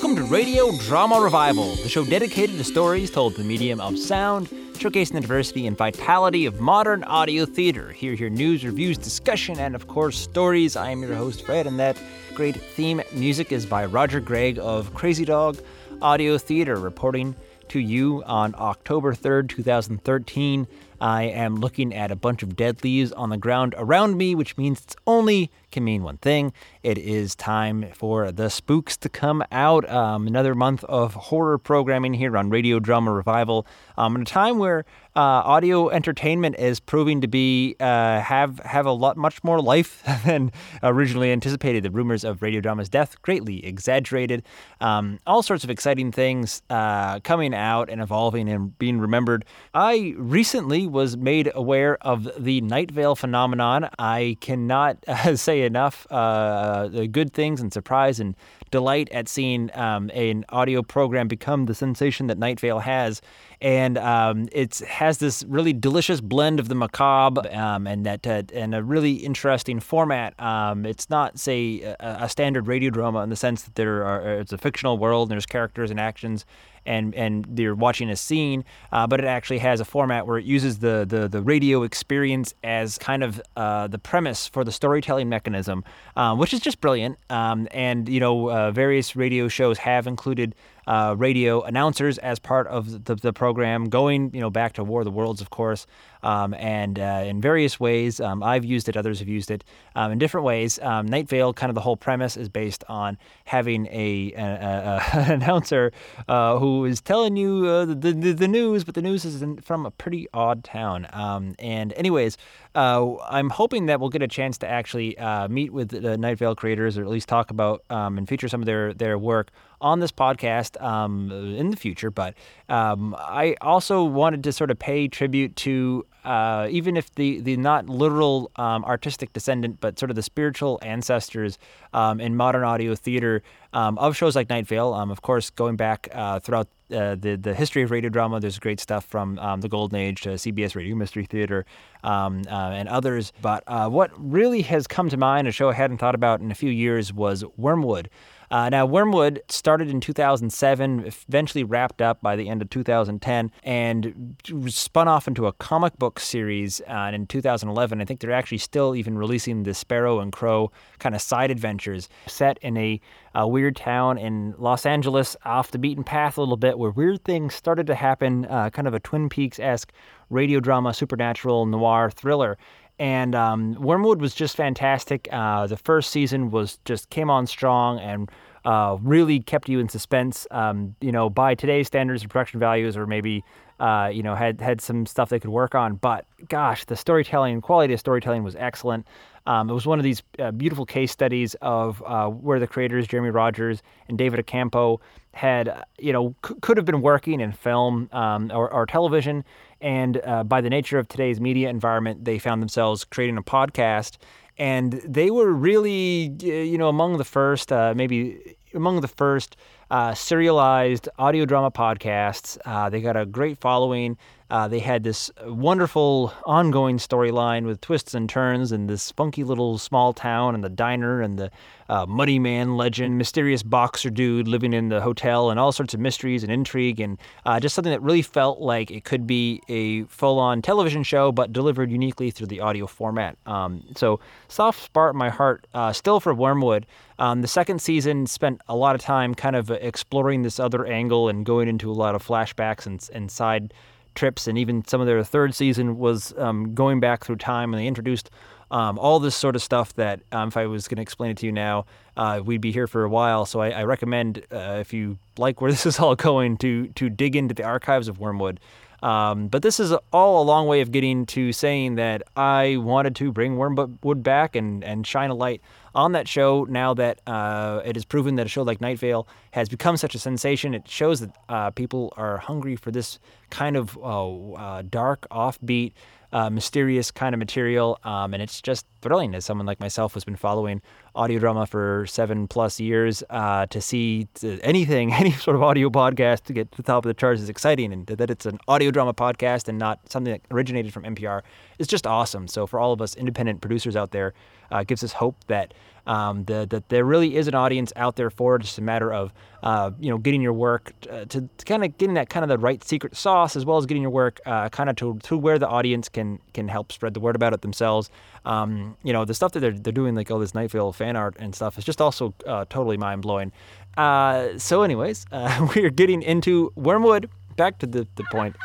Welcome 0.00 0.14
to 0.14 0.32
Radio 0.32 0.70
Drama 0.78 1.20
Revival, 1.20 1.74
the 1.74 1.88
show 1.88 2.04
dedicated 2.04 2.56
to 2.56 2.62
stories 2.62 3.10
told 3.10 3.34
through 3.34 3.42
the 3.42 3.48
medium 3.48 3.80
of 3.80 3.98
sound, 3.98 4.46
showcasing 4.74 5.14
the 5.14 5.20
diversity 5.20 5.66
and 5.66 5.76
vitality 5.76 6.46
of 6.46 6.60
modern 6.60 7.02
audio 7.02 7.44
theater. 7.44 7.90
Here, 7.90 8.14
hear 8.14 8.30
news, 8.30 8.64
reviews, 8.64 8.96
discussion, 8.96 9.58
and 9.58 9.74
of 9.74 9.88
course, 9.88 10.16
stories. 10.16 10.76
I 10.76 10.90
am 10.90 11.02
your 11.02 11.16
host, 11.16 11.44
Fred, 11.44 11.66
and 11.66 11.80
that 11.80 12.00
great 12.36 12.54
theme 12.54 13.02
music 13.12 13.50
is 13.50 13.66
by 13.66 13.86
Roger 13.86 14.20
Gregg 14.20 14.60
of 14.60 14.94
Crazy 14.94 15.24
Dog 15.24 15.58
Audio 16.00 16.38
Theater, 16.38 16.76
reporting 16.76 17.34
to 17.70 17.80
you 17.80 18.22
on 18.24 18.54
October 18.56 19.14
3rd, 19.14 19.48
2013. 19.48 20.68
I 21.00 21.24
am 21.24 21.56
looking 21.56 21.94
at 21.94 22.10
a 22.10 22.16
bunch 22.16 22.42
of 22.42 22.56
dead 22.56 22.82
leaves 22.82 23.12
on 23.12 23.30
the 23.30 23.36
ground 23.36 23.74
around 23.76 24.16
me, 24.16 24.34
which 24.34 24.56
means 24.56 24.82
it's 24.82 24.96
only 25.06 25.50
can 25.70 25.84
mean 25.84 26.02
one 26.02 26.16
thing. 26.16 26.52
It 26.82 26.98
is 26.98 27.34
time 27.34 27.86
for 27.92 28.32
the 28.32 28.48
spooks 28.48 28.96
to 28.98 29.08
come 29.08 29.44
out. 29.52 29.88
Um, 29.88 30.26
another 30.26 30.54
month 30.54 30.82
of 30.84 31.14
horror 31.14 31.58
programming 31.58 32.14
here 32.14 32.36
on 32.36 32.50
Radio 32.50 32.80
Drama 32.80 33.12
Revival. 33.12 33.66
Um, 33.96 34.16
in 34.16 34.22
a 34.22 34.24
time 34.24 34.58
where 34.58 34.84
uh, 35.18 35.42
audio 35.44 35.88
entertainment 35.88 36.54
is 36.60 36.78
proving 36.78 37.20
to 37.20 37.26
be 37.26 37.74
uh, 37.80 38.20
have 38.20 38.60
have 38.60 38.86
a 38.86 38.92
lot 38.92 39.16
much 39.16 39.42
more 39.42 39.60
life 39.60 40.00
than 40.24 40.52
originally 40.84 41.32
anticipated. 41.32 41.82
The 41.82 41.90
rumors 41.90 42.22
of 42.22 42.40
radio 42.40 42.60
drama's 42.60 42.88
death 42.88 43.20
greatly 43.22 43.66
exaggerated. 43.66 44.44
Um, 44.80 45.18
all 45.26 45.42
sorts 45.42 45.64
of 45.64 45.70
exciting 45.70 46.12
things 46.12 46.62
uh, 46.70 47.18
coming 47.20 47.52
out 47.52 47.90
and 47.90 48.00
evolving 48.00 48.48
and 48.48 48.78
being 48.78 49.00
remembered. 49.00 49.44
I 49.74 50.14
recently 50.16 50.86
was 50.86 51.16
made 51.16 51.50
aware 51.52 51.98
of 52.02 52.30
the 52.38 52.60
Night 52.60 52.92
Vale 52.92 53.16
phenomenon. 53.16 53.88
I 53.98 54.36
cannot 54.40 54.98
say 55.34 55.62
enough 55.62 56.06
uh, 56.12 56.86
the 56.86 57.08
good 57.08 57.32
things 57.32 57.60
and 57.60 57.72
surprise 57.72 58.20
and 58.20 58.36
delight 58.70 59.08
at 59.10 59.28
seeing 59.28 59.70
um, 59.74 60.12
an 60.14 60.44
audio 60.50 60.82
program 60.82 61.26
become 61.26 61.66
the 61.66 61.74
sensation 61.74 62.28
that 62.28 62.38
Night 62.38 62.60
Vale 62.60 62.78
has 62.78 63.20
and 63.60 63.98
um, 63.98 64.48
it 64.52 64.78
has 64.78 65.18
this 65.18 65.44
really 65.44 65.72
delicious 65.72 66.20
blend 66.20 66.60
of 66.60 66.68
the 66.68 66.74
macabre 66.74 67.42
um, 67.52 67.86
and 67.86 68.06
that 68.06 68.26
uh, 68.26 68.42
and 68.52 68.74
a 68.74 68.82
really 68.82 69.14
interesting 69.14 69.80
format. 69.80 70.38
Um, 70.40 70.86
it's 70.86 71.10
not 71.10 71.38
say 71.38 71.82
a, 71.82 71.96
a, 72.00 72.28
standard 72.28 72.68
radio 72.68 72.90
drama 72.90 73.22
in 73.22 73.30
the 73.30 73.36
sense 73.36 73.62
that 73.62 73.74
there 73.74 74.04
are 74.04 74.40
it's 74.40 74.52
a 74.52 74.58
fictional 74.58 74.98
world 74.98 75.28
and 75.28 75.32
there's 75.32 75.46
characters 75.46 75.90
and 75.90 75.98
actions 75.98 76.44
and 76.86 77.14
and 77.14 77.58
you're 77.58 77.74
watching 77.74 78.10
a 78.10 78.16
scene, 78.16 78.64
uh, 78.92 79.06
but 79.06 79.20
it 79.20 79.26
actually 79.26 79.58
has 79.58 79.80
a 79.80 79.84
format 79.84 80.26
where 80.26 80.38
it 80.38 80.44
uses 80.44 80.78
the 80.78 81.04
the, 81.06 81.28
the 81.28 81.42
radio 81.42 81.82
experience 81.82 82.54
as 82.64 82.96
kind 82.98 83.22
of 83.22 83.40
uh, 83.56 83.86
the 83.86 83.98
premise 83.98 84.48
for 84.48 84.64
the 84.64 84.72
storytelling 84.72 85.28
mechanism, 85.28 85.84
uh, 86.16 86.34
which 86.34 86.54
is 86.54 86.60
just 86.60 86.80
brilliant. 86.80 87.18
Um, 87.28 87.68
and 87.72 88.08
you 88.08 88.20
know, 88.20 88.50
uh, 88.50 88.70
various 88.70 89.14
radio 89.14 89.48
shows 89.48 89.78
have 89.78 90.06
included 90.06 90.54
uh, 90.88 91.14
radio 91.18 91.60
announcers 91.62 92.16
as 92.18 92.38
part 92.38 92.66
of 92.66 93.04
the, 93.04 93.14
the 93.14 93.32
program, 93.32 93.90
going 93.90 94.34
you 94.34 94.40
know 94.40 94.48
back 94.48 94.72
to 94.72 94.82
War 94.82 95.02
of 95.02 95.04
the 95.04 95.10
Worlds, 95.10 95.42
of 95.42 95.50
course, 95.50 95.86
um, 96.22 96.54
and 96.54 96.98
uh, 96.98 97.22
in 97.26 97.42
various 97.42 97.78
ways. 97.78 98.20
Um, 98.20 98.42
I've 98.42 98.64
used 98.64 98.88
it, 98.88 98.96
others 98.96 99.18
have 99.18 99.28
used 99.28 99.50
it 99.50 99.64
um, 99.94 100.12
in 100.12 100.18
different 100.18 100.46
ways. 100.46 100.78
Um, 100.80 101.04
Night 101.04 101.28
Vale, 101.28 101.52
kind 101.52 101.68
of 101.68 101.74
the 101.74 101.82
whole 101.82 101.98
premise 101.98 102.38
is 102.38 102.48
based 102.48 102.84
on 102.88 103.18
having 103.44 103.86
a, 103.88 104.32
a, 104.32 104.42
a 104.42 105.02
an 105.18 105.42
announcer 105.42 105.92
uh, 106.26 106.58
who 106.58 106.86
is 106.86 107.02
telling 107.02 107.36
you 107.36 107.66
uh, 107.66 107.84
the, 107.84 107.94
the, 107.94 108.32
the 108.32 108.48
news, 108.48 108.82
but 108.82 108.94
the 108.94 109.02
news 109.02 109.26
is 109.26 109.42
in, 109.42 109.58
from 109.58 109.84
a 109.84 109.90
pretty 109.90 110.26
odd 110.32 110.64
town. 110.64 111.06
Um, 111.12 111.54
and 111.58 111.92
anyways, 111.92 112.38
uh, 112.74 113.14
I'm 113.24 113.50
hoping 113.50 113.86
that 113.86 114.00
we'll 114.00 114.08
get 114.08 114.22
a 114.22 114.28
chance 114.28 114.56
to 114.58 114.66
actually 114.66 115.18
uh, 115.18 115.48
meet 115.48 115.70
with 115.70 115.90
the 115.90 116.16
Night 116.16 116.38
Vale 116.38 116.54
creators, 116.54 116.96
or 116.96 117.02
at 117.02 117.08
least 117.08 117.28
talk 117.28 117.50
about 117.50 117.84
and 117.90 118.26
feature 118.26 118.48
some 118.48 118.62
of 118.62 118.66
their 118.66 118.94
their 118.94 119.18
work 119.18 119.50
on 119.80 120.00
this 120.00 120.12
podcast 120.12 120.80
um, 120.82 121.30
in 121.30 121.70
the 121.70 121.76
future. 121.76 122.10
But 122.10 122.34
um, 122.68 123.14
I 123.18 123.56
also 123.60 124.04
wanted 124.04 124.44
to 124.44 124.52
sort 124.52 124.70
of 124.70 124.78
pay 124.78 125.08
tribute 125.08 125.56
to 125.56 126.06
uh, 126.24 126.68
even 126.70 126.96
if 126.96 127.14
the 127.14 127.40
the 127.40 127.56
not 127.56 127.88
literal 127.88 128.50
um, 128.56 128.84
artistic 128.84 129.32
descendant, 129.32 129.80
but 129.80 129.98
sort 129.98 130.10
of 130.10 130.16
the 130.16 130.22
spiritual 130.22 130.78
ancestors 130.82 131.58
um, 131.94 132.20
in 132.20 132.36
modern 132.36 132.64
audio 132.64 132.94
theater 132.94 133.42
um, 133.72 133.96
of 133.98 134.16
shows 134.16 134.36
like 134.36 134.50
Night 134.50 134.66
Vale. 134.66 134.92
Um, 134.92 135.10
of 135.10 135.22
course, 135.22 135.48
going 135.48 135.76
back 135.76 136.08
uh, 136.12 136.40
throughout 136.40 136.68
uh, 136.90 137.14
the 137.14 137.38
the 137.40 137.54
history 137.54 137.82
of 137.82 137.90
radio 137.90 138.10
drama, 138.10 138.40
there's 138.40 138.58
great 138.58 138.78
stuff 138.78 139.06
from 139.06 139.38
um, 139.38 139.60
the 139.62 139.68
Golden 139.70 139.98
Age 139.98 140.20
to 140.22 140.30
CBS 140.30 140.74
Radio 140.74 140.96
Mystery 140.96 141.24
Theater 141.24 141.64
um, 142.04 142.42
uh, 142.46 142.72
and 142.72 142.90
others. 142.90 143.32
But 143.40 143.62
uh, 143.66 143.88
what 143.88 144.10
really 144.16 144.62
has 144.62 144.86
come 144.86 145.08
to 145.08 145.16
mind, 145.16 145.48
a 145.48 145.52
show 145.52 145.70
I 145.70 145.74
hadn't 145.74 145.98
thought 145.98 146.14
about 146.14 146.40
in 146.40 146.50
a 146.50 146.54
few 146.54 146.70
years, 146.70 147.10
was 147.10 147.44
Wormwood. 147.56 148.10
Uh, 148.50 148.68
now, 148.68 148.86
Wormwood 148.86 149.42
started 149.48 149.88
in 149.90 150.00
2007, 150.00 151.04
eventually 151.28 151.64
wrapped 151.64 152.00
up 152.00 152.20
by 152.22 152.34
the 152.36 152.48
end 152.48 152.62
of 152.62 152.70
2010, 152.70 153.52
and 153.62 154.36
spun 154.66 155.08
off 155.08 155.28
into 155.28 155.46
a 155.46 155.52
comic 155.52 155.98
book 155.98 156.18
series 156.18 156.80
uh, 156.88 157.10
in 157.12 157.26
2011. 157.26 158.00
I 158.00 158.04
think 158.04 158.20
they're 158.20 158.32
actually 158.32 158.58
still 158.58 158.96
even 158.96 159.18
releasing 159.18 159.62
the 159.64 159.74
Sparrow 159.74 160.20
and 160.20 160.32
Crow 160.32 160.70
kind 160.98 161.14
of 161.14 161.20
side 161.20 161.50
adventures 161.50 162.08
set 162.26 162.58
in 162.58 162.76
a, 162.76 163.00
a 163.34 163.46
weird 163.46 163.76
town 163.76 164.16
in 164.16 164.54
Los 164.58 164.86
Angeles, 164.86 165.36
off 165.44 165.70
the 165.70 165.78
beaten 165.78 166.04
path 166.04 166.38
a 166.38 166.40
little 166.40 166.56
bit, 166.56 166.78
where 166.78 166.90
weird 166.90 167.24
things 167.24 167.54
started 167.54 167.86
to 167.86 167.94
happen, 167.94 168.46
uh, 168.46 168.70
kind 168.70 168.88
of 168.88 168.94
a 168.94 169.00
Twin 169.00 169.28
Peaks 169.28 169.58
esque 169.58 169.92
radio 170.30 170.60
drama, 170.60 170.94
supernatural, 170.94 171.66
noir 171.66 172.10
thriller 172.10 172.56
and 172.98 173.34
um, 173.34 173.74
Wormwood 173.74 174.20
was 174.20 174.34
just 174.34 174.56
fantastic. 174.56 175.28
Uh, 175.30 175.66
the 175.66 175.76
first 175.76 176.10
season 176.10 176.50
was 176.50 176.78
just 176.84 177.10
came 177.10 177.30
on 177.30 177.46
strong 177.46 177.98
and 178.00 178.30
uh, 178.64 178.96
really 179.00 179.40
kept 179.40 179.68
you 179.68 179.78
in 179.78 179.88
suspense. 179.88 180.46
Um, 180.50 180.94
you 181.00 181.12
know, 181.12 181.30
by 181.30 181.54
today's 181.54 181.86
standards 181.86 182.24
of 182.24 182.30
production 182.30 182.58
values, 182.60 182.96
or 182.96 183.06
maybe 183.06 183.44
uh, 183.80 184.10
you 184.12 184.22
know 184.22 184.34
had 184.34 184.60
had 184.60 184.80
some 184.80 185.06
stuff 185.06 185.28
they 185.28 185.38
could 185.38 185.50
work 185.50 185.74
on. 185.74 185.94
But 185.94 186.24
gosh, 186.48 186.84
the 186.84 186.96
storytelling 186.96 187.60
quality 187.60 187.94
of 187.94 188.00
storytelling 188.00 188.42
was 188.42 188.56
excellent. 188.56 189.06
Um, 189.48 189.70
it 189.70 189.72
was 189.72 189.86
one 189.86 189.98
of 189.98 190.04
these 190.04 190.22
uh, 190.38 190.50
beautiful 190.50 190.84
case 190.84 191.10
studies 191.10 191.56
of 191.62 192.02
uh, 192.04 192.28
where 192.28 192.60
the 192.60 192.66
creators 192.66 193.06
Jeremy 193.06 193.30
Rogers 193.30 193.82
and 194.08 194.18
David 194.18 194.44
Accampo 194.44 195.00
had, 195.32 195.84
you 195.98 196.12
know, 196.12 196.34
c- 196.46 196.54
could 196.60 196.76
have 196.76 196.84
been 196.84 197.00
working 197.00 197.40
in 197.40 197.52
film 197.52 198.10
um, 198.12 198.50
or, 198.52 198.70
or, 198.70 198.84
television, 198.84 199.44
and 199.80 200.20
uh, 200.24 200.44
by 200.44 200.60
the 200.60 200.70
nature 200.70 200.98
of 200.98 201.08
today's 201.08 201.40
media 201.40 201.68
environment, 201.68 202.24
they 202.24 202.38
found 202.38 202.62
themselves 202.62 203.04
creating 203.04 203.36
a 203.36 203.42
podcast. 203.42 204.16
And 204.58 204.94
they 205.04 205.30
were 205.30 205.52
really, 205.52 206.34
you 206.40 206.78
know, 206.78 206.88
among 206.88 207.18
the 207.18 207.24
first, 207.24 207.72
uh, 207.72 207.94
maybe 207.96 208.56
among 208.74 209.00
the 209.00 209.08
first 209.08 209.56
uh, 209.90 210.14
serialized 210.14 211.08
audio 211.18 211.44
drama 211.44 211.70
podcasts. 211.70 212.58
Uh, 212.64 212.90
they 212.90 213.00
got 213.00 213.16
a 213.16 213.24
great 213.24 213.58
following. 213.58 214.16
Uh, 214.50 214.66
they 214.66 214.78
had 214.78 215.04
this 215.04 215.30
wonderful 215.44 216.32
ongoing 216.46 216.96
storyline 216.96 217.66
with 217.66 217.80
twists 217.80 218.14
and 218.14 218.28
turns 218.30 218.72
and 218.72 218.88
this 218.88 219.12
funky 219.12 219.44
little 219.44 219.76
small 219.76 220.12
town 220.14 220.54
and 220.54 220.64
the 220.64 220.70
diner 220.70 221.20
and 221.20 221.38
the 221.38 221.50
uh, 221.90 222.06
muddy 222.06 222.38
man 222.38 222.76
legend, 222.76 223.18
mysterious 223.18 223.62
boxer 223.62 224.10
dude 224.10 224.48
living 224.48 224.72
in 224.72 224.88
the 224.88 225.00
hotel 225.00 225.50
and 225.50 225.60
all 225.60 225.72
sorts 225.72 225.92
of 225.92 226.00
mysteries 226.00 226.42
and 226.42 226.50
intrigue 226.50 226.98
and 226.98 227.18
uh, 227.44 227.60
just 227.60 227.74
something 227.74 227.90
that 227.92 228.02
really 228.02 228.22
felt 228.22 228.60
like 228.60 228.90
it 228.90 229.04
could 229.04 229.26
be 229.26 229.60
a 229.68 230.04
full-on 230.04 230.62
television 230.62 231.02
show 231.02 231.30
but 231.30 231.52
delivered 231.52 231.90
uniquely 231.90 232.30
through 232.30 232.46
the 232.46 232.60
audio 232.60 232.86
format. 232.86 233.36
Um, 233.46 233.84
so 233.96 234.20
soft 234.48 234.82
spot 234.82 235.12
in 235.12 235.18
my 235.18 235.28
heart 235.28 235.66
uh, 235.74 235.92
still 235.92 236.20
for 236.20 236.32
Wormwood. 236.32 236.86
Um, 237.18 237.42
the 237.42 237.48
second 237.48 237.82
season 237.82 238.26
spent 238.26 238.60
a 238.68 238.76
lot 238.76 238.94
of 238.94 239.00
time 239.00 239.34
kind 239.34 239.56
of 239.56 239.70
exploring 239.70 240.42
this 240.42 240.60
other 240.60 240.86
angle 240.86 241.28
and 241.28 241.44
going 241.44 241.68
into 241.68 241.90
a 241.90 241.92
lot 241.92 242.14
of 242.14 242.26
flashbacks 242.26 242.86
and, 242.86 243.06
and 243.12 243.30
side 243.30 243.74
trips, 244.18 244.46
and 244.46 244.58
even 244.58 244.84
some 244.86 245.00
of 245.00 245.06
their 245.06 245.22
third 245.22 245.54
season 245.54 245.98
was 245.98 246.34
um, 246.36 246.74
going 246.74 247.00
back 247.00 247.24
through 247.24 247.36
time, 247.36 247.72
and 247.72 247.80
they 247.80 247.86
introduced 247.86 248.30
um, 248.70 248.98
all 248.98 249.18
this 249.18 249.34
sort 249.34 249.56
of 249.56 249.62
stuff 249.62 249.94
that 249.94 250.20
um, 250.32 250.48
if 250.48 250.56
I 250.56 250.66
was 250.66 250.88
going 250.88 250.96
to 250.96 251.02
explain 251.02 251.30
it 251.30 251.36
to 251.38 251.46
you 251.46 251.52
now, 251.52 251.86
uh, 252.16 252.42
we'd 252.44 252.60
be 252.60 252.72
here 252.72 252.86
for 252.86 253.04
a 253.04 253.08
while. 253.08 253.46
So 253.46 253.60
I, 253.60 253.70
I 253.70 253.84
recommend 253.84 254.44
uh, 254.52 254.78
if 254.80 254.92
you 254.92 255.18
like 255.38 255.60
where 255.60 255.70
this 255.76 255.86
is 255.86 255.98
all 255.98 256.16
going 256.16 256.58
to 256.58 256.88
to 256.88 257.08
dig 257.08 257.36
into 257.36 257.54
the 257.54 257.62
archives 257.62 258.08
of 258.08 258.18
Wormwood. 258.18 258.60
Um, 259.00 259.46
but 259.46 259.62
this 259.62 259.78
is 259.78 259.92
all 260.12 260.42
a 260.42 260.44
long 260.44 260.66
way 260.66 260.80
of 260.80 260.90
getting 260.90 261.24
to 261.26 261.52
saying 261.52 261.94
that 261.94 262.22
I 262.36 262.78
wanted 262.78 263.14
to 263.16 263.30
bring 263.30 263.56
Wormwood 263.56 264.24
back 264.24 264.56
and, 264.56 264.82
and 264.82 265.06
shine 265.06 265.30
a 265.30 265.34
light 265.34 265.62
on 265.94 266.12
that 266.12 266.28
show 266.28 266.66
now 266.68 266.94
that 266.94 267.20
uh, 267.26 267.80
it 267.84 267.96
is 267.96 268.04
proven 268.04 268.36
that 268.36 268.46
a 268.46 268.48
show 268.48 268.62
like 268.62 268.80
Night 268.80 268.98
Vale 268.98 269.26
has 269.52 269.68
become 269.68 269.96
such 269.96 270.14
a 270.14 270.18
sensation. 270.18 270.74
It 270.74 270.88
shows 270.88 271.20
that 271.20 271.36
uh, 271.48 271.70
people 271.70 272.12
are 272.16 272.38
hungry 272.38 272.76
for 272.76 272.90
this 272.90 273.18
kind 273.50 273.76
of 273.76 273.96
uh, 273.98 274.52
uh 274.52 274.82
dark, 274.82 275.26
offbeat, 275.30 275.92
uh, 276.32 276.50
mysterious 276.50 277.10
kind 277.10 277.34
of 277.34 277.38
material. 277.38 277.98
Um, 278.04 278.34
and 278.34 278.42
it's 278.42 278.60
just 278.60 278.86
thrilling 279.00 279.34
as 279.34 279.44
someone 279.44 279.66
like 279.66 279.80
myself 279.80 280.14
who's 280.14 280.24
been 280.24 280.36
following 280.36 280.82
audio 281.14 281.38
drama 281.38 281.66
for 281.66 282.04
seven 282.06 282.46
plus 282.46 282.78
years, 282.78 283.22
uh, 283.30 283.66
to 283.66 283.80
see 283.80 284.28
anything, 284.62 285.12
any 285.14 285.32
sort 285.32 285.56
of 285.56 285.62
audio 285.62 285.88
podcast 285.90 286.44
to 286.44 286.52
get 286.52 286.70
to 286.72 286.76
the 286.76 286.82
top 286.82 287.04
of 287.04 287.08
the 287.08 287.14
charts 287.14 287.40
is 287.40 287.48
exciting, 287.48 287.92
and 287.92 288.06
that 288.06 288.30
it's 288.30 288.46
an 288.46 288.58
audio 288.68 288.90
drama 288.90 289.14
podcast 289.14 289.68
and 289.68 289.78
not 289.78 290.00
something 290.10 290.32
that 290.32 290.42
originated 290.50 290.92
from 290.92 291.04
NPR 291.04 291.42
is 291.78 291.86
just 291.86 292.06
awesome. 292.06 292.48
So 292.48 292.66
for 292.66 292.78
all 292.78 292.92
of 292.92 293.00
us 293.00 293.14
independent 293.16 293.60
producers 293.60 293.96
out 293.96 294.10
there, 294.12 294.34
uh, 294.70 294.84
gives 294.84 295.02
us 295.02 295.12
hope 295.12 295.36
that 295.46 295.72
um, 296.08 296.44
the, 296.44 296.66
that 296.70 296.88
there 296.88 297.04
really 297.04 297.36
is 297.36 297.48
an 297.48 297.54
audience 297.54 297.92
out 297.94 298.16
there 298.16 298.30
for 298.30 298.56
it. 298.56 298.60
It's 298.60 298.70
just 298.70 298.78
a 298.78 298.82
matter 298.82 299.12
of 299.12 299.32
uh, 299.62 299.90
you 300.00 300.10
know 300.10 300.16
getting 300.16 300.40
your 300.40 300.54
work 300.54 300.92
uh, 301.08 301.26
to, 301.26 301.42
to 301.42 301.64
kind 301.66 301.84
of 301.84 301.96
getting 301.98 302.14
that 302.14 302.30
kind 302.30 302.42
of 302.42 302.48
the 302.48 302.58
right 302.58 302.82
secret 302.82 303.14
sauce, 303.14 303.54
as 303.54 303.66
well 303.66 303.76
as 303.76 303.86
getting 303.86 304.02
your 304.02 304.10
work 304.10 304.40
uh, 304.46 304.70
kind 304.70 304.88
of 304.88 304.96
to, 304.96 305.18
to 305.24 305.36
where 305.36 305.58
the 305.58 305.68
audience 305.68 306.08
can 306.08 306.40
can 306.54 306.66
help 306.66 306.90
spread 306.90 307.12
the 307.12 307.20
word 307.20 307.36
about 307.36 307.52
it 307.52 307.60
themselves. 307.60 308.10
Um, 308.46 308.96
you 309.04 309.12
know 309.12 309.26
the 309.26 309.34
stuff 309.34 309.52
that 309.52 309.60
they're 309.60 309.72
they're 309.72 309.92
doing 309.92 310.14
like 310.14 310.30
all 310.30 310.38
this 310.38 310.54
Night 310.54 310.70
Vale 310.70 310.92
fan 310.92 311.14
art 311.14 311.36
and 311.38 311.54
stuff 311.54 311.76
is 311.76 311.84
just 311.84 312.00
also 312.00 312.34
uh, 312.46 312.64
totally 312.70 312.96
mind 312.96 313.22
blowing. 313.22 313.52
Uh, 313.98 314.56
so, 314.58 314.82
anyways, 314.82 315.26
we're 315.76 315.90
getting 315.90 316.22
into 316.22 316.72
Wormwood. 316.74 317.28
Back 317.56 317.80
to 317.80 317.86
the, 317.86 318.06
the 318.14 318.24
point. 318.30 318.56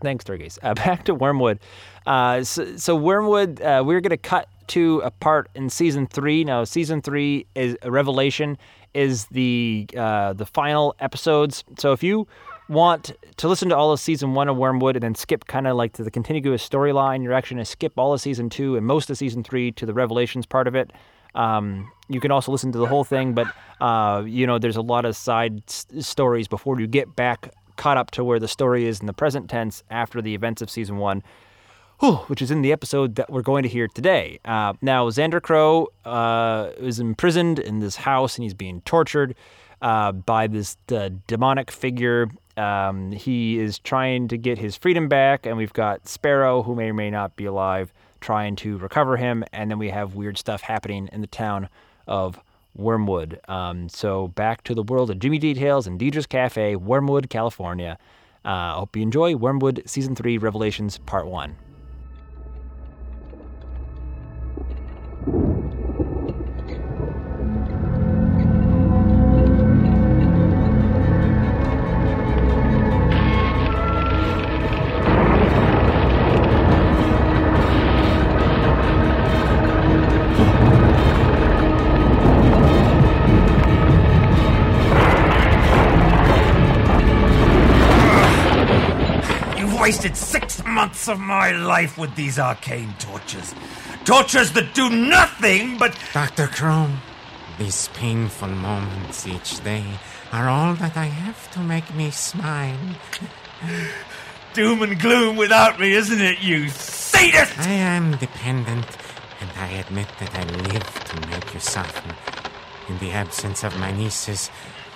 Thanks, 0.00 0.24
Turkeys. 0.24 0.58
back 0.62 1.04
to 1.06 1.14
Wormwood. 1.14 1.58
so, 2.06 2.76
so 2.76 2.96
Wormwood, 2.96 3.58
we're 3.58 4.00
going 4.00 4.10
to 4.10 4.16
cut 4.16 4.48
to 4.70 5.00
a 5.04 5.10
part 5.10 5.48
in 5.54 5.68
season 5.68 6.06
three. 6.06 6.44
Now, 6.44 6.64
season 6.64 7.02
three 7.02 7.46
is 7.54 7.76
a 7.82 7.90
Revelation 7.90 8.56
is 8.94 9.26
the 9.26 9.88
uh, 9.96 10.32
the 10.32 10.46
final 10.46 10.94
episodes. 11.00 11.64
So 11.78 11.92
if 11.92 12.02
you 12.02 12.26
want 12.68 13.12
to 13.36 13.48
listen 13.48 13.68
to 13.70 13.76
all 13.76 13.92
of 13.92 13.98
season 13.98 14.34
one 14.34 14.48
of 14.48 14.56
Wormwood 14.56 14.96
and 14.96 15.02
then 15.02 15.14
skip 15.14 15.46
kind 15.46 15.66
of 15.66 15.76
like 15.76 15.92
to 15.94 16.04
the 16.04 16.10
contiguous 16.10 16.66
storyline, 16.66 17.22
you're 17.22 17.32
actually 17.32 17.56
going 17.56 17.64
to 17.64 17.70
skip 17.70 17.98
all 17.98 18.12
of 18.12 18.20
season 18.20 18.48
two 18.48 18.76
and 18.76 18.86
most 18.86 19.10
of 19.10 19.18
season 19.18 19.42
three 19.42 19.72
to 19.72 19.86
the 19.86 19.92
Revelations 19.92 20.46
part 20.46 20.68
of 20.68 20.74
it. 20.74 20.92
Um, 21.34 21.90
you 22.08 22.20
can 22.20 22.30
also 22.30 22.50
listen 22.50 22.72
to 22.72 22.78
the 22.78 22.86
whole 22.86 23.04
thing, 23.04 23.34
but 23.34 23.46
uh, 23.80 24.22
you 24.24 24.46
know 24.46 24.58
there's 24.58 24.76
a 24.76 24.82
lot 24.82 25.04
of 25.04 25.16
side 25.16 25.62
s- 25.68 25.86
stories 26.00 26.48
before 26.48 26.80
you 26.80 26.86
get 26.86 27.14
back 27.16 27.52
caught 27.76 27.96
up 27.96 28.10
to 28.12 28.22
where 28.22 28.38
the 28.38 28.48
story 28.48 28.86
is 28.86 29.00
in 29.00 29.06
the 29.06 29.12
present 29.12 29.48
tense 29.48 29.82
after 29.90 30.20
the 30.20 30.34
events 30.34 30.60
of 30.60 30.68
season 30.68 30.98
one 30.98 31.22
which 32.00 32.40
is 32.40 32.50
in 32.50 32.62
the 32.62 32.72
episode 32.72 33.16
that 33.16 33.30
we're 33.30 33.42
going 33.42 33.62
to 33.62 33.68
hear 33.68 33.86
today. 33.86 34.38
Uh, 34.44 34.72
now, 34.80 35.08
Xander 35.10 35.42
Crow 35.42 35.88
uh, 36.04 36.70
is 36.78 36.98
imprisoned 36.98 37.58
in 37.58 37.80
this 37.80 37.96
house 37.96 38.36
and 38.36 38.42
he's 38.42 38.54
being 38.54 38.80
tortured 38.82 39.34
uh, 39.82 40.12
by 40.12 40.46
this 40.46 40.78
uh, 40.92 41.10
demonic 41.26 41.70
figure. 41.70 42.30
Um, 42.56 43.12
he 43.12 43.58
is 43.58 43.78
trying 43.78 44.28
to 44.28 44.38
get 44.38 44.58
his 44.58 44.76
freedom 44.76 45.08
back, 45.08 45.46
and 45.46 45.56
we've 45.56 45.72
got 45.72 46.08
Sparrow, 46.08 46.62
who 46.62 46.74
may 46.74 46.88
or 46.88 46.94
may 46.94 47.10
not 47.10 47.36
be 47.36 47.44
alive, 47.44 47.92
trying 48.20 48.56
to 48.56 48.78
recover 48.78 49.16
him. 49.16 49.44
And 49.52 49.70
then 49.70 49.78
we 49.78 49.90
have 49.90 50.14
weird 50.14 50.38
stuff 50.38 50.62
happening 50.62 51.08
in 51.12 51.20
the 51.20 51.26
town 51.26 51.68
of 52.06 52.40
Wormwood. 52.74 53.40
Um, 53.48 53.88
so 53.88 54.28
back 54.28 54.64
to 54.64 54.74
the 54.74 54.82
world 54.82 55.10
of 55.10 55.18
Jimmy 55.18 55.38
Details 55.38 55.86
and 55.86 55.98
Deidre's 55.98 56.26
Cafe, 56.26 56.76
Wormwood, 56.76 57.28
California. 57.28 57.98
I 58.42 58.70
uh, 58.70 58.74
hope 58.76 58.96
you 58.96 59.02
enjoy 59.02 59.36
Wormwood 59.36 59.82
Season 59.84 60.14
3 60.14 60.38
Revelations 60.38 60.96
Part 60.96 61.26
1. 61.26 61.56
Months 91.00 91.08
of 91.08 91.18
my 91.18 91.50
life 91.52 91.96
with 91.96 92.14
these 92.14 92.38
arcane 92.38 92.92
tortures. 92.98 93.54
Tortures 94.04 94.52
that 94.52 94.74
do 94.74 94.90
nothing 94.90 95.78
but. 95.78 95.96
Dr. 96.12 96.46
Crow, 96.46 96.88
these 97.58 97.88
painful 97.94 98.48
moments 98.48 99.26
each 99.26 99.64
day 99.64 99.84
are 100.30 100.48
all 100.48 100.74
that 100.74 100.98
I 100.98 101.06
have 101.06 101.50
to 101.52 101.60
make 101.60 101.94
me 101.94 102.10
smile. 102.10 102.76
Doom 104.52 104.82
and 104.82 105.00
gloom 105.00 105.36
without 105.36 105.80
me, 105.80 105.92
isn't 105.92 106.20
it, 106.20 106.42
you 106.42 106.68
sadist? 106.68 107.58
I 107.58 107.72
am 107.72 108.18
dependent, 108.18 108.86
and 109.40 109.50
I 109.56 109.68
admit 109.80 110.08
that 110.18 110.34
I 110.34 110.44
live 110.68 111.04
to 111.04 111.28
make 111.30 111.54
you 111.54 111.60
suffer. 111.60 112.14
In 112.88 112.98
the 112.98 113.12
absence 113.12 113.64
of 113.64 113.78
my 113.78 113.90
nieces, 113.90 114.50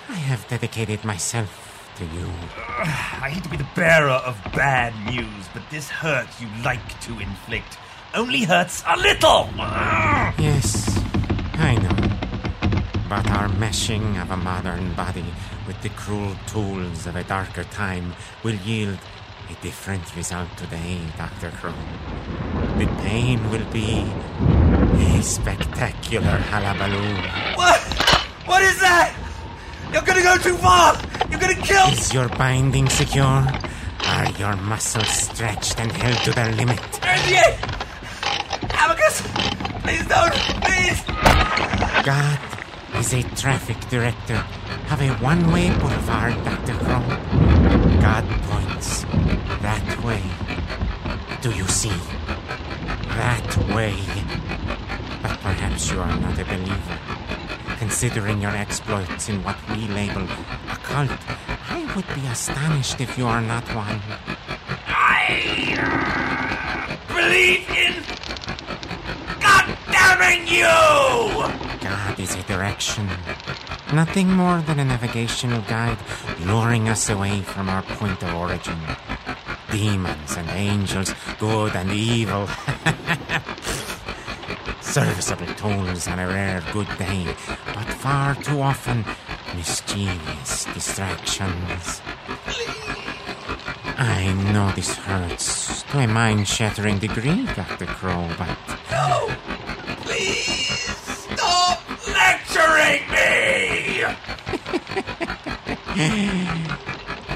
I 0.07 0.15
have 0.29 0.47
dedicated 0.49 1.03
myself 1.03 1.64
to 1.95 2.05
you. 2.05 2.29
I 2.57 3.29
hate 3.31 3.43
to 3.43 3.49
be 3.49 3.57
the 3.57 3.67
bearer 3.75 4.09
of 4.09 4.37
bad 4.53 4.93
news, 5.05 5.47
but 5.53 5.63
this 5.69 5.89
hurt 5.89 6.27
you 6.41 6.47
like 6.63 6.99
to 7.01 7.19
inflict 7.19 7.77
only 8.13 8.43
hurts 8.43 8.83
a 8.87 8.97
little. 8.97 9.49
Yes, 10.37 10.97
I 11.53 11.75
know. 11.75 11.95
But 13.07 13.29
our 13.31 13.47
meshing 13.49 14.21
of 14.21 14.31
a 14.31 14.37
modern 14.37 14.93
body 14.93 15.25
with 15.67 15.81
the 15.81 15.89
cruel 15.89 16.35
tools 16.47 17.07
of 17.07 17.15
a 17.15 17.23
darker 17.23 17.63
time 17.65 18.13
will 18.43 18.55
yield 18.55 18.97
a 19.49 19.61
different 19.61 20.15
result 20.15 20.49
today, 20.57 20.99
Dr. 21.17 21.51
Crow. 21.51 21.73
The 22.77 22.87
pain 23.03 23.49
will 23.51 23.65
be 23.71 24.05
a 25.17 25.21
spectacular 25.21 26.37
hullabaloo. 26.49 27.15
What? 27.55 27.79
What 28.45 28.61
is 28.63 28.79
that? 28.79 29.13
You're 29.93 30.01
gonna 30.01 30.23
go 30.23 30.37
too 30.37 30.57
far! 30.57 30.95
You're 31.35 31.49
gonna 31.49 31.67
kill. 31.67 31.87
Is 31.87 32.13
your 32.13 32.29
binding 32.29 32.87
secure? 32.87 33.45
Are 34.07 34.31
your 34.39 34.55
muscles 34.55 35.09
stretched 35.09 35.77
and 35.81 35.91
held 35.91 36.17
to 36.23 36.31
their 36.31 36.49
limit? 36.53 36.79
Andy! 37.05 37.35
Abacus! 38.71 39.21
Please 39.83 40.07
don't! 40.07 40.33
Please! 40.63 41.01
God 42.05 42.39
is 42.95 43.13
a 43.13 43.21
traffic 43.35 43.77
director 43.89 44.41
of 44.89 45.01
a 45.01 45.09
one 45.21 45.51
way 45.51 45.77
boulevard, 45.77 46.35
Dr. 46.45 46.73
Crow. 46.75 47.03
God 47.99 48.23
points 48.43 49.03
that 49.59 50.03
way. 50.05 50.23
Do 51.41 51.51
you 51.51 51.67
see? 51.67 51.99
That 53.09 53.57
way. 53.75 53.93
But 55.21 55.37
perhaps 55.41 55.91
you 55.91 55.99
are 55.99 56.17
not 56.17 56.39
a 56.39 56.45
believer. 56.45 57.14
Considering 57.77 58.41
your 58.41 58.55
exploits 58.55 59.27
in 59.29 59.43
what 59.43 59.57
we 59.69 59.87
label 59.87 60.23
a 60.23 60.75
cult, 60.83 61.11
I 61.69 61.83
would 61.95 62.07
be 62.15 62.25
astonished 62.27 63.01
if 63.01 63.17
you 63.17 63.27
are 63.27 63.41
not 63.41 63.63
one. 63.75 64.01
I 64.87 65.75
believe 67.07 67.69
in 67.69 68.03
God 69.41 69.77
damning 69.91 70.47
you! 70.47 70.63
God 71.81 72.19
is 72.19 72.35
a 72.35 72.43
direction, 72.43 73.09
nothing 73.93 74.29
more 74.31 74.61
than 74.61 74.79
a 74.79 74.85
navigational 74.85 75.61
guide 75.63 75.97
luring 76.39 76.87
us 76.87 77.09
away 77.09 77.41
from 77.41 77.67
our 77.69 77.81
point 77.83 78.23
of 78.23 78.33
origin. 78.33 78.79
Demons 79.69 80.37
and 80.37 80.49
angels, 80.51 81.13
good 81.39 81.75
and 81.75 81.91
evil. 81.91 82.47
Serviceable 84.95 85.53
tools 85.55 86.07
on 86.07 86.19
a 86.19 86.25
rare 86.25 86.63
good 86.71 86.87
day, 86.97 87.25
but 87.73 87.83
far 87.99 88.33
too 88.33 88.61
often 88.61 89.03
mischievous 89.53 90.63
distractions. 90.73 92.01
I 93.97 94.31
know 94.53 94.71
this 94.71 94.95
hurts 94.95 95.83
to 95.83 95.99
a 95.99 96.07
mind 96.07 96.47
shattering 96.47 96.99
degree, 96.99 97.45
Dr. 97.57 97.87
Crow, 97.87 98.29
but. 98.37 98.57
No! 98.89 99.35
Please! 99.99 101.27
Stop 101.27 101.81
lecturing 102.07 103.03
me! 103.11 104.05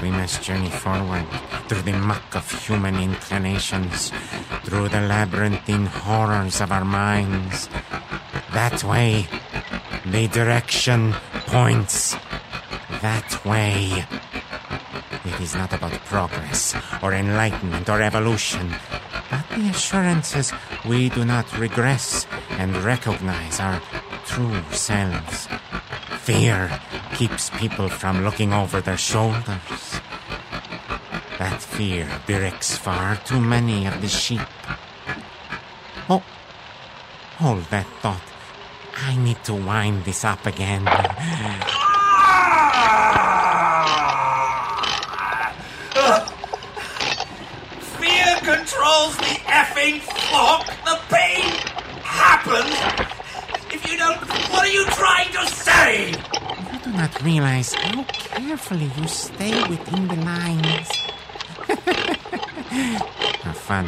we 0.02 0.10
must 0.10 0.42
journey 0.42 0.70
forward 0.70 1.26
through 1.68 1.82
the 1.82 1.92
muck 1.92 2.34
of 2.34 2.50
human 2.50 2.94
inclinations, 2.96 4.12
through 4.70 4.88
the 4.88 5.00
labyrinthine 5.00 5.86
horrors 5.86 6.60
of 6.60 6.70
our 6.70 6.84
minds. 6.84 7.68
That 8.52 8.84
way, 8.84 9.26
the 10.06 10.28
direction 10.28 11.12
points 11.50 12.14
that 13.02 13.44
way. 13.44 14.06
It 15.24 15.40
is 15.40 15.56
not 15.56 15.72
about 15.72 15.98
progress 16.06 16.76
or 17.02 17.14
enlightenment 17.14 17.88
or 17.88 18.00
evolution, 18.00 18.70
but 19.28 19.44
the 19.50 19.70
assurances 19.70 20.52
we 20.86 21.08
do 21.08 21.24
not 21.24 21.50
regress 21.58 22.28
and 22.50 22.76
recognize 22.76 23.58
our 23.58 23.82
true 24.24 24.62
selves. 24.70 25.48
Fear 26.22 26.70
keeps 27.14 27.50
people 27.50 27.88
from 27.88 28.22
looking 28.22 28.52
over 28.52 28.80
their 28.80 28.96
shoulders. 28.96 29.89
Fear 31.80 32.06
directs 32.26 32.76
far 32.76 33.16
too 33.24 33.40
many 33.40 33.86
of 33.86 34.02
the 34.02 34.06
sheep. 34.06 34.46
Oh, 36.10 36.22
hold 37.38 37.64
that 37.72 37.86
thought. 38.02 38.20
I 38.98 39.16
need 39.16 39.42
to 39.44 39.54
wind 39.54 40.04
this 40.04 40.22
up 40.22 40.44
again. 40.44 40.84
Fear 47.96 48.28
controls 48.44 49.16
the 49.16 49.40
effing 49.48 50.00
flock. 50.04 50.66
The 50.84 51.00
pain 51.08 51.48
happens. 52.04 52.76
If 53.72 53.90
you 53.90 53.96
don't, 53.96 54.20
what 54.52 54.68
are 54.68 54.74
you 54.78 54.84
trying 54.84 55.32
to 55.32 55.46
say? 55.48 56.10
You 56.10 56.78
do 56.84 56.92
not 56.92 57.22
realize 57.22 57.72
how 57.72 58.04
carefully 58.04 58.90
you 59.00 59.08
stay 59.08 59.56
within 59.66 60.08
the 60.08 60.16
lines. 60.16 60.89
I've 63.72 63.86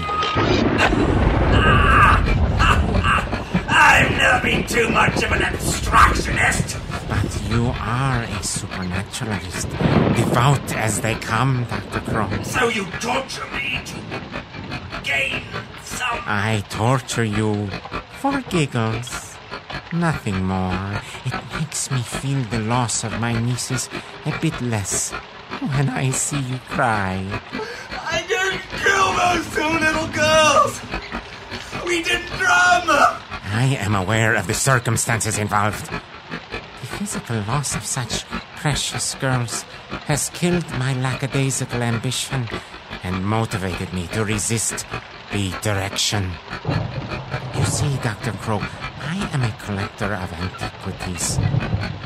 never 4.12 4.41
been 4.45 4.65
too 4.65 4.89
much 4.91 5.25
of 5.25 5.33
an 5.33 5.41
abstractionist. 5.41 6.79
But 7.09 7.51
you 7.51 7.73
are 7.75 8.23
a 8.23 8.43
supernaturalist, 8.45 9.69
devout 10.15 10.73
as 10.77 11.01
they 11.01 11.17
come, 11.17 11.67
Dr. 11.69 11.99
Crow. 12.09 12.31
So 12.45 12.69
you 12.69 12.85
torture 13.01 13.45
me 13.53 13.81
to 13.85 13.97
gain 15.03 15.43
some. 15.83 16.21
I 16.27 16.62
torture 16.71 17.25
you 17.25 17.67
for 18.21 18.41
giggles. 18.51 19.37
Nothing 19.93 20.45
more. 20.45 21.03
It 21.25 21.35
makes 21.59 21.91
me 21.91 22.03
feel 22.03 22.41
the 22.45 22.61
loss 22.61 23.03
of 23.03 23.19
my 23.19 23.33
nieces 23.33 23.89
a 24.27 24.39
bit 24.39 24.61
less 24.61 25.11
when 25.61 25.89
I 25.89 26.11
see 26.11 26.39
you 26.39 26.59
cry. 26.69 27.27
Those 29.33 29.55
two 29.55 29.79
little 29.81 30.09
girls. 30.09 30.79
We 31.87 32.03
drown 32.03 32.87
them. 32.87 33.12
I 33.49 33.79
am 33.81 33.95
aware 33.95 34.35
of 34.35 34.47
the 34.47 34.53
circumstances 34.53 35.39
involved. 35.39 35.87
The 35.89 36.87
physical 36.99 37.41
loss 37.49 37.75
of 37.75 37.83
such 37.83 38.27
precious 38.57 39.15
girls 39.15 39.62
has 40.05 40.29
killed 40.35 40.69
my 40.73 40.93
lackadaisical 41.01 41.83
ambition 41.83 42.47
and 43.03 43.25
motivated 43.25 43.95
me 43.95 44.07
to 44.09 44.23
resist 44.23 44.85
the 45.33 45.51
direction. 45.62 46.31
You 47.57 47.65
see, 47.65 47.97
Dr. 48.03 48.33
Crow, 48.33 48.61
I 49.01 49.31
am 49.33 49.45
a 49.45 49.57
collector 49.65 50.12
of 50.12 50.31
antiquities. 50.35 51.39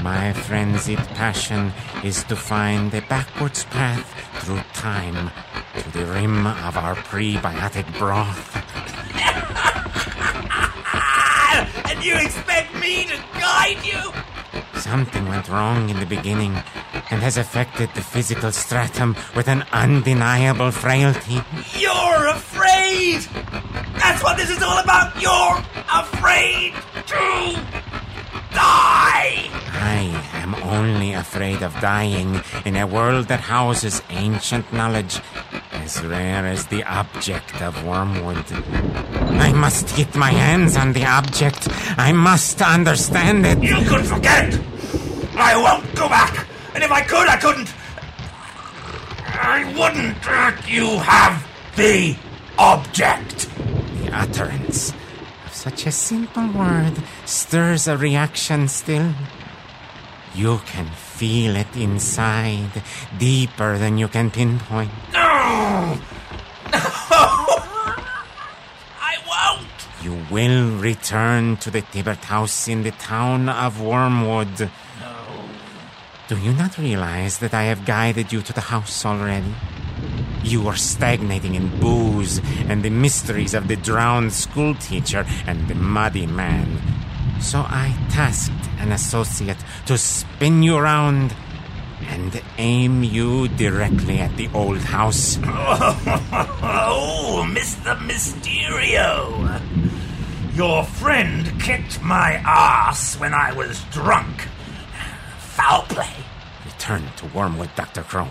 My 0.01 0.33
frenzied 0.33 1.05
passion 1.19 1.73
is 2.05 2.23
to 2.25 2.37
find 2.37 2.95
a 2.95 3.01
backwards 3.03 3.65
path 3.65 4.07
through 4.45 4.63
time 4.75 5.33
to 5.79 5.91
the 5.93 6.07
rim 6.07 6.47
of 6.47 6.77
our 6.77 6.95
prebiotic 6.97 7.87
broth. 7.99 8.57
And 11.89 12.05
you 12.05 12.15
expect 12.17 12.75
me 12.75 13.05
to 13.05 13.17
guide 13.41 13.79
you? 13.83 14.13
Something 14.81 15.27
went 15.27 15.49
wrong 15.49 15.89
in 15.89 15.99
the 15.99 16.07
beginning 16.07 16.55
and 17.11 17.23
has 17.23 17.37
affected 17.39 17.89
the 17.95 18.03
physical 18.03 18.53
stratum 18.53 19.17
with 19.35 19.49
an 19.49 19.65
undeniable 19.73 20.71
frailty. 20.71 21.41
You're 21.79 22.27
afraid. 22.29 23.21
That's 23.97 24.23
what 24.23 24.37
this 24.37 24.51
is 24.51 24.63
all 24.63 24.79
about. 24.79 25.21
You're 25.21 25.59
afraid 25.93 26.75
to 27.07 27.25
die. 28.53 29.49
I 29.79 30.31
am 30.35 30.55
only 30.57 31.15
afraid 31.15 31.63
of 31.63 31.73
dying 31.81 32.41
in 32.65 32.77
a 32.77 32.87
world 32.87 33.29
that 33.29 33.41
houses 33.41 34.03
ancient 34.11 34.73
knowledge 34.73 35.21
as 35.87 36.03
rare 36.03 36.45
as 36.45 36.67
the 36.67 36.83
object 36.83 37.63
of 37.63 37.73
wormwood. 37.87 38.45
I 39.49 39.53
must 39.53 39.95
get 39.97 40.17
my 40.17 40.33
hands 40.33 40.77
on 40.77 40.93
the 40.93 41.05
object. 41.05 41.69
I 41.97 42.11
must 42.11 42.61
understand 42.61 43.47
it. 43.47 43.63
You 43.63 43.79
could 43.91 44.05
forget. 44.05 44.49
I 45.37 45.53
won't 45.65 45.87
go 45.95 46.09
back. 46.09 46.35
And 46.75 46.83
if 46.83 46.91
I 46.91 47.03
could, 47.03 47.29
I 47.29 47.37
couldn't. 47.37 47.71
I 49.55 49.59
wouldn't 49.79 50.19
let 50.27 50.69
you 50.77 50.89
have 51.15 51.35
the 51.77 52.17
object. 52.59 53.49
The 54.03 54.09
utterance 54.23 54.93
of 55.47 55.53
such 55.53 55.87
a 55.87 55.93
simple 55.93 56.49
word 56.49 56.95
stirs 57.27 57.87
a 57.87 57.97
reaction 57.97 58.67
still. 58.67 59.13
You 60.35 60.59
can 60.67 60.87
feel 61.19 61.55
it 61.55 61.73
inside, 61.77 62.83
deeper 63.17 63.79
than 63.79 63.99
you 63.99 64.09
can 64.09 64.31
pinpoint. 64.33 64.91
No. 65.13 65.26
I 69.01 69.17
won't. 69.27 69.69
You 70.03 70.15
will 70.31 70.79
return 70.79 71.57
to 71.59 71.71
the 71.71 71.83
Tibbert 71.83 72.25
house 72.25 72.69
in 72.69 72.83
the 72.83 72.93
town 72.93 73.49
of 73.49 73.81
Wormwood. 73.81 74.61
No. 74.61 74.71
Do 76.29 76.39
you 76.39 76.53
not 76.53 76.79
realize 76.79 77.39
that 77.39 77.55
I 77.55 77.65
have 77.65 77.85
guided 77.85 78.33
you 78.33 78.43
to 78.43 78.53
the 78.53 78.61
house 78.61 79.05
already? 79.05 79.55
You 80.45 80.69
are 80.69 80.77
stagnating 80.77 81.57
in 81.57 81.81
booze 81.81 82.41
and 82.69 82.83
the 82.85 82.91
mysteries 82.91 83.55
of 83.55 83.67
the 83.67 83.77
drowned 83.77 84.33
schoolteacher 84.33 85.27
and 85.47 85.67
the 85.67 85.75
muddy 85.75 86.27
man. 86.27 86.81
So 87.41 87.59
I 87.61 87.97
tasked 88.11 88.53
an 88.79 88.93
associate 88.93 89.59
to 89.87 89.99
spin 89.99 90.63
you 90.63 90.77
around 90.77 91.35
and 92.09 92.43
aim 92.59 93.03
you 93.03 93.49
directly 93.49 94.19
at 94.19 94.37
the 94.37 94.49
old 94.55 94.79
house. 94.79 95.39
Oh, 97.39 97.45
Mr. 97.49 97.97
Mysterio. 97.99 99.61
Your 100.55 100.85
friend 100.85 101.61
kicked 101.61 102.03
my 102.03 102.41
ass 102.45 103.19
when 103.21 103.35
I 103.35 103.53
was 103.53 103.83
drunk. 103.91 104.49
Foul 105.39 105.83
play. 105.83 106.15
Return 106.65 107.05
to 107.17 107.27
Wormwood, 107.27 107.71
Dr. 107.77 108.03
Crow. 108.03 108.29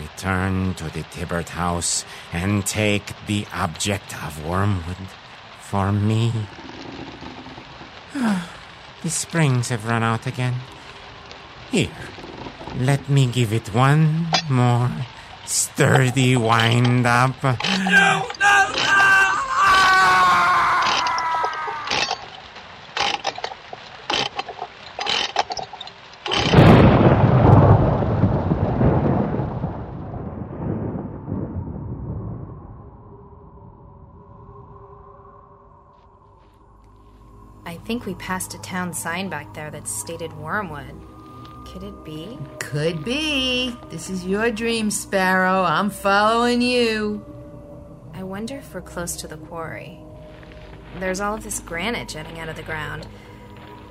Return 0.00 0.74
to 0.74 0.84
the 0.84 1.02
Tibbert 1.04 1.48
house 1.50 2.04
and 2.32 2.64
take 2.64 3.12
the 3.26 3.46
object 3.52 4.14
of 4.24 4.44
Wormwood 4.46 5.08
for 5.60 5.92
me. 5.92 6.32
the 9.02 9.10
springs 9.10 9.68
have 9.70 9.86
run 9.86 10.02
out 10.02 10.26
again. 10.26 10.54
Here, 11.70 11.90
let 12.78 13.08
me 13.08 13.26
give 13.26 13.52
it 13.52 13.72
one 13.72 14.26
more 14.50 14.90
sturdy 15.46 16.36
wind 16.36 17.06
up. 17.06 17.42
No, 17.42 17.52
no, 17.60 18.26
no! 18.40 18.94
I 37.66 37.78
think 37.86 38.06
we 38.06 38.14
passed 38.14 38.54
a 38.54 38.58
town 38.58 38.92
sign 38.92 39.28
back 39.28 39.54
there 39.54 39.70
that 39.70 39.86
stated 39.86 40.32
Wormwood. 40.38 41.13
Could 41.74 41.82
it 41.82 42.04
be? 42.04 42.38
Could 42.60 43.04
be. 43.04 43.76
This 43.90 44.08
is 44.08 44.24
your 44.24 44.52
dream, 44.52 44.92
Sparrow. 44.92 45.64
I'm 45.64 45.90
following 45.90 46.62
you. 46.62 47.26
I 48.14 48.22
wonder 48.22 48.58
if 48.58 48.72
we're 48.72 48.80
close 48.80 49.16
to 49.16 49.26
the 49.26 49.38
quarry. 49.38 49.98
There's 51.00 51.20
all 51.20 51.34
of 51.34 51.42
this 51.42 51.58
granite 51.58 52.10
jutting 52.10 52.38
out 52.38 52.48
of 52.48 52.54
the 52.54 52.62
ground, 52.62 53.08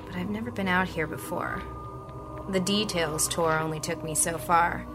but 0.06 0.16
I've 0.16 0.30
never 0.30 0.50
been 0.50 0.66
out 0.66 0.88
here 0.88 1.06
before. 1.06 1.62
The 2.48 2.58
details 2.58 3.28
tour 3.28 3.58
only 3.60 3.80
took 3.80 4.02
me 4.02 4.14
so 4.14 4.38
far. 4.38 4.86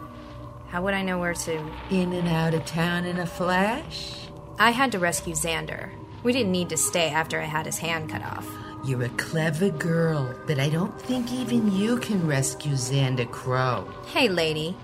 How 0.66 0.82
would 0.82 0.94
I 0.94 1.02
know 1.02 1.20
where 1.20 1.34
to? 1.34 1.70
In 1.90 2.12
and 2.12 2.26
out 2.26 2.54
of 2.54 2.64
town 2.64 3.04
in 3.04 3.20
a 3.20 3.26
flash? 3.26 4.26
I 4.58 4.72
had 4.72 4.90
to 4.90 4.98
rescue 4.98 5.34
Xander. 5.34 5.92
We 6.24 6.32
didn't 6.32 6.50
need 6.50 6.70
to 6.70 6.76
stay 6.76 7.10
after 7.10 7.40
I 7.40 7.44
had 7.44 7.66
his 7.66 7.78
hand 7.78 8.10
cut 8.10 8.24
off. 8.24 8.48
You're 8.82 9.04
a 9.04 9.08
clever 9.10 9.68
girl, 9.68 10.34
but 10.46 10.58
I 10.58 10.70
don't 10.70 10.98
think 11.02 11.32
even 11.32 11.70
you 11.70 11.98
can 11.98 12.26
rescue 12.26 12.72
Xander 12.72 13.30
Crow. 13.30 13.86
Hey, 14.06 14.28
lady. 14.28 14.74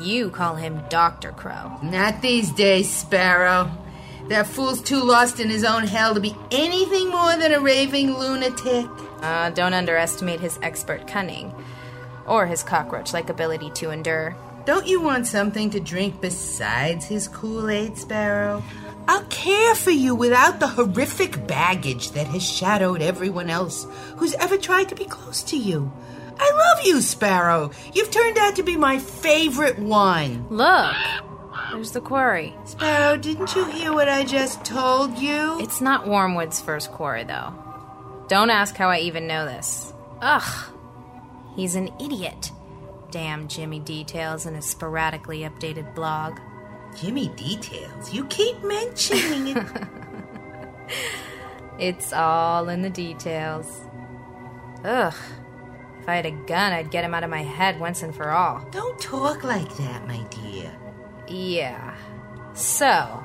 You 0.00 0.30
call 0.30 0.56
him 0.56 0.82
Dr. 0.90 1.32
Crow. 1.32 1.78
Not 1.82 2.20
these 2.20 2.50
days, 2.50 2.90
Sparrow. 2.92 3.70
That 4.28 4.46
fool's 4.46 4.82
too 4.82 5.02
lost 5.02 5.40
in 5.40 5.48
his 5.48 5.64
own 5.64 5.84
hell 5.84 6.14
to 6.14 6.20
be 6.20 6.36
anything 6.50 7.08
more 7.10 7.36
than 7.36 7.52
a 7.52 7.60
raving 7.60 8.12
lunatic. 8.18 8.86
Uh, 9.22 9.50
don't 9.50 9.72
underestimate 9.72 10.40
his 10.40 10.58
expert 10.62 11.06
cunning. 11.06 11.54
Or 12.26 12.44
his 12.46 12.62
cockroach 12.62 13.12
like 13.12 13.30
ability 13.30 13.70
to 13.76 13.90
endure. 13.90 14.36
Don't 14.66 14.86
you 14.86 15.00
want 15.00 15.26
something 15.26 15.70
to 15.70 15.80
drink 15.80 16.20
besides 16.20 17.06
his 17.06 17.28
Kool 17.28 17.70
Aid, 17.70 17.96
Sparrow? 17.96 18.62
I'll 19.08 19.24
care 19.24 19.74
for 19.74 19.90
you 19.90 20.14
without 20.14 20.60
the 20.60 20.68
horrific 20.68 21.46
baggage 21.46 22.10
that 22.10 22.26
has 22.26 22.42
shadowed 22.42 23.00
everyone 23.00 23.48
else 23.48 23.86
who's 24.16 24.34
ever 24.34 24.58
tried 24.58 24.90
to 24.90 24.94
be 24.94 25.06
close 25.06 25.42
to 25.44 25.56
you. 25.56 25.90
I 26.38 26.50
love 26.52 26.86
you, 26.86 27.00
Sparrow. 27.00 27.70
You've 27.94 28.10
turned 28.10 28.36
out 28.36 28.56
to 28.56 28.62
be 28.62 28.76
my 28.76 28.98
favorite 28.98 29.78
one. 29.78 30.46
Look! 30.50 30.94
There's 31.72 31.92
the 31.92 32.02
quarry. 32.02 32.54
Sparrow, 32.66 33.16
didn't 33.16 33.54
you 33.54 33.64
hear 33.64 33.94
what 33.94 34.10
I 34.10 34.24
just 34.24 34.62
told 34.64 35.18
you? 35.18 35.58
It's 35.60 35.80
not 35.80 36.06
Wormwood's 36.06 36.60
first 36.60 36.92
quarry, 36.92 37.24
though. 37.24 37.54
Don't 38.28 38.50
ask 38.50 38.76
how 38.76 38.90
I 38.90 38.98
even 38.98 39.26
know 39.26 39.46
this. 39.46 39.92
Ugh. 40.20 40.74
He's 41.56 41.76
an 41.76 41.90
idiot. 41.98 42.52
Damn 43.10 43.48
Jimmy 43.48 43.80
Details 43.80 44.44
and 44.44 44.54
his 44.54 44.66
sporadically 44.66 45.40
updated 45.40 45.94
blog. 45.94 46.38
Jimmy 47.00 47.28
Details? 47.28 48.12
You 48.12 48.24
keep 48.26 48.62
mentioning 48.62 49.56
it. 49.56 49.66
It's 51.78 52.12
all 52.12 52.68
in 52.68 52.82
the 52.82 52.90
details. 52.90 53.82
Ugh. 54.84 55.14
If 56.00 56.08
I 56.08 56.16
had 56.16 56.26
a 56.26 56.32
gun, 56.32 56.72
I'd 56.72 56.90
get 56.90 57.04
him 57.04 57.14
out 57.14 57.22
of 57.22 57.30
my 57.30 57.44
head 57.44 57.78
once 57.78 58.02
and 58.02 58.12
for 58.12 58.30
all. 58.30 58.66
Don't 58.72 59.00
talk 59.00 59.44
like 59.44 59.76
that, 59.76 60.04
my 60.06 60.20
dear. 60.24 60.76
Yeah. 61.28 61.94
So, 62.54 63.24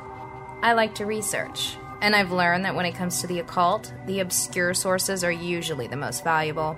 I 0.62 0.74
like 0.74 0.94
to 0.96 1.06
research. 1.08 1.78
And 2.00 2.16
I've 2.16 2.32
learned 2.32 2.66
that 2.66 2.76
when 2.76 2.86
it 2.86 2.94
comes 2.94 3.22
to 3.22 3.28
the 3.28 3.40
occult, 3.40 3.92
the 4.06 4.20
obscure 4.20 4.76
sources 4.76 5.24
are 5.24 5.32
usually 5.32 5.88
the 5.88 5.98
most 5.98 6.24
valuable. 6.24 6.78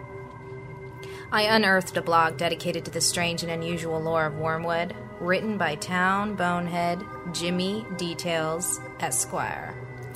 I 1.31 1.41
unearthed 1.41 1.97
a 1.97 2.01
blog 2.01 2.37
dedicated 2.37 2.85
to 2.85 2.91
the 2.91 3.01
strange 3.01 3.43
and 3.43 3.51
unusual 3.51 3.99
lore 3.99 4.27
of 4.27 4.37
Wormwood, 4.37 4.95
written 5.19 5.57
by 5.57 5.75
Town 5.75 6.35
Bonehead 6.35 7.03
Jimmy 7.31 7.85
Details 7.97 8.79
Esquire. 8.99 9.73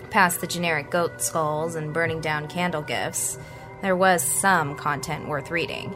Past 0.09 0.41
the 0.41 0.47
generic 0.47 0.89
goat 0.89 1.21
skulls 1.21 1.75
and 1.75 1.93
burning 1.93 2.19
down 2.19 2.47
candle 2.47 2.81
gifts, 2.81 3.37
there 3.81 3.95
was 3.95 4.23
some 4.23 4.75
content 4.75 5.27
worth 5.27 5.51
reading. 5.51 5.95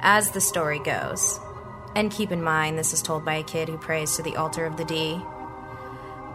As 0.00 0.30
the 0.30 0.40
story 0.40 0.78
goes, 0.78 1.40
and 1.96 2.10
keep 2.10 2.32
in 2.32 2.42
mind 2.42 2.78
this 2.78 2.92
is 2.92 3.00
told 3.00 3.24
by 3.24 3.36
a 3.36 3.44
kid 3.44 3.68
who 3.68 3.78
prays 3.78 4.16
to 4.16 4.22
the 4.22 4.36
altar 4.36 4.66
of 4.66 4.76
the 4.76 4.84
D. 4.84 5.20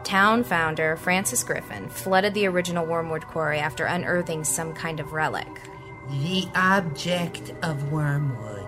Town 0.03 0.43
founder 0.43 0.95
Francis 0.97 1.43
Griffin 1.43 1.89
flooded 1.89 2.33
the 2.33 2.47
original 2.47 2.85
Wormwood 2.85 3.27
quarry 3.27 3.59
after 3.59 3.85
unearthing 3.85 4.43
some 4.43 4.73
kind 4.73 4.99
of 4.99 5.11
relic. 5.11 5.61
The 6.09 6.47
object 6.55 7.53
of 7.61 7.91
Wormwood. 7.91 8.65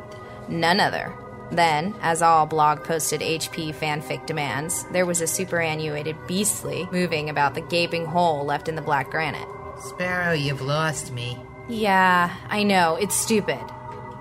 None 0.48 0.80
other. 0.80 1.16
Then, 1.52 1.94
as 2.02 2.22
all 2.22 2.46
blog 2.46 2.84
posted 2.84 3.20
HP 3.22 3.76
fanfic 3.76 4.26
demands, 4.26 4.86
there 4.92 5.06
was 5.06 5.20
a 5.20 5.28
superannuated 5.28 6.16
beastly 6.26 6.88
moving 6.92 7.30
about 7.30 7.56
the 7.56 7.62
gaping 7.62 8.06
hole 8.06 8.46
left 8.46 8.70
in 8.70 8.76
the 8.76 8.82
black 8.82 9.12
granite. 9.12 9.48
Sparrow, 9.82 10.34
you've 10.34 10.62
lost 10.62 11.12
me. 11.12 11.38
Yeah, 11.68 12.34
I 12.48 12.64
know, 12.64 12.96
it's 12.96 13.16
stupid. 13.16 13.62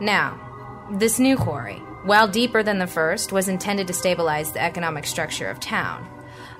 Now, 0.00 0.88
this 0.90 1.20
new 1.20 1.36
quarry, 1.36 1.76
while 2.02 2.26
deeper 2.26 2.62
than 2.62 2.78
the 2.78 2.86
first, 2.86 3.30
was 3.30 3.48
intended 3.48 3.86
to 3.86 3.92
stabilize 3.92 4.52
the 4.52 4.62
economic 4.62 5.06
structure 5.06 5.48
of 5.48 5.60
town. 5.60 6.08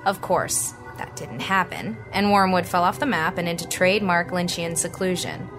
Of 0.05 0.21
course, 0.21 0.73
that 0.97 1.15
didn't 1.15 1.41
happen, 1.41 1.97
and 2.13 2.31
Wormwood 2.31 2.65
fell 2.65 2.83
off 2.83 2.99
the 2.99 3.05
map 3.05 3.37
and 3.37 3.49
into 3.49 3.67
trademark 3.67 4.29
Lynchian 4.29 4.77
seclusion. 4.77 5.49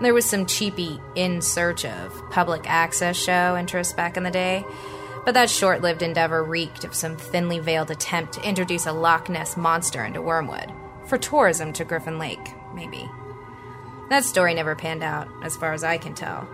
There 0.00 0.14
was 0.14 0.24
some 0.24 0.46
cheapy 0.46 0.98
in 1.14 1.42
search 1.42 1.84
of 1.84 2.30
public 2.30 2.62
access 2.66 3.16
show 3.16 3.56
interest 3.56 3.96
back 3.96 4.16
in 4.16 4.22
the 4.22 4.30
day, 4.30 4.64
but 5.26 5.34
that 5.34 5.50
short 5.50 5.82
lived 5.82 6.00
endeavor 6.00 6.42
reeked 6.42 6.84
of 6.84 6.94
some 6.94 7.16
thinly 7.16 7.58
veiled 7.58 7.90
attempt 7.90 8.32
to 8.34 8.48
introduce 8.48 8.86
a 8.86 8.92
Loch 8.92 9.28
Ness 9.28 9.58
monster 9.58 10.02
into 10.02 10.22
Wormwood. 10.22 10.72
For 11.06 11.18
tourism 11.18 11.74
to 11.74 11.84
Griffin 11.84 12.18
Lake, 12.18 12.54
maybe. 12.74 13.10
That 14.08 14.24
story 14.24 14.54
never 14.54 14.74
panned 14.74 15.02
out, 15.02 15.28
as 15.42 15.56
far 15.56 15.74
as 15.74 15.84
I 15.84 15.98
can 15.98 16.14
tell. 16.14 16.48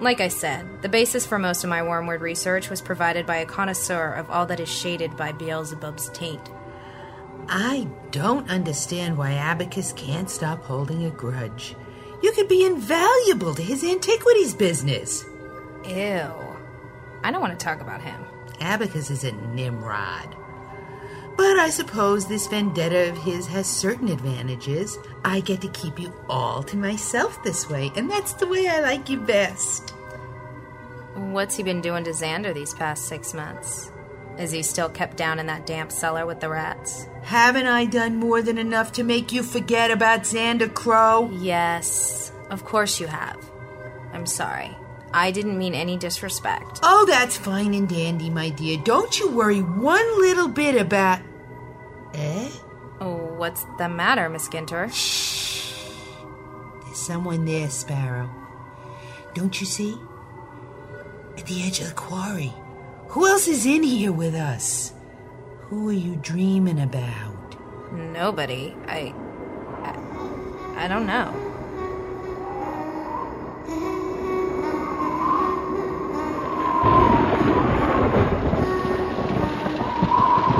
Like 0.00 0.20
I 0.20 0.28
said, 0.28 0.82
the 0.82 0.88
basis 0.88 1.24
for 1.24 1.38
most 1.38 1.62
of 1.62 1.70
my 1.70 1.82
Wormwood 1.82 2.20
research 2.20 2.68
was 2.68 2.80
provided 2.80 3.26
by 3.26 3.36
a 3.36 3.46
connoisseur 3.46 4.12
of 4.12 4.28
all 4.28 4.46
that 4.46 4.60
is 4.60 4.68
shaded 4.68 5.16
by 5.16 5.32
Beelzebub's 5.32 6.08
taint. 6.10 6.50
I 7.48 7.86
don't 8.10 8.50
understand 8.50 9.16
why 9.16 9.32
Abacus 9.32 9.92
can't 9.92 10.28
stop 10.28 10.64
holding 10.64 11.04
a 11.04 11.10
grudge. 11.10 11.76
You 12.22 12.32
could 12.32 12.48
be 12.48 12.64
invaluable 12.64 13.54
to 13.54 13.62
his 13.62 13.84
antiquities 13.84 14.54
business. 14.54 15.24
Ew. 15.84 16.32
I 17.22 17.30
don't 17.30 17.40
want 17.40 17.58
to 17.58 17.64
talk 17.64 17.80
about 17.80 18.00
him. 18.00 18.24
Abacus 18.60 19.10
is 19.10 19.24
a 19.24 19.32
Nimrod. 19.32 20.36
But 21.36 21.56
I 21.56 21.70
suppose 21.70 22.26
this 22.26 22.48
vendetta 22.48 23.10
of 23.10 23.18
his 23.18 23.46
has 23.46 23.68
certain 23.68 24.08
advantages. 24.08 24.98
I 25.24 25.38
get 25.40 25.60
to 25.60 25.68
keep 25.68 26.00
you 26.00 26.12
all 26.28 26.64
to 26.64 26.76
myself 26.76 27.40
this 27.44 27.70
way, 27.70 27.92
and 27.94 28.10
that's 28.10 28.32
the 28.32 28.48
way 28.48 28.66
I 28.68 28.80
like 28.80 29.08
you 29.08 29.20
best. 29.20 29.90
What's 31.14 31.56
he 31.56 31.62
been 31.62 31.80
doing 31.80 32.02
to 32.04 32.10
Xander 32.10 32.52
these 32.52 32.74
past 32.74 33.04
six 33.06 33.32
months? 33.34 33.92
Is 34.38 34.52
he 34.52 34.62
still 34.62 34.88
kept 34.88 35.16
down 35.16 35.40
in 35.40 35.46
that 35.46 35.66
damp 35.66 35.90
cellar 35.90 36.24
with 36.24 36.38
the 36.38 36.48
rats? 36.48 37.08
Haven't 37.22 37.66
I 37.66 37.86
done 37.86 38.16
more 38.16 38.40
than 38.40 38.56
enough 38.56 38.92
to 38.92 39.02
make 39.02 39.32
you 39.32 39.42
forget 39.42 39.90
about 39.90 40.20
Xander 40.20 40.72
Crow? 40.72 41.28
Yes, 41.32 42.30
of 42.48 42.64
course 42.64 43.00
you 43.00 43.08
have. 43.08 43.36
I'm 44.12 44.26
sorry. 44.26 44.76
I 45.12 45.32
didn't 45.32 45.58
mean 45.58 45.74
any 45.74 45.96
disrespect. 45.96 46.80
Oh, 46.82 47.04
that's 47.08 47.36
fine 47.36 47.74
and 47.74 47.88
dandy, 47.88 48.30
my 48.30 48.50
dear. 48.50 48.78
Don't 48.78 49.18
you 49.18 49.28
worry 49.30 49.60
one 49.60 50.20
little 50.20 50.48
bit 50.48 50.80
about. 50.80 51.20
Eh? 52.14 52.50
Oh, 53.00 53.34
what's 53.36 53.64
the 53.78 53.88
matter, 53.88 54.28
Miss 54.28 54.48
Ginter? 54.48 54.92
Shh. 54.92 55.90
There's 56.84 56.98
someone 56.98 57.44
there, 57.44 57.70
Sparrow. 57.70 58.30
Don't 59.34 59.60
you 59.60 59.66
see? 59.66 59.98
At 61.36 61.46
the 61.46 61.62
edge 61.64 61.80
of 61.80 61.88
the 61.88 61.94
quarry. 61.94 62.52
Who 63.12 63.26
else 63.26 63.48
is 63.48 63.64
in 63.64 63.82
here 63.82 64.12
with 64.12 64.34
us? 64.34 64.92
Who 65.62 65.88
are 65.88 65.92
you 65.92 66.16
dreaming 66.16 66.78
about? 66.78 67.56
Nobody. 67.90 68.74
I. 68.86 69.14
I, 69.82 70.84
I 70.84 70.88
don't 70.88 71.06
know. 71.06 71.32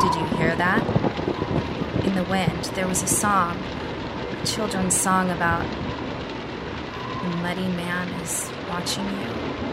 Did 0.00 0.14
you 0.14 0.38
hear 0.38 0.56
that? 0.56 0.82
In 2.06 2.14
the 2.14 2.24
wind, 2.30 2.64
there 2.74 2.88
was 2.88 3.02
a 3.02 3.06
song, 3.06 3.58
a 4.40 4.46
children's 4.46 4.98
song 4.98 5.28
about 5.28 5.66
the 7.22 7.36
muddy 7.42 7.68
man 7.68 8.08
is 8.22 8.50
watching 8.70 9.04
you. 9.04 9.67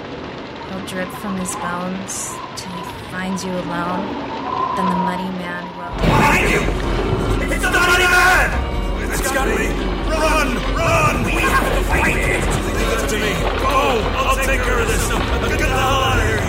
He'll 0.75 0.85
drip 0.87 1.07
from 1.07 1.37
his 1.37 1.55
bones 1.55 2.35
till 2.57 2.71
he 2.73 2.83
finds 3.09 3.45
you 3.45 3.51
alone. 3.51 4.03
Then 4.75 4.85
the 4.91 4.99
muddy 5.07 5.29
man 5.39 5.63
will. 5.77 5.95
Behind 5.95 6.51
you! 6.51 6.59
It's 7.53 7.63
the 7.63 7.71
bloody 7.71 8.03
man! 8.03 9.09
It's 9.09 9.31
got 9.31 9.47
me! 9.47 9.67
Run! 10.11 10.55
Run! 10.75 11.23
We 11.23 11.31
have 11.31 11.77
to 11.77 11.83
fight 11.85 12.17
it! 12.17 12.43
Leave 12.75 12.91
it 12.91 13.09
to 13.09 13.15
me. 13.15 13.33
Go! 13.61 14.01
I'll 14.17 14.35
take 14.35 14.61
care 14.63 14.79
of 14.79 14.87
this. 14.89 15.07
Get 15.07 15.59
the 15.59 15.65
hell 15.65 15.79
out 15.79 16.19
of 16.19 16.27
here. 16.27 16.44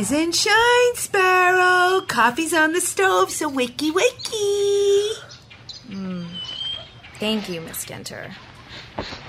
Rise 0.00 0.12
and 0.12 0.34
shine, 0.34 0.94
Sparrow. 0.94 2.00
Coffee's 2.00 2.54
on 2.54 2.72
the 2.72 2.80
stove, 2.80 3.30
so 3.30 3.50
wakey 3.50 3.92
wakey. 3.92 5.14
Hmm. 5.88 6.24
Thank 7.18 7.50
you, 7.50 7.60
Miss 7.60 7.84
Ginter. 7.84 8.32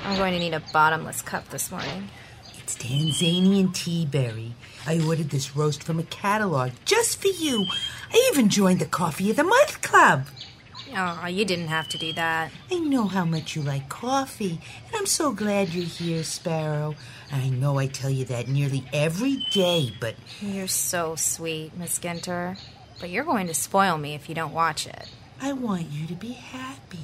I'm 0.05 0.17
going 0.17 0.31
to 0.31 0.39
need 0.39 0.53
a 0.53 0.63
bottomless 0.71 1.21
cup 1.23 1.49
this 1.49 1.71
morning. 1.71 2.09
It's 2.63 2.77
Tanzanian 2.77 3.73
tea 3.73 4.05
berry. 4.05 4.53
I 4.87 5.05
ordered 5.05 5.31
this 5.31 5.57
roast 5.57 5.83
from 5.83 5.99
a 5.99 6.03
catalog 6.03 6.71
just 6.85 7.21
for 7.21 7.27
you. 7.27 7.65
I 8.09 8.29
even 8.31 8.47
joined 8.47 8.79
the 8.79 8.85
Coffee 8.85 9.29
of 9.29 9.35
the 9.35 9.43
Month 9.43 9.81
Club. 9.81 10.27
Oh, 10.95 11.25
you 11.25 11.43
didn't 11.43 11.67
have 11.67 11.89
to 11.89 11.97
do 11.97 12.13
that. 12.13 12.51
I 12.71 12.79
know 12.79 13.07
how 13.07 13.25
much 13.25 13.57
you 13.57 13.61
like 13.61 13.89
coffee, 13.89 14.61
and 14.87 14.95
I'm 14.95 15.05
so 15.05 15.33
glad 15.33 15.73
you're 15.73 15.83
here, 15.83 16.23
Sparrow. 16.23 16.95
I 17.31 17.49
know 17.49 17.77
I 17.77 17.87
tell 17.87 18.09
you 18.09 18.25
that 18.25 18.47
nearly 18.47 18.83
every 18.91 19.37
day, 19.51 19.93
but 19.99 20.15
You're 20.41 20.67
so 20.67 21.15
sweet, 21.15 21.75
Miss 21.77 21.97
Ginter. 21.99 22.57
But 22.99 23.09
you're 23.09 23.23
going 23.23 23.47
to 23.47 23.53
spoil 23.53 23.97
me 23.97 24.13
if 24.13 24.27
you 24.29 24.35
don't 24.35 24.53
watch 24.53 24.85
it. 24.85 25.09
I 25.41 25.53
want 25.53 25.91
you 25.91 26.05
to 26.07 26.13
be 26.13 26.33
happy. 26.33 26.99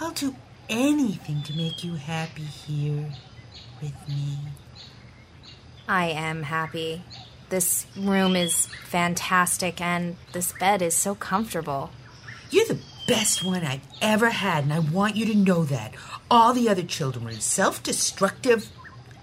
I'll 0.00 0.12
do 0.12 0.34
anything 0.70 1.42
to 1.42 1.52
make 1.54 1.84
you 1.84 1.94
happy 1.96 2.42
here 2.42 3.12
with 3.82 4.08
me. 4.08 4.38
I 5.88 6.06
am 6.06 6.44
happy. 6.44 7.02
This 7.50 7.86
room 7.96 8.36
is 8.36 8.66
fantastic, 8.86 9.80
and 9.80 10.16
this 10.32 10.52
bed 10.52 10.80
is 10.80 10.94
so 10.96 11.14
comfortable. 11.14 11.90
You're 12.50 12.66
the 12.66 12.80
best 13.06 13.44
one 13.44 13.64
I've 13.64 13.86
ever 14.00 14.30
had, 14.30 14.64
and 14.64 14.72
I 14.72 14.78
want 14.78 15.16
you 15.16 15.26
to 15.26 15.34
know 15.34 15.64
that. 15.64 15.92
All 16.30 16.54
the 16.54 16.68
other 16.68 16.82
children 16.82 17.24
were 17.26 17.32
self 17.32 17.82
destructive 17.82 18.70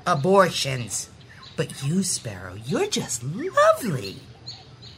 abortions. 0.06 1.10
But 1.56 1.84
you, 1.84 2.04
Sparrow, 2.04 2.56
you're 2.66 2.88
just 2.88 3.24
lovely. 3.24 4.18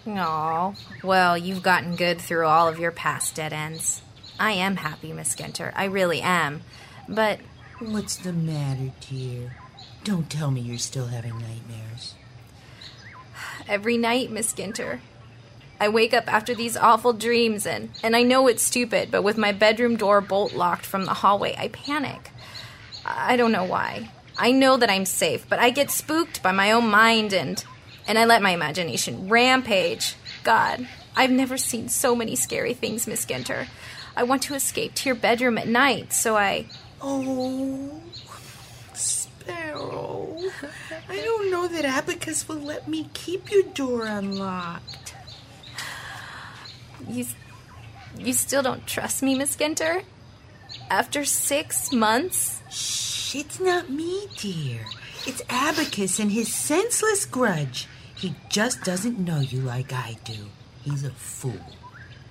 Aw, 0.08 0.74
well, 1.04 1.38
you've 1.38 1.64
gotten 1.64 1.96
good 1.96 2.20
through 2.22 2.46
all 2.48 2.68
of 2.68 2.80
your 2.80 2.92
past 2.92 3.36
dead 3.36 3.54
ends. 3.54 4.02
I 4.40 4.52
am 4.54 4.78
happy, 4.78 5.14
Miss 5.14 5.36
Ginter. 5.36 5.72
I 5.76 5.86
really 5.86 6.22
am. 6.22 6.62
But 7.08 7.40
What's 7.80 8.16
the 8.16 8.34
matter, 8.34 8.92
dear? 9.10 9.56
Don't 10.04 10.30
tell 10.30 10.52
me 10.52 10.62
you're 10.62 10.78
still 10.78 11.08
having 11.08 11.34
nightmares. 11.40 12.16
every 13.68 13.98
night, 13.98 14.32
Miss 14.32 14.54
Ginter, 14.54 15.00
I 15.80 15.90
wake 15.90 16.14
up 16.14 16.32
after 16.32 16.54
these 16.54 16.78
awful 16.78 17.14
dreams, 17.14 17.66
and, 17.66 17.90
and 18.04 18.16
I 18.16 18.22
know 18.24 18.48
it's 18.48 18.62
stupid, 18.64 19.10
but 19.12 19.24
with 19.24 19.38
my 19.38 19.52
bedroom 19.52 19.96
door 19.96 20.22
bolt 20.22 20.54
locked 20.54 20.86
from 20.86 21.06
the 21.06 21.14
hallway, 21.16 21.56
I 21.58 21.70
panic. 21.70 22.32
I 23.06 23.34
I 23.34 23.38
don't 23.38 23.52
know 23.52 23.64
why. 23.66 24.10
I 24.42 24.52
know 24.52 24.76
that 24.76 24.90
I'm 24.90 25.06
safe, 25.06 25.48
but 25.48 25.60
I 25.60 25.70
get 25.70 25.92
spooked 25.92 26.42
by 26.42 26.52
my 26.52 26.72
own 26.72 26.90
mind 26.90 27.32
and 27.32 27.64
and 28.08 28.18
I 28.18 28.26
let 28.26 28.42
my 28.42 28.50
imagination 28.50 29.30
rampage. 29.30 30.16
God, 30.44 30.88
I've 31.16 31.30
never 31.30 31.58
seen 31.58 31.90
so 31.90 32.16
many 32.16 32.36
scary 32.36 32.74
things, 32.74 33.06
Miss 33.06 33.24
Ginter. 33.24 33.68
I 34.18 34.24
want 34.24 34.42
to 34.44 34.56
escape 34.56 34.96
to 34.96 35.10
your 35.10 35.16
bedroom 35.16 35.60
at 35.60 35.68
night, 35.68 36.12
so 36.12 36.36
I 36.36 36.66
Oh, 37.04 38.02
Sparrow. 38.94 40.36
I 41.08 41.18
don't 41.18 41.52
know 41.52 41.68
that 41.68 41.86
Abacus 41.86 42.48
will 42.48 42.62
let 42.62 42.88
me 42.88 43.10
keep 43.14 43.52
your 43.52 43.64
door 43.64 44.06
unlocked. 44.08 45.14
you 47.08 47.26
you 48.18 48.34
still 48.34 48.64
don't 48.64 48.88
trust 48.88 49.22
me, 49.22 49.36
Miss 49.36 49.56
Ginter? 49.56 50.04
After 50.90 51.26
6 51.26 51.92
months? 51.94 52.62
Shh, 52.72 53.11
it's 53.36 53.60
not 53.60 53.90
me, 53.90 54.28
dear. 54.38 54.86
It's 55.26 55.42
Abacus 55.50 56.20
and 56.20 56.32
his 56.32 56.54
senseless 56.54 57.26
grudge. 57.26 57.88
He 58.16 58.36
just 58.50 58.84
doesn't 58.84 59.20
know 59.20 59.40
you 59.40 59.62
like 59.62 59.94
I 59.94 60.18
do. 60.24 60.48
He's 60.84 61.04
a 61.04 61.12
fool. 61.12 61.60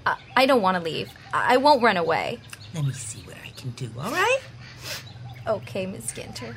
I, 0.07 0.17
I 0.37 0.47
don't 0.47 0.63
want 0.63 0.77
to 0.77 0.83
leave. 0.83 1.11
I, 1.33 1.55
I 1.55 1.57
won't 1.59 1.83
run 1.83 1.97
away. 1.97 2.41
Let 2.75 2.85
me 2.85 2.93
see 2.93 3.21
what 3.23 3.37
I 3.45 3.51
can 3.51 3.71
do, 3.71 3.91
all 3.99 4.11
right? 4.11 4.41
Okay, 5.47 5.87
Miss 5.87 6.13
Ginter. 6.13 6.55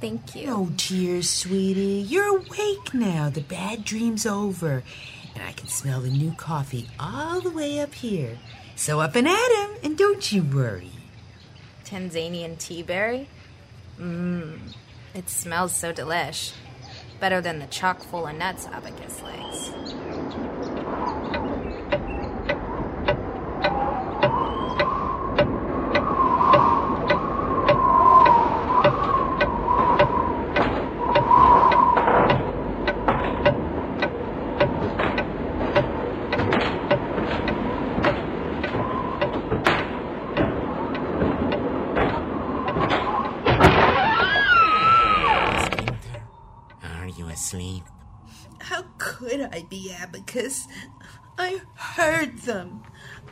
Thank 0.00 0.34
you. 0.34 0.46
No 0.46 0.70
tears, 0.76 1.30
sweetie. 1.30 2.04
You're 2.06 2.38
awake 2.38 2.92
now. 2.92 3.30
The 3.30 3.40
bad 3.40 3.84
dream's 3.84 4.26
over. 4.26 4.82
And 5.34 5.42
I 5.42 5.52
can 5.52 5.68
smell 5.68 6.00
the 6.00 6.10
new 6.10 6.32
coffee 6.32 6.88
all 7.00 7.40
the 7.40 7.50
way 7.50 7.80
up 7.80 7.94
here. 7.94 8.38
So 8.74 9.00
up 9.00 9.16
and 9.16 9.26
at 9.26 9.52
him, 9.52 9.70
and 9.82 9.96
don't 9.96 10.30
you 10.32 10.42
worry. 10.42 10.90
Tanzanian 11.84 12.58
tea 12.58 12.82
berry? 12.82 13.28
Mmm, 13.98 14.74
it 15.14 15.28
smells 15.30 15.74
so 15.74 15.92
delish. 15.92 16.52
Better 17.18 17.40
than 17.40 17.58
the 17.60 17.66
chock 17.66 18.02
full 18.02 18.26
of 18.26 18.36
nuts 18.36 18.66
Abacus 18.66 19.22
likes. 19.22 19.72
Splinter, 45.64 46.22
are 46.84 47.08
you 47.08 47.28
asleep? 47.28 47.84
How 48.60 48.84
could 48.98 49.40
I 49.40 49.64
be, 49.68 49.92
Abacus? 49.92 50.68
I 51.38 51.60
heard 52.16 52.38
them. 52.38 52.82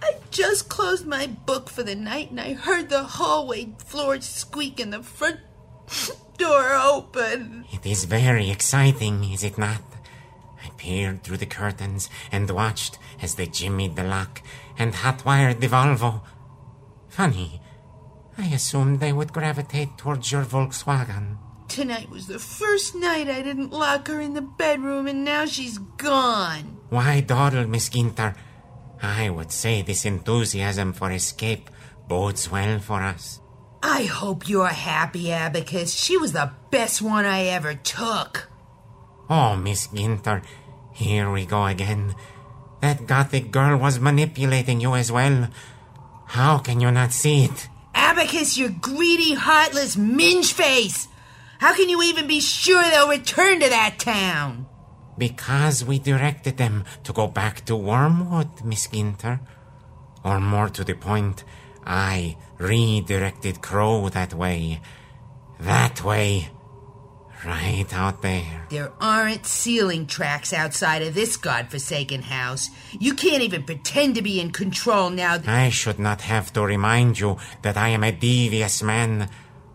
I 0.03 0.17
just 0.31 0.69
closed 0.69 1.07
my 1.07 1.27
book 1.27 1.71
for 1.71 1.83
the 1.83 1.95
night 1.95 2.31
and 2.31 2.41
I 2.41 2.53
heard 2.53 2.91
the 2.91 3.05
hallway 3.05 3.75
floor 3.79 4.21
squeak 4.21 4.79
and 4.79 4.93
the 4.93 5.03
front 5.03 5.41
door 6.37 6.75
open. 6.75 7.65
It 7.73 7.87
is 7.87 8.05
very 8.05 8.51
exciting, 8.51 9.25
is 9.25 9.43
it 9.43 9.57
not? 9.57 9.81
I 10.63 10.69
peered 10.77 11.23
through 11.23 11.39
the 11.39 11.47
curtains 11.47 12.11
and 12.31 12.51
watched 12.51 12.99
as 13.23 13.37
they 13.37 13.47
jimmied 13.47 13.97
the 13.97 14.05
lock 14.05 14.43
and 14.77 14.93
hotwired 14.93 15.61
the 15.61 15.69
Volvo. 15.69 16.21
Funny, 17.09 17.63
I 18.37 18.47
assumed 18.49 19.01
they 19.01 19.13
would 19.15 19.33
gravitate 19.33 19.97
towards 19.97 20.31
your 20.31 20.45
Volkswagen. 20.45 21.39
Tonight 21.69 22.11
was 22.11 22.27
the 22.27 22.39
first 22.39 22.95
night 22.95 23.29
I 23.31 23.41
didn't 23.41 23.73
lock 23.73 24.09
her 24.09 24.21
in 24.21 24.35
the 24.35 24.43
bedroom 24.43 25.07
and 25.07 25.25
now 25.25 25.47
she's 25.47 25.79
gone. 25.79 26.77
Why 26.91 27.23
dawdle, 27.23 27.67
Miss 27.67 27.89
Ginter? 27.89 28.37
I 29.05 29.29
would 29.29 29.53
say 29.53 29.83
this 29.83 30.07
enthusiasm 30.07 30.95
for 30.95 31.13
escape 31.13 31.69
bodes 32.09 32.51
well 32.51 32.79
for 32.81 33.03
us. 33.03 33.41
I 33.83 34.05
hope 34.05 34.49
you're 34.49 34.67
happy, 34.69 35.31
Abacus. 35.31 35.93
She 35.93 36.17
was 36.17 36.33
the 36.33 36.53
best 36.71 37.03
one 37.03 37.27
I 37.27 37.45
ever 37.45 37.75
took. 37.75 38.49
Oh, 39.29 39.57
Miss 39.57 39.89
Ginter, 39.89 40.43
here 40.93 41.31
we 41.31 41.45
go 41.45 41.67
again. 41.67 42.15
That 42.81 43.07
gothic 43.07 43.51
girl 43.51 43.77
was 43.79 44.01
manipulating 44.01 44.81
you 44.81 44.95
as 44.95 45.13
well. 45.13 45.49
How 46.27 46.59
can 46.59 46.81
you 46.81 46.91
not 46.91 47.13
see 47.13 47.45
it? 47.45 47.69
Abacus, 47.95 48.57
you 48.57 48.71
greedy, 48.71 49.35
heartless 49.35 49.97
minge 49.97 50.53
face! 50.53 51.09
How 51.59 51.75
can 51.75 51.89
you 51.89 52.03
even 52.03 52.27
be 52.27 52.41
sure 52.41 52.83
they'll 52.83 53.09
return 53.09 53.61
to 53.61 53.69
that 53.69 53.99
town? 53.99 54.67
Because 55.17 55.85
we 55.85 55.99
directed 55.99 56.57
them 56.57 56.85
to 57.05 57.13
go 57.13 57.27
back 57.27 57.65
to 57.67 57.77
Wormwood, 57.77 58.65
Miss 58.65 58.89
Ginter. 58.89 59.41
Or 60.25 60.41
more 60.41 60.69
to 60.71 60.85
the 60.85 60.95
point, 60.95 61.45
I 61.87 62.37
redirected 62.59 63.63
Crow 63.63 64.09
that 64.09 64.35
way. 64.35 64.81
That 65.61 66.03
way. 66.03 66.49
Right 67.45 67.93
out 67.93 68.23
there. 68.23 68.67
There 68.71 68.91
aren't 69.01 69.45
ceiling 69.45 70.07
tracks 70.07 70.53
outside 70.55 71.03
of 71.03 71.13
this 71.13 71.37
godforsaken 71.37 72.23
house. 72.23 72.71
You 72.99 73.13
can't 73.13 73.43
even 73.43 73.65
pretend 73.65 74.15
to 74.15 74.23
be 74.23 74.41
in 74.41 74.51
control 74.51 75.11
now. 75.11 75.37
that- 75.37 75.49
I 75.49 75.69
should 75.69 75.99
not 75.99 76.23
have 76.23 76.55
to 76.55 76.63
remind 76.63 77.19
you 77.21 77.37
that 77.61 77.77
I 77.77 77.89
am 77.89 78.03
a 78.03 78.13
devious 78.13 78.83
man 78.83 79.29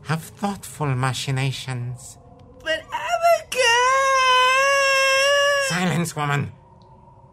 Have 0.05 0.23
thoughtful 0.23 0.87
machinations. 0.95 2.17
But 2.63 2.79
Abacus! 2.91 4.28
Silence, 5.69 6.15
woman! 6.15 6.51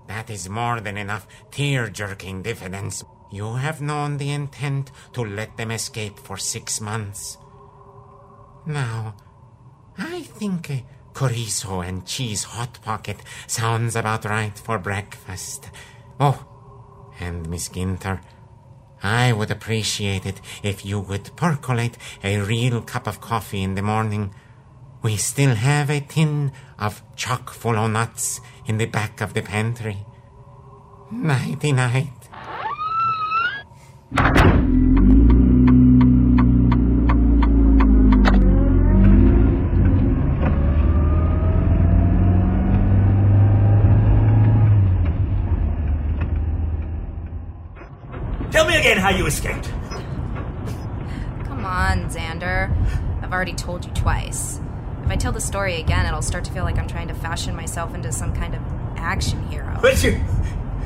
That 0.08 0.28
is 0.28 0.46
more 0.46 0.78
than 0.80 0.98
enough 0.98 1.26
tear 1.50 1.88
jerking 1.88 2.42
diffidence. 2.42 3.02
You 3.32 3.54
have 3.54 3.80
known 3.80 4.18
the 4.18 4.30
intent 4.30 4.92
to 5.14 5.22
let 5.24 5.56
them 5.56 5.70
escape 5.70 6.18
for 6.18 6.36
six 6.36 6.78
months. 6.78 7.38
Now, 8.66 9.16
I 9.96 10.20
think 10.20 10.68
a 10.68 10.84
chorizo 11.14 11.80
and 11.80 12.04
cheese 12.04 12.44
hot 12.44 12.78
pocket 12.82 13.16
sounds 13.46 13.96
about 13.96 14.26
right 14.26 14.58
for 14.58 14.78
breakfast. 14.78 15.70
Oh, 16.20 16.44
and 17.18 17.48
Miss 17.48 17.70
Ginter, 17.70 18.20
I 19.02 19.32
would 19.32 19.50
appreciate 19.50 20.26
it 20.26 20.42
if 20.62 20.84
you 20.84 21.00
would 21.00 21.34
percolate 21.36 21.96
a 22.22 22.40
real 22.40 22.82
cup 22.82 23.06
of 23.06 23.22
coffee 23.22 23.62
in 23.62 23.76
the 23.76 23.82
morning. 23.82 24.34
We 25.06 25.14
still 25.14 25.54
have 25.54 25.88
a 25.88 26.00
tin 26.00 26.50
of 26.80 27.00
chock 27.14 27.50
full 27.50 27.76
of 27.76 27.92
nuts 27.92 28.40
in 28.66 28.78
the 28.78 28.86
back 28.86 29.20
of 29.20 29.34
the 29.34 29.40
pantry. 29.40 29.98
Nighty 31.12 31.70
night. 31.70 32.10
Tell 48.50 48.66
me 48.66 48.76
again 48.76 48.98
how 48.98 49.10
you 49.10 49.26
escaped. 49.26 49.70
Come 51.44 51.64
on, 51.64 52.10
Xander. 52.10 52.74
I've 53.22 53.32
already 53.32 53.54
told 53.54 53.84
you 53.84 53.92
twice. 53.92 54.58
If 55.06 55.12
I 55.12 55.16
tell 55.16 55.30
the 55.30 55.40
story 55.40 55.80
again, 55.80 56.04
it'll 56.04 56.20
start 56.20 56.44
to 56.46 56.52
feel 56.52 56.64
like 56.64 56.78
I'm 56.78 56.88
trying 56.88 57.06
to 57.06 57.14
fashion 57.14 57.54
myself 57.54 57.94
into 57.94 58.10
some 58.10 58.34
kind 58.34 58.56
of 58.56 58.60
action 58.96 59.40
hero. 59.48 59.78
But 59.80 60.02
you, 60.02 60.20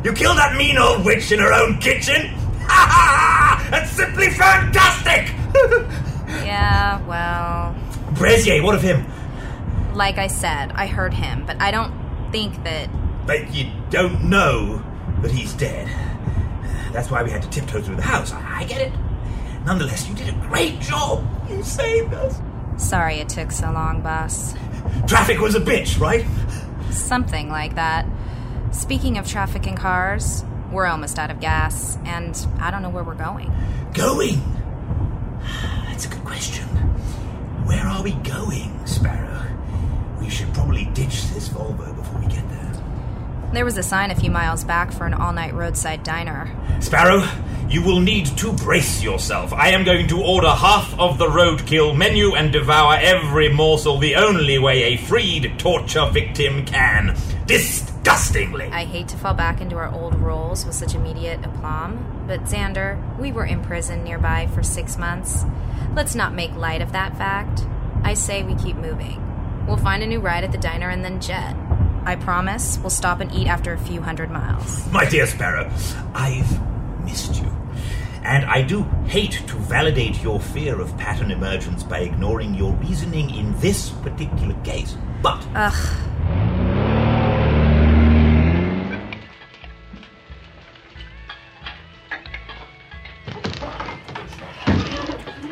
you 0.04 0.12
killed 0.12 0.36
that 0.36 0.56
mean 0.58 0.76
old 0.76 1.06
witch 1.06 1.32
in 1.32 1.38
her 1.38 1.54
own 1.54 1.78
kitchen? 1.78 2.26
Ha 2.26 2.68
ha! 2.68 3.66
That's 3.70 3.90
simply 3.90 4.28
fantastic! 4.30 5.34
Yeah, 6.44 7.04
well, 7.06 7.74
Brazier, 8.14 8.62
what 8.62 8.76
of 8.76 8.82
him? 8.82 9.04
like 9.94 10.16
I 10.18 10.28
said, 10.28 10.70
I 10.74 10.86
heard 10.86 11.12
him, 11.12 11.44
but 11.44 11.60
I 11.60 11.70
don't 11.72 11.92
think 12.30 12.62
that. 12.62 12.88
But 13.26 13.52
you 13.52 13.70
don't 13.90 14.24
know 14.30 14.82
that 15.22 15.32
he's 15.32 15.52
dead. 15.54 15.88
That's 16.92 17.10
why 17.10 17.22
we 17.24 17.30
had 17.30 17.42
to 17.42 17.50
tiptoe 17.50 17.80
through 17.82 17.96
the 17.96 18.02
house. 18.02 18.32
I 18.32 18.60
I 18.60 18.64
get 18.64 18.80
it. 18.80 18.92
Nonetheless, 19.64 20.08
you 20.08 20.14
did 20.14 20.28
a 20.28 20.38
great 20.46 20.78
job. 20.80 21.26
You 21.48 21.62
saved 21.64 22.14
us. 22.14 22.40
Sorry 22.80 23.16
it 23.16 23.28
took 23.28 23.52
so 23.52 23.70
long, 23.70 24.00
boss. 24.00 24.54
Traffic 25.06 25.38
was 25.38 25.54
a 25.54 25.60
bitch, 25.60 26.00
right? 26.00 26.26
Something 26.90 27.50
like 27.50 27.74
that. 27.74 28.06
Speaking 28.72 29.18
of 29.18 29.28
traffic 29.28 29.66
and 29.66 29.76
cars, 29.76 30.42
we're 30.72 30.86
almost 30.86 31.18
out 31.18 31.30
of 31.30 31.40
gas, 31.40 31.98
and 32.04 32.34
I 32.58 32.70
don't 32.70 32.82
know 32.82 32.88
where 32.88 33.04
we're 33.04 33.14
going. 33.14 33.52
Going? 33.92 34.40
That's 35.86 36.06
a 36.06 36.08
good 36.08 36.24
question. 36.24 36.64
Where 37.66 37.84
are 37.84 38.02
we 38.02 38.12
going, 38.12 38.86
Sparrow? 38.86 39.46
We 40.18 40.30
should 40.30 40.52
probably 40.54 40.86
ditch 40.86 41.28
this 41.28 41.48
Volvo 41.48 41.94
before 41.94 42.20
we 42.20 42.26
get 42.26 42.48
there. 42.48 42.59
There 43.52 43.64
was 43.64 43.76
a 43.76 43.82
sign 43.82 44.12
a 44.12 44.14
few 44.14 44.30
miles 44.30 44.62
back 44.62 44.92
for 44.92 45.06
an 45.06 45.14
all 45.14 45.32
night 45.32 45.52
roadside 45.54 46.04
diner. 46.04 46.48
Sparrow, 46.80 47.28
you 47.68 47.82
will 47.82 47.98
need 47.98 48.26
to 48.38 48.52
brace 48.52 49.02
yourself. 49.02 49.52
I 49.52 49.70
am 49.70 49.82
going 49.82 50.06
to 50.06 50.22
order 50.22 50.50
half 50.50 50.96
of 51.00 51.18
the 51.18 51.26
roadkill 51.26 51.96
menu 51.96 52.36
and 52.36 52.52
devour 52.52 52.96
every 53.00 53.52
morsel 53.52 53.98
the 53.98 54.14
only 54.14 54.60
way 54.60 54.84
a 54.84 54.96
freed 54.96 55.58
torture 55.58 56.08
victim 56.12 56.64
can. 56.64 57.16
Disgustingly. 57.46 58.66
I 58.66 58.84
hate 58.84 59.08
to 59.08 59.16
fall 59.16 59.34
back 59.34 59.60
into 59.60 59.76
our 59.76 59.92
old 59.92 60.14
roles 60.14 60.64
with 60.64 60.76
such 60.76 60.94
immediate 60.94 61.44
aplomb, 61.44 62.24
but 62.28 62.44
Xander, 62.44 63.18
we 63.18 63.32
were 63.32 63.44
in 63.44 63.64
prison 63.64 64.04
nearby 64.04 64.46
for 64.46 64.62
six 64.62 64.96
months. 64.96 65.44
Let's 65.96 66.14
not 66.14 66.34
make 66.34 66.54
light 66.54 66.82
of 66.82 66.92
that 66.92 67.18
fact. 67.18 67.66
I 68.04 68.14
say 68.14 68.44
we 68.44 68.54
keep 68.54 68.76
moving. 68.76 69.26
We'll 69.66 69.76
find 69.76 70.04
a 70.04 70.06
new 70.06 70.20
ride 70.20 70.44
at 70.44 70.52
the 70.52 70.58
diner 70.58 70.88
and 70.88 71.04
then 71.04 71.20
jet. 71.20 71.56
I 72.04 72.16
promise 72.16 72.78
we'll 72.78 72.90
stop 72.90 73.20
and 73.20 73.32
eat 73.32 73.46
after 73.46 73.72
a 73.72 73.78
few 73.78 74.00
hundred 74.00 74.30
miles. 74.30 74.90
My 74.90 75.08
dear 75.08 75.26
Sparrow, 75.26 75.70
I've 76.14 77.02
missed 77.04 77.42
you. 77.42 77.50
And 78.22 78.44
I 78.44 78.62
do 78.62 78.82
hate 79.06 79.42
to 79.48 79.56
validate 79.56 80.22
your 80.22 80.40
fear 80.40 80.80
of 80.80 80.96
pattern 80.98 81.30
emergence 81.30 81.82
by 81.82 82.00
ignoring 82.00 82.54
your 82.54 82.72
reasoning 82.74 83.34
in 83.34 83.58
this 83.60 83.90
particular 83.90 84.54
case. 84.62 84.96
But 85.22 85.46
Ugh. 85.54 86.06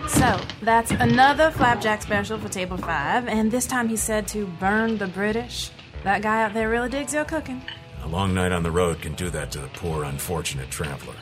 So, 0.08 0.40
that's 0.62 0.90
another 0.90 1.50
flapjack 1.50 2.02
special 2.02 2.38
for 2.38 2.48
table 2.48 2.76
five, 2.76 3.28
and 3.28 3.50
this 3.50 3.66
time 3.66 3.88
he 3.88 3.96
said 3.96 4.26
to 4.28 4.46
burn 4.46 4.98
the 4.98 5.06
British. 5.06 5.70
That 6.04 6.22
guy 6.22 6.42
out 6.42 6.54
there 6.54 6.68
really 6.68 6.88
digs 6.88 7.14
your 7.14 7.24
cooking. 7.24 7.62
A 8.02 8.08
long 8.08 8.34
night 8.34 8.52
on 8.52 8.62
the 8.62 8.70
road 8.70 9.02
can 9.02 9.14
do 9.14 9.30
that 9.30 9.50
to 9.52 9.58
the 9.58 9.68
poor, 9.68 10.04
unfortunate 10.04 10.70
traveler. 10.70 11.14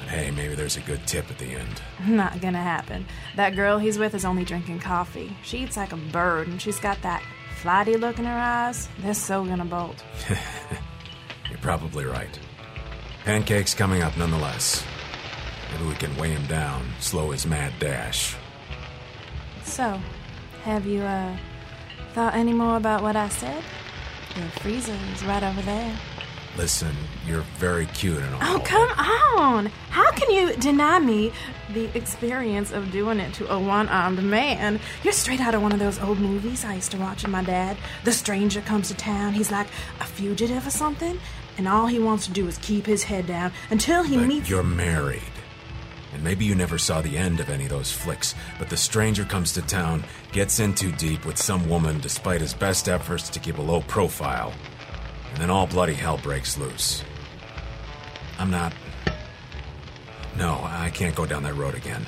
But 0.00 0.08
hey, 0.08 0.30
maybe 0.30 0.54
there's 0.54 0.76
a 0.76 0.80
good 0.80 1.06
tip 1.06 1.30
at 1.30 1.38
the 1.38 1.46
end. 1.46 1.82
Not 2.06 2.40
gonna 2.40 2.62
happen. 2.62 3.06
That 3.36 3.54
girl 3.54 3.78
he's 3.78 3.98
with 3.98 4.14
is 4.14 4.24
only 4.24 4.44
drinking 4.44 4.80
coffee. 4.80 5.36
She 5.42 5.58
eats 5.58 5.76
like 5.76 5.92
a 5.92 5.96
bird, 5.96 6.48
and 6.48 6.60
she's 6.60 6.80
got 6.80 7.00
that 7.02 7.22
flighty 7.56 7.96
look 7.96 8.18
in 8.18 8.24
her 8.24 8.38
eyes. 8.38 8.88
They're 9.00 9.14
so 9.14 9.44
gonna 9.44 9.64
bolt. 9.64 10.02
You're 11.48 11.58
probably 11.58 12.04
right. 12.04 12.38
Pancake's 13.24 13.74
coming 13.74 14.02
up 14.02 14.16
nonetheless. 14.16 14.84
Maybe 15.72 15.84
we 15.88 15.94
can 15.94 16.16
weigh 16.16 16.30
him 16.30 16.46
down, 16.46 16.86
slow 16.98 17.30
his 17.30 17.46
mad 17.46 17.72
dash. 17.78 18.34
So, 19.64 20.00
have 20.64 20.86
you, 20.86 21.02
uh, 21.02 21.36
thought 22.18 22.34
any 22.34 22.52
more 22.52 22.76
about 22.76 23.00
what 23.00 23.14
I 23.14 23.28
said? 23.28 23.62
The 24.34 24.42
freezer 24.60 24.96
is 25.14 25.24
right 25.24 25.40
over 25.44 25.62
there. 25.62 25.96
Listen, 26.56 26.92
you're 27.24 27.44
very 27.58 27.86
cute 27.86 28.18
and 28.18 28.34
all. 28.34 28.40
Oh, 28.56 28.58
come 28.64 28.90
on! 29.38 29.66
How 29.90 30.10
can 30.10 30.28
you 30.32 30.52
deny 30.56 30.98
me 30.98 31.30
the 31.72 31.84
experience 31.96 32.72
of 32.72 32.90
doing 32.90 33.20
it 33.20 33.32
to 33.34 33.48
a 33.52 33.56
one 33.60 33.88
armed 33.88 34.20
man? 34.24 34.80
You're 35.04 35.12
straight 35.12 35.40
out 35.40 35.54
of 35.54 35.62
one 35.62 35.70
of 35.70 35.78
those 35.78 36.00
old 36.00 36.18
movies 36.18 36.64
I 36.64 36.74
used 36.74 36.90
to 36.90 36.96
watch 36.98 37.22
with 37.22 37.30
my 37.30 37.44
dad. 37.44 37.76
The 38.02 38.10
stranger 38.10 38.62
comes 38.62 38.88
to 38.88 38.94
town, 38.96 39.34
he's 39.34 39.52
like 39.52 39.68
a 40.00 40.04
fugitive 40.04 40.66
or 40.66 40.70
something, 40.70 41.20
and 41.56 41.68
all 41.68 41.86
he 41.86 42.00
wants 42.00 42.26
to 42.26 42.32
do 42.32 42.48
is 42.48 42.58
keep 42.58 42.84
his 42.86 43.04
head 43.04 43.28
down 43.28 43.52
until 43.70 44.02
he 44.02 44.16
But 44.16 44.26
meets. 44.26 44.50
you're 44.50 44.64
married. 44.64 45.22
And 46.12 46.24
maybe 46.24 46.44
you 46.44 46.54
never 46.54 46.78
saw 46.78 47.00
the 47.00 47.18
end 47.18 47.40
of 47.40 47.50
any 47.50 47.64
of 47.64 47.70
those 47.70 47.92
flicks, 47.92 48.34
but 48.58 48.70
the 48.70 48.76
stranger 48.76 49.24
comes 49.24 49.52
to 49.52 49.62
town, 49.62 50.04
gets 50.32 50.58
in 50.58 50.74
too 50.74 50.92
deep 50.92 51.24
with 51.24 51.36
some 51.36 51.68
woman 51.68 52.00
despite 52.00 52.40
his 52.40 52.54
best 52.54 52.88
efforts 52.88 53.28
to 53.30 53.38
keep 53.38 53.58
a 53.58 53.62
low 53.62 53.82
profile, 53.82 54.52
and 55.30 55.38
then 55.38 55.50
all 55.50 55.66
bloody 55.66 55.94
hell 55.94 56.18
breaks 56.18 56.56
loose. 56.56 57.04
I'm 58.38 58.50
not. 58.50 58.72
No, 60.36 60.60
I 60.62 60.90
can't 60.90 61.14
go 61.14 61.26
down 61.26 61.42
that 61.42 61.56
road 61.56 61.74
again. 61.74 62.06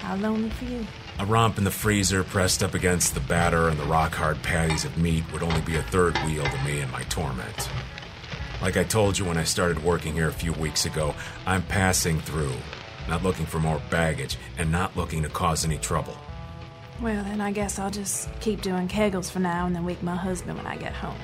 How 0.00 0.16
lonely 0.16 0.50
for 0.50 0.64
you. 0.64 0.86
A 1.20 1.26
romp 1.26 1.58
in 1.58 1.64
the 1.64 1.70
freezer 1.70 2.22
pressed 2.22 2.62
up 2.62 2.74
against 2.74 3.14
the 3.14 3.20
batter 3.20 3.68
and 3.68 3.78
the 3.78 3.84
rock 3.84 4.14
hard 4.14 4.40
patties 4.42 4.84
of 4.84 4.96
meat 4.98 5.24
would 5.32 5.42
only 5.42 5.60
be 5.62 5.76
a 5.76 5.82
third 5.82 6.16
wheel 6.18 6.44
to 6.44 6.64
me 6.64 6.80
in 6.80 6.90
my 6.90 7.02
torment. 7.04 7.68
Like 8.62 8.76
I 8.76 8.84
told 8.84 9.18
you 9.18 9.24
when 9.24 9.36
I 9.36 9.44
started 9.44 9.82
working 9.82 10.14
here 10.14 10.28
a 10.28 10.32
few 10.32 10.52
weeks 10.52 10.84
ago, 10.84 11.14
I'm 11.46 11.62
passing 11.62 12.20
through, 12.20 12.54
not 13.08 13.22
looking 13.22 13.46
for 13.46 13.58
more 13.58 13.80
baggage 13.90 14.36
and 14.58 14.70
not 14.70 14.96
looking 14.96 15.22
to 15.22 15.28
cause 15.28 15.64
any 15.64 15.78
trouble. 15.78 16.16
Well, 17.00 17.22
then 17.24 17.40
I 17.40 17.52
guess 17.52 17.78
I'll 17.78 17.90
just 17.90 18.28
keep 18.40 18.60
doing 18.60 18.88
kegels 18.88 19.30
for 19.30 19.38
now 19.38 19.66
and 19.66 19.74
then 19.74 19.84
wake 19.84 20.02
my 20.02 20.16
husband 20.16 20.56
when 20.56 20.66
I 20.66 20.76
get 20.76 20.92
home. 20.92 21.14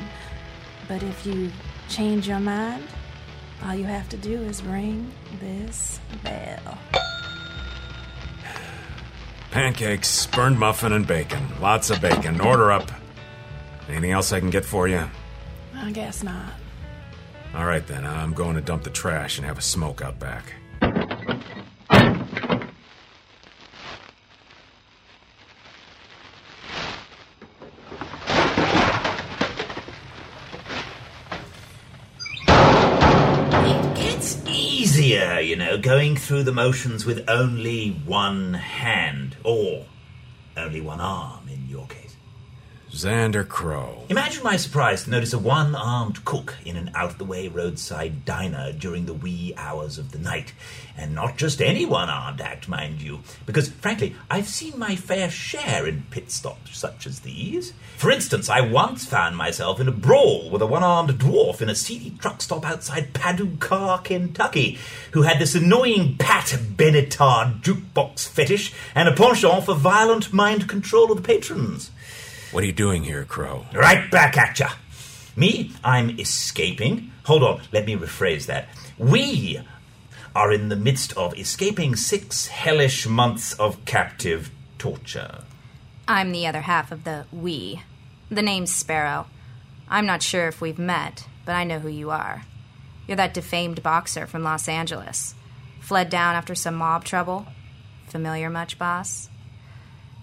But 0.89 1.03
if 1.03 1.27
you 1.27 1.51
change 1.89 2.29
your 2.29 2.41
mind, 2.41 2.87
all 3.65 3.75
you 3.75 3.85
have 3.85 4.09
to 4.11 4.17
do 4.17 4.43
is 4.43 4.63
ring 4.63 5.11
this 5.41 6.01
bell. 6.23 6.79
Pancakes, 9.51 10.27
burned 10.27 10.59
muffin, 10.59 10.93
and 10.93 11.07
bacon. 11.07 11.43
Lots 11.61 11.91
of 11.91 12.01
bacon. 12.01 12.41
Order 12.41 12.73
up. 12.73 12.91
Anything 13.89 14.11
else 14.11 14.33
I 14.33 14.41
can 14.41 14.51
get 14.51 14.65
for 14.65 14.89
you? 14.89 15.05
I 15.77 15.93
guess 15.93 16.23
not. 16.23 16.53
All 17.55 17.67
right 17.67 17.87
then, 17.87 18.05
I'm 18.05 18.33
going 18.33 18.57
to 18.57 18.61
dump 18.61 18.83
the 18.83 18.91
trash 18.91 19.39
and 19.39 19.47
have 19.47 19.59
a 19.59 19.63
smoke 19.63 20.03
out 20.03 20.19
back. 20.19 20.55
You 35.39 35.57
know, 35.57 35.79
going 35.79 36.17
through 36.17 36.43
the 36.43 36.53
motions 36.53 37.05
with 37.05 37.25
only 37.29 37.91
one 37.91 38.55
hand, 38.55 39.37
or 39.45 39.87
only 40.57 40.81
one 40.81 41.01
arm 41.01 41.49
in 41.49 41.69
your 41.69 41.87
case. 41.87 42.04
Xander 42.95 43.47
Crow. 43.47 44.05
Imagine 44.09 44.45
my 44.45 44.57
surprise 44.57 45.03
to 45.03 45.11
notice 45.11 45.33
a 45.33 45.39
one 45.39 45.75
armed 45.75 46.25
cook 46.25 46.55
in 46.65 46.77
an 46.77 46.93
out 46.95 47.11
of 47.11 47.19
the 47.19 47.25
way 47.25 47.49
roadside 47.49 48.25
diner 48.25 48.73
during 48.73 49.07
the 49.07 49.13
wee 49.13 49.53
hours 49.57 49.99
of 49.99 50.13
the 50.13 50.19
night. 50.19 50.53
And 50.97 51.13
not 51.13 51.37
just 51.37 51.61
any 51.61 51.85
one 51.85 52.09
armed 52.09 52.41
act, 52.41 52.69
mind 52.69 53.03
you, 53.03 53.19
because 53.47 53.69
frankly, 53.69 54.15
I've 54.31 54.47
seen 54.47 54.79
my 54.79 54.95
fair 54.95 55.29
share 55.29 55.89
in 55.89 56.05
pit 56.11 56.31
stops 56.31 56.79
such 56.79 57.05
as 57.05 57.21
these. 57.21 57.73
For 57.97 58.13
instance, 58.13 58.49
I 58.49 58.61
once 58.61 59.05
found 59.05 59.37
myself 59.37 59.81
in 59.81 59.89
a 59.89 59.93
brawl 59.93 60.49
with 60.49 60.63
a 60.63 60.67
one 60.67 60.85
armed 60.85 61.11
dwarf 61.19 61.61
in 61.61 61.69
a 61.69 61.75
seedy 61.75 62.11
truck 62.21 62.43
stop 62.43 62.65
outside 62.65 63.13
Paducah, 63.13 64.03
Kentucky, 64.05 64.79
who 65.11 65.23
had 65.23 65.41
this 65.41 65.57
annoying 65.57 66.17
Pat 66.17 66.57
Benatar 66.77 67.61
jukebox 67.61 68.29
fetish 68.29 68.73
and 68.95 69.09
a 69.09 69.13
penchant 69.13 69.65
for 69.65 69.75
violent 69.75 70.33
mind 70.33 70.69
control 70.69 71.11
of 71.11 71.21
the 71.21 71.27
patrons. 71.27 71.91
What 72.55 72.63
are 72.63 72.69
you 72.69 72.73
doing 72.73 73.03
here, 73.03 73.25
Crow? 73.25 73.67
Right 73.75 74.09
back 74.13 74.39
at 74.39 74.61
ya. 74.61 74.69
Me, 75.35 75.73
I'm 75.83 76.21
escaping. 76.21 77.11
Hold 77.25 77.43
on, 77.43 77.61
let 77.73 77.85
me 77.85 77.97
rephrase 77.97 78.47
that. 78.47 78.69
We 78.97 79.59
are 80.37 80.53
in 80.53 80.69
the 80.69 80.77
midst 80.77 81.13
of 81.15 81.37
escaping 81.37 81.97
six 81.97 82.47
hellish 82.47 83.09
months 83.09 83.55
of 83.55 83.85
captive 83.87 84.53
torture. 84.79 85.43
I'm 86.07 86.31
the 86.31 86.47
other 86.47 86.61
half 86.61 86.93
of 86.93 87.03
the 87.03 87.27
we. 87.33 87.83
The 88.31 88.41
name's 88.41 88.73
Sparrow. 88.73 89.27
I'm 89.89 90.07
not 90.07 90.23
sure 90.23 90.47
if 90.47 90.61
we've 90.61 90.79
met, 90.79 91.27
but 91.45 91.57
I 91.57 91.65
know 91.65 91.81
who 91.81 91.89
you 91.89 92.11
are. 92.11 92.45
You're 93.09 93.17
that 93.17 93.35
defamed 93.35 93.83
boxer 93.83 94.29
from 94.29 94.45
Los 94.45 94.69
Angeles. 94.69 95.35
Fled 95.81 96.09
down 96.09 96.37
after 96.37 96.55
some 96.55 96.77
mob 96.77 97.03
trouble. 97.03 97.49
Familiar 98.07 98.49
much, 98.49 98.79
boss? 98.79 99.29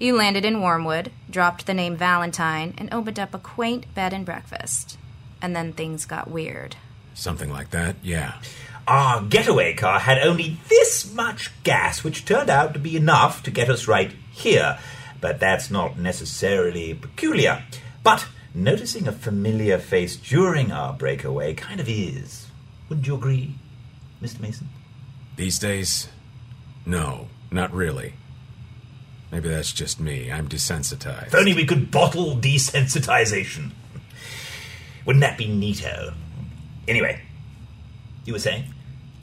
You 0.01 0.17
landed 0.17 0.45
in 0.45 0.61
Wormwood, 0.61 1.11
dropped 1.29 1.67
the 1.67 1.75
name 1.75 1.95
Valentine, 1.95 2.73
and 2.75 2.91
opened 2.91 3.19
up 3.19 3.35
a 3.35 3.37
quaint 3.37 3.85
bed 3.93 4.13
and 4.13 4.25
breakfast. 4.25 4.97
And 5.43 5.55
then 5.55 5.73
things 5.73 6.05
got 6.05 6.27
weird. 6.27 6.75
Something 7.13 7.51
like 7.51 7.69
that, 7.69 7.97
yeah. 8.01 8.41
Our 8.87 9.21
getaway 9.21 9.75
car 9.75 9.99
had 9.99 10.17
only 10.17 10.57
this 10.69 11.13
much 11.13 11.51
gas, 11.61 12.03
which 12.03 12.25
turned 12.25 12.49
out 12.49 12.73
to 12.73 12.79
be 12.79 12.97
enough 12.97 13.43
to 13.43 13.51
get 13.51 13.69
us 13.69 13.87
right 13.87 14.11
here. 14.31 14.79
But 15.19 15.39
that's 15.39 15.69
not 15.69 15.99
necessarily 15.99 16.95
peculiar. 16.95 17.63
But 18.01 18.27
noticing 18.55 19.07
a 19.07 19.11
familiar 19.11 19.77
face 19.77 20.15
during 20.15 20.71
our 20.71 20.93
breakaway 20.93 21.53
kind 21.53 21.79
of 21.79 21.87
is. 21.87 22.47
Wouldn't 22.89 23.05
you 23.05 23.13
agree, 23.13 23.53
Mr. 24.19 24.39
Mason? 24.39 24.67
These 25.35 25.59
days? 25.59 26.07
No, 26.87 27.27
not 27.51 27.71
really. 27.71 28.15
Maybe 29.31 29.49
that's 29.49 29.71
just 29.71 29.99
me. 29.99 30.31
I'm 30.31 30.47
desensitized. 30.49 31.27
If 31.27 31.35
only 31.35 31.53
we 31.53 31.65
could 31.65 31.89
bottle 31.89 32.35
desensitization. 32.35 33.71
Wouldn't 35.05 35.21
that 35.21 35.37
be 35.37 35.47
neato? 35.47 36.13
Anyway, 36.87 37.21
you 38.25 38.33
were 38.33 38.39
saying? 38.39 38.65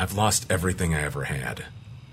I've 0.01 0.15
lost 0.15 0.51
everything 0.51 0.95
I 0.95 1.03
ever 1.03 1.25
had. 1.25 1.65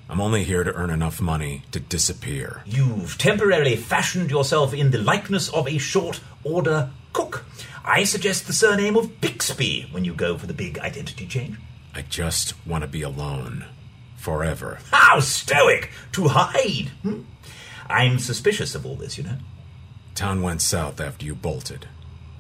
I'm 0.10 0.22
only 0.22 0.44
here 0.44 0.64
to 0.64 0.74
earn 0.74 0.92
enough 0.92 1.20
money 1.20 1.64
to 1.72 1.80
disappear. 1.80 2.62
You've 2.66 3.18
temporarily 3.18 3.76
fashioned 3.76 4.30
yourself 4.30 4.74
in 4.74 4.92
the 4.92 5.00
likeness 5.00 5.50
of 5.50 5.68
a 5.68 5.78
short 5.80 6.20
order 6.44 6.92
cook. 7.14 7.46
I 7.84 8.04
suggest 8.04 8.46
the 8.46 8.54
surname 8.54 8.98
of 8.98 9.20
Bixby 9.22 9.88
when 9.92 10.06
you 10.06 10.14
go 10.14 10.38
for 10.38 10.48
the 10.48 10.54
big 10.54 10.78
identity 10.80 11.26
change. 11.26 11.58
I 11.94 12.02
just 12.04 12.54
want 12.68 12.84
to 12.84 12.88
be 12.88 13.02
alone. 13.02 13.66
Forever. 14.18 14.80
How 14.92 15.20
stoic! 15.20 15.92
To 16.14 16.28
hide! 16.28 16.90
Hmm? 17.02 17.22
I'm 17.88 18.20
suspicious 18.20 18.76
of 18.76 18.86
all 18.86 18.96
this, 18.96 19.18
you 19.18 19.24
know. 19.24 19.38
Town 20.16 20.42
went 20.42 20.62
south 20.62 21.00
after 21.00 21.26
you 21.26 21.36
bolted. 21.36 21.88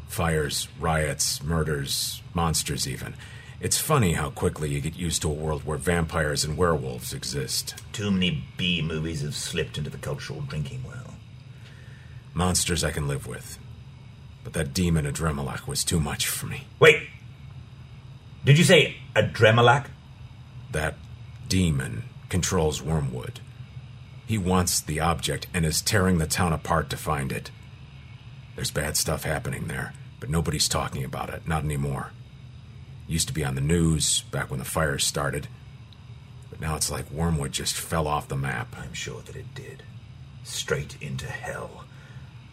Fires, 0.07 0.67
riots, 0.79 1.43
murders, 1.43 2.21
monsters, 2.33 2.87
even. 2.87 3.15
It's 3.59 3.77
funny 3.77 4.13
how 4.13 4.29
quickly 4.29 4.69
you 4.69 4.81
get 4.81 4.95
used 4.95 5.21
to 5.21 5.29
a 5.29 5.33
world 5.33 5.65
where 5.65 5.77
vampires 5.77 6.43
and 6.43 6.57
werewolves 6.57 7.13
exist. 7.13 7.75
Too 7.93 8.11
many 8.11 8.43
B 8.57 8.81
movies 8.81 9.21
have 9.21 9.35
slipped 9.35 9.77
into 9.77 9.89
the 9.89 9.97
cultural 9.97 10.41
drinking 10.41 10.83
well. 10.85 11.15
Monsters 12.33 12.83
I 12.83 12.91
can 12.91 13.07
live 13.07 13.27
with. 13.27 13.57
But 14.43 14.53
that 14.53 14.73
demon 14.73 15.05
Adramelech 15.05 15.67
was 15.67 15.83
too 15.83 15.99
much 15.99 16.27
for 16.27 16.45
me. 16.45 16.65
Wait! 16.79 17.07
Did 18.43 18.57
you 18.57 18.63
say 18.63 18.97
Adramelech? 19.15 19.87
That 20.71 20.95
demon 21.47 22.03
controls 22.29 22.81
Wormwood. 22.81 23.39
He 24.25 24.37
wants 24.37 24.79
the 24.79 24.99
object 24.99 25.47
and 25.53 25.65
is 25.65 25.81
tearing 25.81 26.17
the 26.17 26.27
town 26.27 26.51
apart 26.51 26.89
to 26.89 26.97
find 26.97 27.31
it. 27.31 27.51
There's 28.55 28.71
bad 28.71 28.97
stuff 28.97 29.23
happening 29.23 29.67
there, 29.67 29.93
but 30.19 30.29
nobody's 30.29 30.67
talking 30.67 31.03
about 31.03 31.29
it, 31.29 31.47
not 31.47 31.63
anymore. 31.63 32.11
Used 33.07 33.27
to 33.27 33.33
be 33.33 33.43
on 33.43 33.55
the 33.55 33.61
news 33.61 34.21
back 34.31 34.49
when 34.49 34.59
the 34.59 34.65
fires 34.65 35.05
started, 35.05 35.47
but 36.49 36.59
now 36.59 36.75
it's 36.75 36.89
like 36.89 37.11
Wormwood 37.11 37.51
just 37.51 37.75
fell 37.75 38.07
off 38.07 38.27
the 38.27 38.35
map. 38.35 38.75
I'm 38.77 38.93
sure 38.93 39.21
that 39.21 39.35
it 39.35 39.53
did. 39.53 39.83
Straight 40.43 40.97
into 41.01 41.27
hell. 41.27 41.85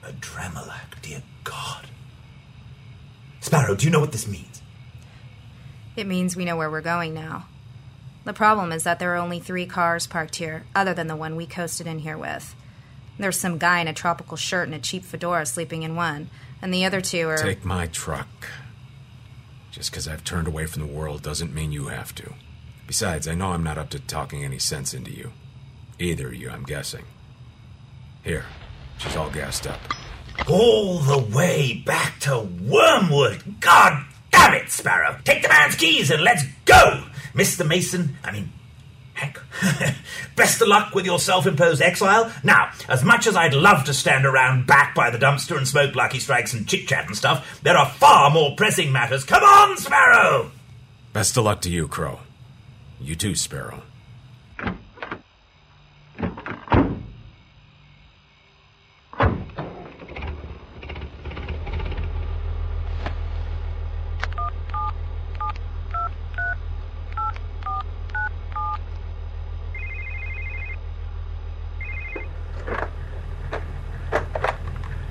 A 0.02 0.10
Adramelech, 0.12 1.00
dear 1.00 1.22
God. 1.44 1.86
Sparrow, 3.40 3.74
do 3.74 3.86
you 3.86 3.90
know 3.90 4.00
what 4.00 4.12
this 4.12 4.26
means? 4.26 4.60
It 5.96 6.06
means 6.06 6.36
we 6.36 6.44
know 6.44 6.56
where 6.56 6.70
we're 6.70 6.80
going 6.80 7.14
now. 7.14 7.46
The 8.24 8.32
problem 8.32 8.70
is 8.72 8.84
that 8.84 8.98
there 8.98 9.14
are 9.14 9.22
only 9.22 9.40
three 9.40 9.66
cars 9.66 10.06
parked 10.06 10.36
here, 10.36 10.64
other 10.74 10.94
than 10.94 11.08
the 11.08 11.16
one 11.16 11.34
we 11.34 11.46
coasted 11.46 11.86
in 11.86 12.00
here 12.00 12.16
with. 12.16 12.54
There's 13.18 13.38
some 13.38 13.58
guy 13.58 13.80
in 13.80 13.88
a 13.88 13.92
tropical 13.92 14.36
shirt 14.36 14.68
and 14.68 14.74
a 14.74 14.78
cheap 14.78 15.04
fedora 15.04 15.44
sleeping 15.46 15.82
in 15.82 15.96
one, 15.96 16.30
and 16.60 16.72
the 16.72 16.84
other 16.84 17.00
two 17.00 17.28
are. 17.28 17.36
Take 17.36 17.64
my 17.64 17.86
truck. 17.86 18.48
Just 19.70 19.90
because 19.90 20.06
I've 20.06 20.24
turned 20.24 20.46
away 20.46 20.66
from 20.66 20.82
the 20.82 20.92
world 20.92 21.22
doesn't 21.22 21.54
mean 21.54 21.72
you 21.72 21.88
have 21.88 22.14
to. 22.16 22.34
Besides, 22.86 23.26
I 23.26 23.34
know 23.34 23.52
I'm 23.52 23.64
not 23.64 23.78
up 23.78 23.90
to 23.90 23.98
talking 23.98 24.44
any 24.44 24.58
sense 24.58 24.94
into 24.94 25.10
you. 25.10 25.32
Either 25.98 26.28
of 26.28 26.34
you, 26.34 26.50
I'm 26.50 26.64
guessing. 26.64 27.04
Here, 28.22 28.44
she's 28.98 29.16
all 29.16 29.30
gassed 29.30 29.66
up. 29.66 29.80
All 30.48 30.98
the 30.98 31.18
way 31.18 31.82
back 31.84 32.18
to 32.20 32.40
Wormwood. 32.40 33.60
God 33.60 34.04
damn 34.30 34.54
it, 34.54 34.70
Sparrow. 34.70 35.18
Take 35.24 35.42
the 35.42 35.48
man's 35.48 35.76
keys 35.76 36.10
and 36.10 36.22
let's 36.22 36.44
go. 36.64 37.04
Mr. 37.34 37.66
Mason, 37.66 38.16
I 38.24 38.32
mean, 38.32 38.52
Hank. 39.14 39.40
Best 40.36 40.60
of 40.62 40.68
luck 40.68 40.94
with 40.94 41.04
your 41.04 41.18
self 41.18 41.46
imposed 41.46 41.82
exile. 41.82 42.32
Now, 42.42 42.72
as 42.88 43.04
much 43.04 43.26
as 43.26 43.36
I'd 43.36 43.54
love 43.54 43.84
to 43.84 43.94
stand 43.94 44.24
around 44.24 44.66
back 44.66 44.94
by 44.94 45.10
the 45.10 45.18
dumpster 45.18 45.56
and 45.56 45.68
smoke 45.68 45.94
lucky 45.94 46.18
strikes 46.18 46.54
and 46.54 46.66
chit 46.66 46.88
chat 46.88 47.06
and 47.06 47.16
stuff, 47.16 47.60
there 47.62 47.76
are 47.76 47.88
far 47.88 48.30
more 48.30 48.54
pressing 48.56 48.90
matters. 48.90 49.24
Come 49.24 49.42
on, 49.42 49.76
Sparrow! 49.76 50.50
Best 51.12 51.36
of 51.36 51.44
luck 51.44 51.60
to 51.62 51.70
you, 51.70 51.88
Crow. 51.88 52.20
You 53.00 53.14
too, 53.14 53.34
Sparrow. 53.34 53.82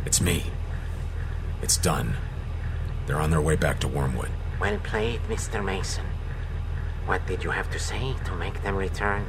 It's 0.06 0.22
me. 0.22 0.46
It's 1.62 1.78
done. 1.78 2.16
They're 3.06 3.22
on 3.22 3.32
their 3.32 3.42
way 3.42 3.56
back 3.56 3.80
to 3.82 3.88
Wormwood. 3.88 4.32
Well 4.60 4.80
played, 4.80 5.22
Mr. 5.30 5.64
Mason. 5.64 6.06
What 7.06 7.26
did 7.28 7.44
you 7.44 7.52
have 7.52 7.72
to 7.72 7.80
say 7.80 8.16
to 8.26 8.36
make 8.36 8.64
them 8.64 8.76
return? 8.76 9.26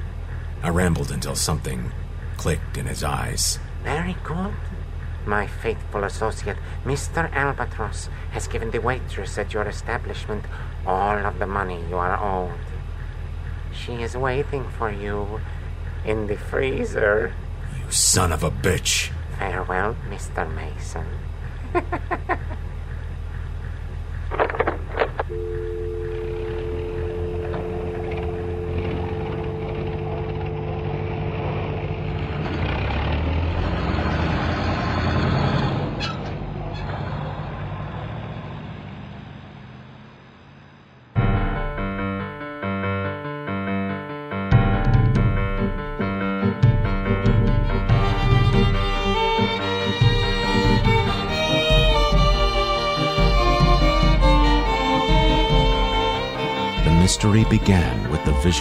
I 0.63 0.69
rambled 0.69 1.11
until 1.11 1.35
something 1.35 1.93
clicked 2.37 2.77
in 2.77 2.87
his 2.87 3.03
eyes. 3.03 3.59
Very 3.83 4.17
good. 4.25 4.55
My 5.27 5.47
faithful 5.47 6.05
associate, 6.05 6.57
Mr. 6.85 7.33
Albatross, 7.33 8.09
has 8.33 8.49
given 8.49 8.73
the 8.73 8.81
waitress 8.81 9.39
at 9.39 9.53
your 9.53 9.65
establishment 9.65 10.45
all 10.85 11.17
of 11.17 11.39
the 11.39 11.47
money 11.47 11.81
you 11.89 11.97
are 11.97 12.17
owed. 12.19 12.59
She 13.73 14.03
is 14.03 14.17
waiting 14.17 14.69
for 14.79 14.91
you 14.91 15.41
in 16.05 16.27
the 16.27 16.37
freezer. 16.37 17.33
You 17.79 17.91
son 17.91 18.33
of 18.33 18.43
a 18.43 18.51
bitch. 18.51 19.12
Farewell, 19.43 19.97
Mr. 20.09 20.47
Mason. 20.55 21.05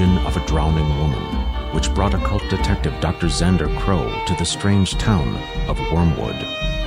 vision 0.01 0.25
of 0.25 0.35
a 0.35 0.45
drowning 0.47 0.87
woman, 0.97 1.21
which 1.75 1.93
brought 1.93 2.15
occult 2.15 2.41
detective 2.49 2.93
Dr. 3.01 3.27
Xander 3.27 3.69
Crow 3.79 4.09
to 4.25 4.33
the 4.35 4.45
strange 4.45 4.97
town 4.97 5.35
of 5.69 5.79
Wormwood, 5.91 6.35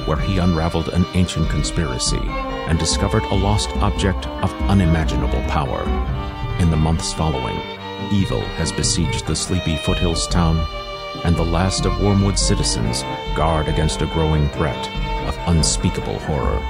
where 0.07 0.19
he 0.19 0.39
unraveled 0.39 0.89
an 0.89 1.07
ancient 1.15 1.49
conspiracy 1.49 2.21
and 2.69 2.77
discovered 2.77 3.23
a 3.25 3.35
lost 3.35 3.71
object 3.77 4.27
of 4.43 4.53
unimaginable 4.63 5.43
power. 5.43 5.83
In 6.59 6.71
the 6.71 6.77
months 6.77 7.13
following, 7.13 7.57
evil 8.13 8.41
has 8.59 8.73
besieged 8.73 9.27
the 9.27 9.37
sleepy 9.37 9.77
foothills 9.77 10.27
town, 10.27 10.57
and 11.25 11.37
the 11.37 11.45
last 11.45 11.87
of 11.87 12.01
Wormwood's 12.01 12.43
citizens 12.43 13.03
guard 13.37 13.69
against 13.69 14.03
a 14.03 14.07
growing 14.07 14.49
threat 14.49 14.89
of 15.29 15.39
unspeakable 15.47 16.19
horror. 16.21 16.61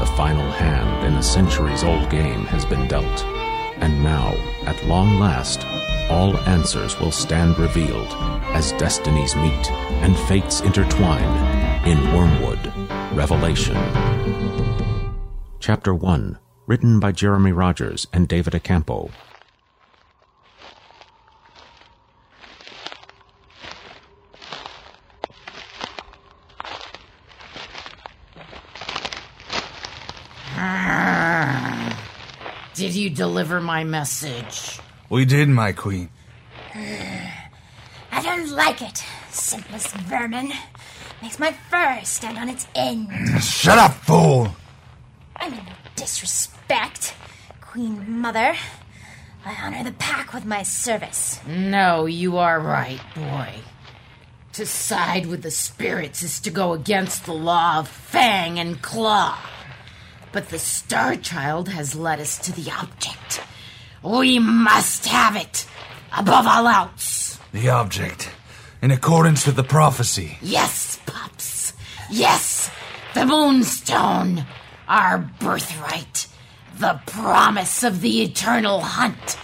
The 0.00 0.12
final 0.16 0.50
hand 0.50 1.06
in 1.06 1.14
a 1.14 1.22
centuries 1.22 1.84
old 1.84 2.10
game 2.10 2.46
has 2.46 2.64
been 2.64 2.88
dealt. 2.88 3.41
And 3.82 4.04
now, 4.04 4.32
at 4.64 4.86
long 4.86 5.18
last, 5.18 5.66
all 6.08 6.36
answers 6.46 7.00
will 7.00 7.10
stand 7.10 7.58
revealed 7.58 8.06
as 8.54 8.70
destinies 8.74 9.34
meet 9.34 9.70
and 10.04 10.16
fates 10.16 10.60
intertwine 10.60 11.84
in 11.84 11.98
Wormwood 12.14 12.72
Revelation. 13.12 13.74
Chapter 15.58 15.92
1 15.92 16.38
Written 16.68 17.00
by 17.00 17.10
Jeremy 17.10 17.50
Rogers 17.50 18.06
and 18.12 18.28
David 18.28 18.52
Acampo. 18.52 19.10
Did 32.74 32.94
you 32.94 33.10
deliver 33.10 33.60
my 33.60 33.84
message? 33.84 34.80
We 35.10 35.24
did, 35.26 35.48
my 35.48 35.72
queen. 35.72 36.08
I 36.74 38.22
don't 38.22 38.50
like 38.50 38.80
it. 38.80 39.04
Simplest 39.30 39.94
vermin. 39.94 40.52
Makes 41.20 41.38
my 41.38 41.52
fur 41.52 42.00
stand 42.04 42.38
on 42.38 42.48
its 42.48 42.66
end. 42.74 43.08
Shut 43.42 43.78
up, 43.78 43.92
fool! 43.92 44.56
I 45.36 45.48
mean 45.50 45.64
no 45.66 45.72
disrespect. 45.96 47.14
Queen 47.60 48.20
Mother. 48.20 48.54
I 49.44 49.56
honor 49.62 49.84
the 49.84 49.92
pack 49.92 50.32
with 50.32 50.44
my 50.44 50.62
service. 50.62 51.40
No, 51.46 52.06
you 52.06 52.38
are 52.38 52.60
right, 52.60 53.00
boy. 53.14 53.54
To 54.54 54.66
side 54.66 55.26
with 55.26 55.42
the 55.42 55.50
spirits 55.50 56.22
is 56.22 56.40
to 56.40 56.50
go 56.50 56.72
against 56.72 57.24
the 57.24 57.32
law 57.32 57.78
of 57.78 57.88
fang 57.88 58.58
and 58.58 58.80
claw. 58.82 59.38
But 60.32 60.48
the 60.48 60.58
Star 60.58 61.16
Child 61.16 61.68
has 61.68 61.94
led 61.94 62.18
us 62.18 62.38
to 62.38 62.52
the 62.52 62.70
object. 62.70 63.42
We 64.02 64.38
must 64.38 65.06
have 65.06 65.36
it, 65.36 65.66
above 66.16 66.46
all 66.46 66.66
else. 66.66 67.38
The 67.52 67.68
object, 67.68 68.30
in 68.80 68.90
accordance 68.90 69.46
with 69.46 69.56
the 69.56 69.62
prophecy. 69.62 70.38
Yes, 70.40 70.98
pups. 71.04 71.74
Yes, 72.10 72.70
the 73.14 73.26
Moonstone, 73.26 74.46
our 74.88 75.18
birthright. 75.18 76.26
The 76.78 77.00
promise 77.06 77.84
of 77.84 78.00
the 78.00 78.22
eternal 78.22 78.80
hunt. 78.80 79.36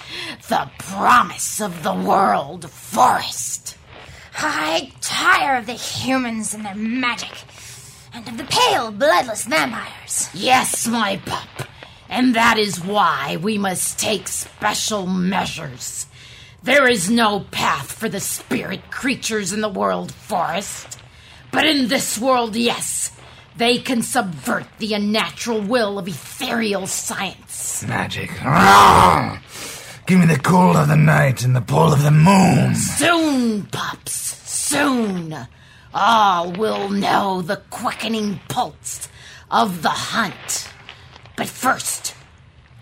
The 0.48 0.70
promise 0.78 1.60
of 1.60 1.82
the 1.82 1.94
world 1.94 2.70
forest. 2.70 3.76
I 4.34 4.92
tire 5.00 5.58
of 5.58 5.66
the 5.66 5.74
humans 5.74 6.54
and 6.54 6.64
their 6.64 6.74
magic, 6.74 7.32
and 8.18 8.28
of 8.28 8.36
the 8.36 8.52
pale, 8.52 8.90
bloodless 8.90 9.44
vampires. 9.44 10.28
Yes, 10.34 10.88
my 10.88 11.20
pup. 11.24 11.68
And 12.08 12.34
that 12.34 12.58
is 12.58 12.82
why 12.82 13.36
we 13.40 13.58
must 13.58 13.98
take 13.98 14.26
special 14.26 15.06
measures. 15.06 16.06
There 16.62 16.88
is 16.88 17.08
no 17.08 17.40
path 17.52 17.92
for 17.92 18.08
the 18.08 18.20
spirit 18.20 18.90
creatures 18.90 19.52
in 19.52 19.60
the 19.60 19.68
world 19.68 20.12
forest. 20.12 20.98
But 21.52 21.66
in 21.66 21.88
this 21.88 22.18
world, 22.18 22.56
yes, 22.56 23.12
they 23.56 23.78
can 23.78 24.02
subvert 24.02 24.66
the 24.78 24.94
unnatural 24.94 25.60
will 25.60 25.98
of 25.98 26.08
ethereal 26.08 26.86
science. 26.86 27.84
Magic. 27.86 28.30
Ah! 28.42 29.40
Give 30.06 30.18
me 30.18 30.26
the 30.26 30.40
cold 30.40 30.76
of 30.76 30.88
the 30.88 30.96
night 30.96 31.44
and 31.44 31.54
the 31.54 31.60
pull 31.60 31.92
of 31.92 32.02
the 32.02 32.10
moon. 32.10 32.74
Soon, 32.74 33.66
pups, 33.66 34.12
soon, 34.50 35.46
Ah, 35.94 36.40
all 36.40 36.52
will 36.52 36.88
know 36.88 37.42
the 37.42 37.62
quickening 37.70 38.40
pulse 38.48 39.08
of 39.50 39.82
the 39.82 39.88
hunt. 39.88 40.68
But 41.36 41.48
first, 41.48 42.14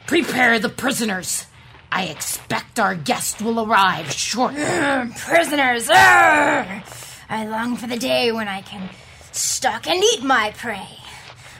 prepare 0.06 0.58
the 0.58 0.68
prisoners. 0.68 1.46
I 1.92 2.04
expect 2.04 2.78
our 2.78 2.94
guest 2.94 3.40
will 3.40 3.64
arrive 3.64 4.12
shortly. 4.12 4.60
Urgh, 4.60 5.16
prisoners! 5.18 5.88
urgh. 5.88 6.82
I 7.28 7.46
long 7.46 7.76
for 7.76 7.86
the 7.86 7.96
day 7.96 8.32
when 8.32 8.48
I 8.48 8.62
can 8.62 8.88
stalk 9.32 9.86
and 9.86 10.02
eat 10.02 10.22
my 10.22 10.52
prey. 10.56 10.88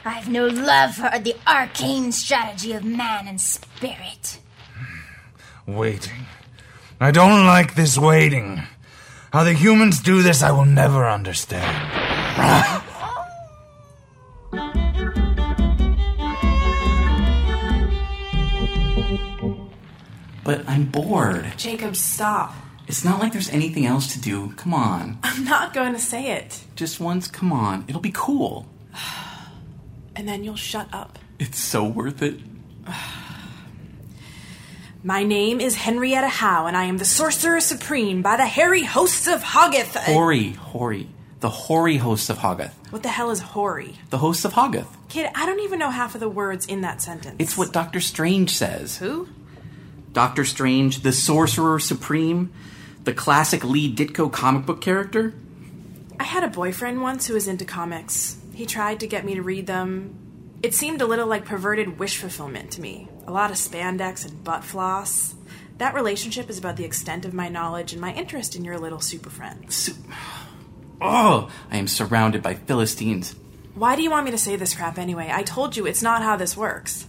I've 0.05 0.29
no 0.29 0.47
love 0.47 0.95
for 0.95 1.19
the 1.19 1.35
arcane 1.45 2.11
strategy 2.11 2.73
of 2.73 2.83
man 2.83 3.27
and 3.27 3.39
spirit. 3.41 4.39
Waiting. 5.65 6.25
I 6.99 7.11
don't 7.11 7.45
like 7.45 7.75
this 7.75 7.97
waiting. 7.97 8.63
How 9.33 9.43
the 9.43 9.53
humans 9.53 9.99
do 9.99 10.21
this, 10.21 10.41
I 10.41 10.51
will 10.51 10.65
never 10.65 11.07
understand. 11.07 11.75
But 20.43 20.63
I'm 20.65 20.85
bored. 20.85 21.51
Jacob, 21.57 21.97
stop. 21.97 22.55
It's 22.87 23.03
not 23.03 23.19
like 23.19 23.33
there's 23.33 23.49
anything 23.49 23.85
else 23.85 24.13
to 24.13 24.21
do. 24.21 24.53
Come 24.53 24.73
on. 24.73 25.19
I'm 25.21 25.43
not 25.43 25.73
going 25.73 25.91
to 25.91 25.99
say 25.99 26.31
it. 26.31 26.63
Just 26.77 27.01
once, 27.01 27.27
come 27.27 27.51
on. 27.51 27.83
It'll 27.87 28.01
be 28.01 28.13
cool. 28.13 28.65
And 30.15 30.27
then 30.27 30.43
you'll 30.43 30.55
shut 30.55 30.91
up. 30.91 31.19
It's 31.37 31.59
so 31.59 31.83
worth 31.83 32.23
it. 32.23 32.39
My 35.03 35.23
name 35.23 35.61
is 35.61 35.75
Henrietta 35.75 36.27
Howe, 36.27 36.65
and 36.65 36.75
I 36.75 36.85
am 36.85 36.97
the 36.97 37.05
Sorcerer 37.05 37.61
Supreme 37.61 38.23
by 38.23 38.35
the 38.35 38.45
hairy 38.47 38.83
hosts 38.83 39.27
of 39.27 39.43
Hoggoth. 39.43 39.95
Hori, 39.95 40.53
Hori. 40.53 41.07
The 41.39 41.49
hoary 41.49 41.97
hosts 41.97 42.31
of 42.31 42.39
Hoggoth. 42.39 42.73
What 42.89 43.03
the 43.03 43.09
hell 43.09 43.29
is 43.29 43.39
hoary? 43.39 43.95
The 44.09 44.17
hosts 44.17 44.43
of 44.43 44.53
Hoggoth. 44.53 44.87
Kid, 45.07 45.29
I 45.35 45.45
don't 45.45 45.59
even 45.59 45.77
know 45.77 45.91
half 45.91 46.15
of 46.15 46.19
the 46.19 46.27
words 46.27 46.65
in 46.65 46.81
that 46.81 46.99
sentence. 47.01 47.35
It's 47.37 47.55
what 47.55 47.71
Doctor 47.71 47.99
Strange 47.99 48.49
says. 48.49 48.97
Who? 48.97 49.29
Doctor 50.13 50.43
Strange, 50.43 51.03
the 51.03 51.11
Sorcerer 51.11 51.77
Supreme, 51.77 52.51
the 53.03 53.13
classic 53.13 53.63
Lee 53.63 53.93
Ditko 53.93 54.31
comic 54.33 54.65
book 54.65 54.81
character. 54.81 55.35
I 56.19 56.23
had 56.23 56.43
a 56.43 56.47
boyfriend 56.47 57.03
once 57.03 57.27
who 57.27 57.35
was 57.35 57.47
into 57.47 57.65
comics. 57.65 58.37
He 58.55 58.65
tried 58.65 58.99
to 59.01 59.07
get 59.07 59.23
me 59.23 59.35
to 59.35 59.43
read 59.43 59.67
them. 59.67 60.26
It 60.63 60.73
seemed 60.73 61.01
a 61.01 61.05
little 61.05 61.27
like 61.27 61.45
perverted 61.45 61.99
wish 61.99 62.17
fulfillment 62.17 62.71
to 62.71 62.81
me. 62.81 63.07
A 63.27 63.31
lot 63.31 63.51
of 63.51 63.57
spandex 63.57 64.25
and 64.25 64.43
butt 64.43 64.63
floss. 64.63 65.35
That 65.77 65.93
relationship 65.93 66.49
is 66.49 66.57
about 66.57 66.77
the 66.77 66.85
extent 66.85 67.25
of 67.25 67.33
my 67.33 67.47
knowledge 67.47 67.91
and 67.91 68.01
my 68.01 68.13
interest 68.13 68.55
in 68.55 68.65
your 68.65 68.79
little 68.79 68.99
super 68.99 69.29
friend. 69.29 69.65
Oh, 70.99 71.51
I 71.69 71.77
am 71.77 71.87
surrounded 71.87 72.41
by 72.41 72.55
Philistines. 72.55 73.35
Why 73.75 73.95
do 73.95 74.01
you 74.01 74.09
want 74.09 74.25
me 74.25 74.31
to 74.31 74.37
say 74.39 74.55
this 74.55 74.73
crap 74.73 74.97
anyway? 74.97 75.29
I 75.31 75.43
told 75.43 75.77
you 75.77 75.85
it's 75.85 76.01
not 76.01 76.23
how 76.23 76.35
this 76.37 76.57
works. 76.57 77.05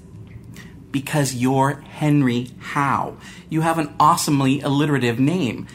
Because 0.91 1.35
you're 1.35 1.81
Henry 1.81 2.51
Howe. 2.59 3.17
You 3.49 3.63
have 3.63 3.79
an 3.79 3.95
awesomely 3.99 4.61
alliterative 4.61 5.19
name. 5.19 5.67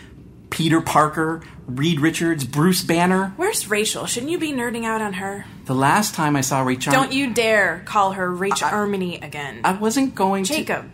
Peter 0.54 0.82
Parker, 0.82 1.42
Reed 1.66 2.00
Richards, 2.00 2.46
Bruce 2.46 2.84
Banner. 2.84 3.34
Where's 3.38 3.68
Rachel? 3.72 4.06
Shouldn't 4.06 4.32
you 4.32 4.38
be 4.38 4.52
nerding 4.52 4.86
out 4.86 5.02
on 5.02 5.14
her? 5.14 5.46
The 5.66 5.74
last 5.74 6.14
time 6.14 6.36
I 6.36 6.42
saw 6.42 6.62
Rachel. 6.62 6.94
Don't 6.94 7.12
you 7.12 7.34
dare 7.34 7.82
call 7.86 8.12
her 8.12 8.32
Rachel 8.32 8.70
Erminy 8.70 9.20
again. 9.26 9.62
I 9.64 9.74
wasn't 9.74 10.14
going 10.14 10.44
to. 10.44 10.54
Jacob. 10.54 10.92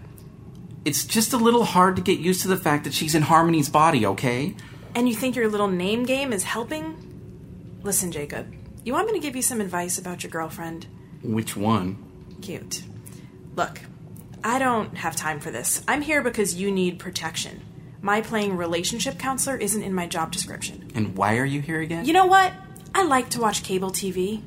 It's 0.86 1.03
just 1.03 1.34
a 1.34 1.38
little 1.38 1.66
hard 1.66 1.97
to 1.97 2.01
get 2.01 2.20
used 2.20 2.41
to 2.43 2.47
the 2.47 2.55
fact 2.55 2.86
that 2.86 2.93
she's 2.93 3.14
in 3.14 3.22
Harmony's 3.22 3.68
body, 3.68 4.05
okay? 4.05 4.55
And 4.95 5.10
you 5.10 5.14
think 5.14 5.36
your 5.36 5.49
little 5.49 5.68
name 5.68 6.03
game 6.03 6.32
is 6.32 6.45
helping? 6.45 6.95
Listen, 7.84 8.14
Jacob. 8.14 8.55
You 8.86 8.93
want 8.93 9.07
me 9.07 9.14
to 9.14 9.20
give 9.20 9.36
you 9.36 9.41
some 9.41 9.60
advice 9.60 9.97
about 9.97 10.24
your 10.24 10.32
girlfriend? 10.32 10.88
Which 11.22 11.57
one? 11.57 11.97
Cute. 12.41 12.84
Look, 13.57 13.82
I 14.41 14.57
don't 14.57 14.95
have 14.95 15.18
time 15.18 15.41
for 15.41 15.51
this. 15.51 15.84
I'm 15.86 16.01
here 16.01 16.22
because 16.22 16.55
you 16.55 16.72
need 16.72 16.97
protection. 16.97 17.60
My 18.02 18.22
playing 18.22 18.56
relationship 18.56 19.20
counselor 19.20 19.58
isn't 19.58 19.84
in 19.84 19.93
my 19.93 20.08
job 20.08 20.32
description. 20.32 20.89
And 20.95 21.18
why 21.18 21.38
are 21.38 21.45
you 21.45 21.62
here 21.62 21.82
again? 21.82 22.06
You 22.06 22.14
know 22.14 22.26
what? 22.26 22.54
I 22.95 23.04
like 23.04 23.30
to 23.32 23.41
watch 23.41 23.64
cable 23.64 23.91
TV. 23.91 24.41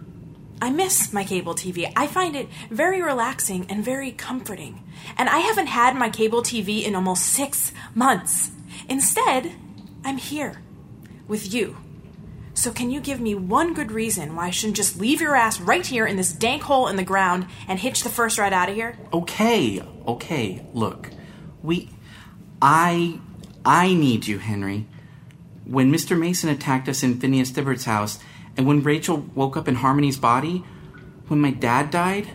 I 0.60 0.70
miss 0.70 1.12
my 1.12 1.24
cable 1.24 1.54
TV. 1.54 1.92
I 1.96 2.06
find 2.06 2.36
it 2.36 2.48
very 2.70 3.02
relaxing 3.02 3.66
and 3.68 3.84
very 3.84 4.12
comforting. 4.12 4.82
And 5.16 5.28
I 5.28 5.38
haven't 5.38 5.66
had 5.66 5.96
my 5.96 6.08
cable 6.08 6.42
TV 6.42 6.84
in 6.84 6.94
almost 6.94 7.24
six 7.24 7.72
months. 7.94 8.52
Instead, 8.88 9.52
I'm 10.04 10.18
here 10.18 10.62
with 11.28 11.52
you. 11.52 11.76
So, 12.54 12.70
can 12.70 12.90
you 12.90 13.00
give 13.00 13.18
me 13.18 13.34
one 13.34 13.72
good 13.72 13.90
reason 13.90 14.36
why 14.36 14.48
I 14.48 14.50
shouldn't 14.50 14.76
just 14.76 15.00
leave 15.00 15.20
your 15.20 15.34
ass 15.34 15.58
right 15.58 15.86
here 15.86 16.06
in 16.06 16.16
this 16.16 16.32
dank 16.32 16.62
hole 16.62 16.86
in 16.86 16.96
the 16.96 17.02
ground 17.02 17.46
and 17.66 17.78
hitch 17.78 18.02
the 18.02 18.10
first 18.10 18.38
ride 18.38 18.52
out 18.52 18.68
of 18.68 18.74
here? 18.74 18.98
Okay, 19.12 19.82
okay. 20.06 20.64
Look, 20.74 21.10
we. 21.62 21.88
I. 22.60 23.18
I 23.64 23.94
need 23.94 24.26
you, 24.26 24.38
Henry. 24.38 24.86
When 25.64 25.92
Mr. 25.92 26.18
Mason 26.18 26.50
attacked 26.50 26.88
us 26.88 27.02
in 27.02 27.20
Phineas 27.20 27.50
Thibbert's 27.50 27.84
house, 27.84 28.18
and 28.56 28.66
when 28.66 28.82
Rachel 28.82 29.18
woke 29.34 29.56
up 29.56 29.68
in 29.68 29.76
Harmony's 29.76 30.16
body, 30.18 30.64
when 31.28 31.40
my 31.40 31.50
dad 31.50 31.90
died, 31.90 32.28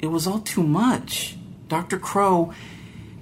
it 0.00 0.08
was 0.08 0.26
all 0.26 0.40
too 0.40 0.62
much. 0.62 1.36
Dr. 1.68 1.98
Crow, 1.98 2.52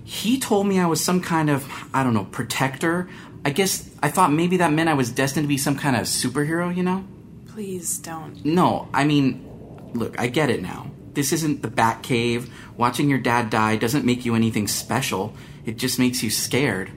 he 0.03 0.39
told 0.39 0.67
me 0.67 0.81
I 0.81 0.87
was 0.87 1.05
some 1.05 1.21
kind 1.21 1.51
of, 1.51 1.71
I 1.93 2.03
don't 2.03 2.15
know, 2.15 2.25
protector. 2.25 3.09
I 3.45 3.51
guess 3.51 3.89
I 4.03 4.11
thought 4.11 4.33
maybe 4.33 4.57
that 4.59 4.73
meant 4.73 4.89
I 4.89 4.95
was 4.95 5.11
destined 5.11 5.45
to 5.45 5.49
be 5.49 5.59
some 5.59 5.77
kind 5.77 5.97
of 5.97 6.03
superhero, 6.03 6.75
you 6.75 6.83
know? 6.83 7.05
Please 7.47 7.99
don't. 7.99 8.45
No, 8.45 8.89
I 8.93 9.05
mean, 9.05 9.47
look, 9.95 10.19
I 10.19 10.27
get 10.27 10.51
it 10.51 10.63
now. 10.63 10.91
This 11.13 11.33
isn't 11.33 11.63
the 11.63 11.69
Bat 11.69 12.03
Cave. 12.03 12.53
Watching 12.77 13.09
your 13.09 13.21
dad 13.21 13.51
die 13.51 13.77
doesn't 13.77 14.05
make 14.05 14.25
you 14.25 14.35
anything 14.35 14.67
special. 14.67 15.35
It 15.65 15.77
just 15.77 15.99
makes 15.99 16.23
you 16.23 16.31
scared 16.31 16.91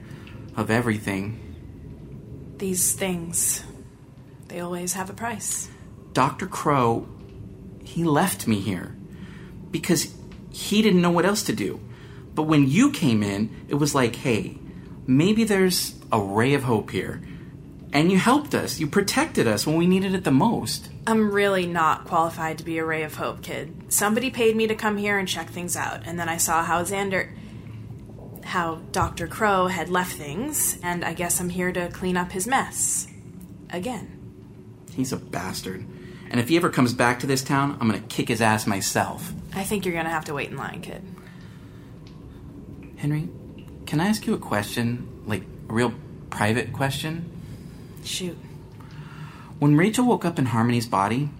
of 0.58 0.72
everything. 0.72 1.38
These 2.58 2.92
things, 2.92 3.62
they 4.48 4.58
always 4.58 4.94
have 4.94 5.08
a 5.08 5.12
price. 5.12 5.70
Dr. 6.12 6.48
Crow, 6.48 7.08
he 7.84 8.02
left 8.02 8.48
me 8.48 8.58
here 8.58 8.96
because 9.70 10.12
he 10.50 10.82
didn't 10.82 11.00
know 11.00 11.12
what 11.12 11.24
else 11.24 11.44
to 11.44 11.52
do. 11.52 11.80
But 12.34 12.42
when 12.42 12.68
you 12.68 12.90
came 12.90 13.22
in, 13.22 13.66
it 13.68 13.76
was 13.76 13.94
like, 13.94 14.16
hey, 14.16 14.58
maybe 15.06 15.44
there's 15.44 15.94
a 16.10 16.20
ray 16.20 16.54
of 16.54 16.64
hope 16.64 16.90
here. 16.90 17.22
And 17.92 18.10
you 18.10 18.18
helped 18.18 18.52
us. 18.52 18.80
You 18.80 18.88
protected 18.88 19.46
us 19.46 19.64
when 19.64 19.76
we 19.76 19.86
needed 19.86 20.12
it 20.12 20.24
the 20.24 20.32
most. 20.32 20.90
I'm 21.06 21.30
really 21.30 21.66
not 21.66 22.04
qualified 22.04 22.58
to 22.58 22.64
be 22.64 22.78
a 22.78 22.84
ray 22.84 23.04
of 23.04 23.14
hope, 23.14 23.42
kid. 23.42 23.92
Somebody 23.92 24.30
paid 24.30 24.56
me 24.56 24.66
to 24.66 24.74
come 24.74 24.96
here 24.96 25.18
and 25.18 25.28
check 25.28 25.50
things 25.50 25.76
out, 25.76 26.02
and 26.04 26.18
then 26.18 26.28
I 26.28 26.36
saw 26.36 26.64
how 26.64 26.82
Xander. 26.82 27.30
How 28.48 28.76
Dr. 28.92 29.26
Crow 29.26 29.66
had 29.66 29.88
left 29.88 30.16
things, 30.16 30.78
and 30.82 31.04
I 31.04 31.12
guess 31.12 31.40
I'm 31.40 31.50
here 31.50 31.70
to 31.72 31.88
clean 31.88 32.16
up 32.16 32.32
his 32.32 32.46
mess. 32.46 33.06
Again. 33.70 34.18
He's 34.94 35.12
a 35.12 35.16
bastard. 35.16 35.86
And 36.30 36.40
if 36.40 36.48
he 36.48 36.56
ever 36.56 36.70
comes 36.70 36.92
back 36.94 37.20
to 37.20 37.26
this 37.26 37.42
town, 37.42 37.76
I'm 37.80 37.88
gonna 37.88 38.00
kick 38.00 38.28
his 38.28 38.40
ass 38.40 38.66
myself. 38.66 39.32
I 39.54 39.64
think 39.64 39.84
you're 39.84 39.94
gonna 39.94 40.10
have 40.10 40.24
to 40.26 40.34
wait 40.34 40.50
in 40.50 40.56
line, 40.56 40.80
kid. 40.80 41.02
Henry, 42.96 43.28
can 43.86 44.00
I 44.00 44.06
ask 44.08 44.26
you 44.26 44.34
a 44.34 44.38
question? 44.38 45.06
Like, 45.26 45.42
a 45.68 45.72
real 45.72 45.94
private 46.30 46.72
question? 46.72 47.30
Shoot. 48.04 48.36
When 49.58 49.76
Rachel 49.76 50.06
woke 50.06 50.24
up 50.24 50.38
in 50.38 50.46
Harmony's 50.46 50.86
body, 50.86 51.30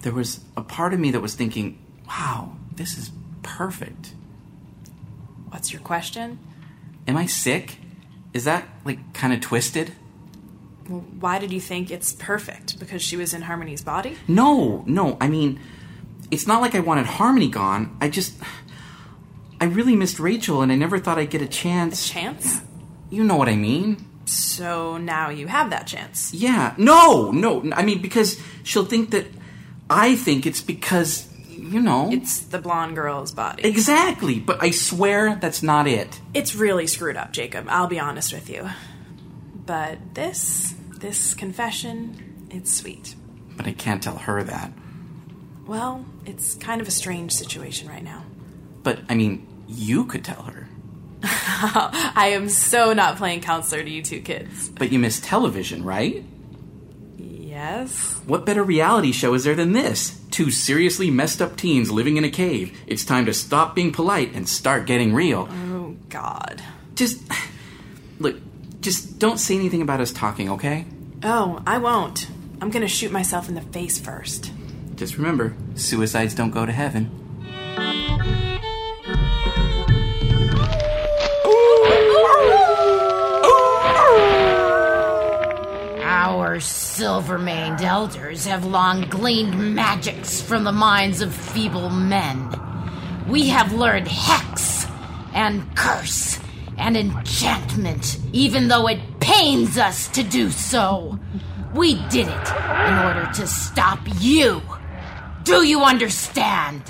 there 0.00 0.12
was 0.12 0.40
a 0.56 0.62
part 0.62 0.94
of 0.94 1.00
me 1.00 1.10
that 1.10 1.20
was 1.20 1.34
thinking, 1.34 1.78
wow, 2.06 2.56
this 2.74 2.98
is 2.98 3.10
perfect. 3.42 4.14
What's 5.52 5.70
your 5.70 5.82
question? 5.82 6.38
Am 7.06 7.16
I 7.16 7.26
sick? 7.26 7.76
Is 8.32 8.44
that, 8.44 8.66
like, 8.86 9.12
kind 9.12 9.34
of 9.34 9.40
twisted? 9.40 9.92
Well, 10.88 11.04
why 11.20 11.38
did 11.38 11.52
you 11.52 11.60
think 11.60 11.90
it's 11.90 12.14
perfect? 12.14 12.78
Because 12.78 13.02
she 13.02 13.16
was 13.16 13.34
in 13.34 13.42
Harmony's 13.42 13.82
body? 13.82 14.16
No, 14.26 14.82
no, 14.86 15.18
I 15.20 15.28
mean, 15.28 15.60
it's 16.30 16.46
not 16.46 16.62
like 16.62 16.74
I 16.74 16.80
wanted 16.80 17.04
Harmony 17.04 17.48
gone. 17.48 17.94
I 18.00 18.08
just. 18.08 18.34
I 19.60 19.66
really 19.66 19.94
missed 19.94 20.18
Rachel, 20.18 20.62
and 20.62 20.72
I 20.72 20.74
never 20.74 20.98
thought 20.98 21.18
I'd 21.18 21.30
get 21.30 21.42
a 21.42 21.46
chance. 21.46 22.08
Chance? 22.08 22.62
You 23.10 23.22
know 23.22 23.36
what 23.36 23.48
I 23.48 23.54
mean. 23.54 24.04
So 24.24 24.96
now 24.96 25.28
you 25.28 25.46
have 25.48 25.70
that 25.70 25.86
chance. 25.86 26.32
Yeah. 26.32 26.74
No, 26.78 27.30
no. 27.30 27.70
I 27.72 27.84
mean, 27.84 28.00
because 28.00 28.40
she'll 28.64 28.86
think 28.86 29.10
that 29.10 29.26
I 29.90 30.16
think 30.16 30.46
it's 30.46 30.62
because, 30.62 31.28
you 31.72 31.80
know. 31.80 32.10
It's 32.12 32.40
the 32.40 32.58
blonde 32.58 32.94
girl's 32.94 33.32
body. 33.32 33.64
Exactly, 33.64 34.38
but 34.38 34.62
I 34.62 34.70
swear 34.70 35.36
that's 35.36 35.62
not 35.62 35.86
it. 35.86 36.20
It's 36.34 36.54
really 36.54 36.86
screwed 36.86 37.16
up, 37.16 37.32
Jacob. 37.32 37.66
I'll 37.68 37.86
be 37.86 37.98
honest 37.98 38.32
with 38.32 38.50
you. 38.50 38.68
But 39.64 40.14
this, 40.14 40.74
this 40.98 41.34
confession, 41.34 42.48
it's 42.50 42.72
sweet. 42.72 43.14
But 43.56 43.66
I 43.66 43.72
can't 43.72 44.02
tell 44.02 44.18
her 44.18 44.42
that. 44.42 44.72
Well, 45.66 46.04
it's 46.26 46.54
kind 46.54 46.80
of 46.80 46.88
a 46.88 46.90
strange 46.90 47.32
situation 47.32 47.88
right 47.88 48.02
now. 48.02 48.24
But, 48.82 49.00
I 49.08 49.14
mean, 49.14 49.46
you 49.68 50.04
could 50.06 50.24
tell 50.24 50.42
her. 50.42 50.68
I 51.24 52.30
am 52.32 52.48
so 52.48 52.92
not 52.92 53.16
playing 53.16 53.42
counselor 53.42 53.84
to 53.84 53.90
you 53.90 54.02
two 54.02 54.20
kids. 54.20 54.70
But 54.70 54.90
you 54.90 54.98
miss 54.98 55.20
television, 55.20 55.84
right? 55.84 56.24
Yes? 57.62 58.20
What 58.26 58.44
better 58.44 58.64
reality 58.64 59.12
show 59.12 59.34
is 59.34 59.44
there 59.44 59.54
than 59.54 59.72
this? 59.72 60.20
Two 60.32 60.50
seriously 60.50 61.12
messed 61.12 61.40
up 61.40 61.56
teens 61.56 61.92
living 61.92 62.16
in 62.16 62.24
a 62.24 62.28
cave. 62.28 62.76
It's 62.88 63.04
time 63.04 63.24
to 63.26 63.32
stop 63.32 63.76
being 63.76 63.92
polite 63.92 64.34
and 64.34 64.48
start 64.48 64.84
getting 64.84 65.14
real. 65.14 65.48
Oh, 65.48 65.94
God. 66.08 66.60
Just. 66.96 67.22
Look, 68.18 68.36
just 68.80 69.20
don't 69.20 69.38
say 69.38 69.54
anything 69.54 69.80
about 69.80 70.00
us 70.00 70.12
talking, 70.12 70.50
okay? 70.50 70.86
Oh, 71.22 71.62
I 71.64 71.78
won't. 71.78 72.26
I'm 72.60 72.70
gonna 72.70 72.88
shoot 72.88 73.12
myself 73.12 73.48
in 73.48 73.54
the 73.54 73.60
face 73.60 73.96
first. 73.96 74.50
Just 74.96 75.16
remember 75.16 75.54
suicides 75.76 76.34
don't 76.34 76.50
go 76.50 76.66
to 76.66 76.72
heaven. 76.72 77.21
Our 86.62 86.68
silver 86.68 87.38
maned 87.40 87.82
elders 87.82 88.46
have 88.46 88.64
long 88.64 89.08
gleaned 89.08 89.74
magics 89.74 90.40
from 90.40 90.62
the 90.62 90.70
minds 90.70 91.20
of 91.20 91.34
feeble 91.34 91.90
men. 91.90 92.56
We 93.26 93.48
have 93.48 93.72
learned 93.72 94.06
hex 94.06 94.86
and 95.34 95.74
curse 95.74 96.38
and 96.78 96.96
enchantment, 96.96 98.16
even 98.32 98.68
though 98.68 98.86
it 98.86 99.00
pains 99.18 99.76
us 99.76 100.06
to 100.10 100.22
do 100.22 100.50
so. 100.50 101.18
We 101.74 101.94
did 102.10 102.28
it 102.28 102.48
in 102.86 102.98
order 103.06 103.28
to 103.34 103.46
stop 103.48 103.98
you. 104.20 104.62
Do 105.42 105.66
you 105.66 105.82
understand? 105.82 106.84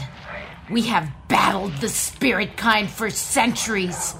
We 0.70 0.82
have 0.82 1.10
battled 1.28 1.78
the 1.78 1.88
spirit 1.88 2.58
kind 2.58 2.90
for 2.90 3.08
centuries. 3.08 4.16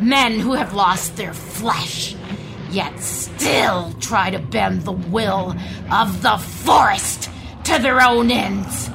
Men 0.00 0.40
who 0.40 0.54
have 0.54 0.72
lost 0.72 1.18
their 1.18 1.34
flesh, 1.34 2.16
yet 2.74 2.98
still 2.98 3.92
try 4.00 4.30
to 4.30 4.38
bend 4.38 4.82
the 4.82 4.92
will 4.92 5.54
of 5.92 6.22
the 6.22 6.36
forest 6.38 7.30
to 7.62 7.78
their 7.78 8.02
own 8.02 8.30
ends. 8.30 8.90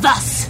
Thus, 0.00 0.48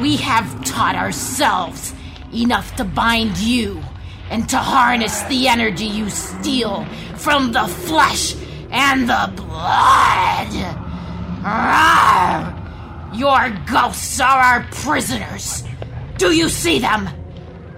we 0.00 0.16
have 0.16 0.64
taught 0.64 0.96
ourselves 0.96 1.94
enough 2.34 2.74
to 2.76 2.84
bind 2.84 3.38
you 3.38 3.80
and 4.28 4.48
to 4.48 4.56
harness 4.56 5.22
the 5.22 5.46
energy 5.46 5.86
you 5.86 6.10
steal 6.10 6.84
from 7.14 7.52
the 7.52 7.68
flesh 7.68 8.34
and 8.70 9.08
the 9.08 9.32
blood. 9.36 10.48
Rawr! 11.42 12.56
Your 13.16 13.56
ghosts 13.70 14.20
are 14.20 14.38
our 14.38 14.66
prisoners. 14.72 15.62
Do 16.18 16.34
you 16.34 16.48
see 16.48 16.80
them? 16.80 17.08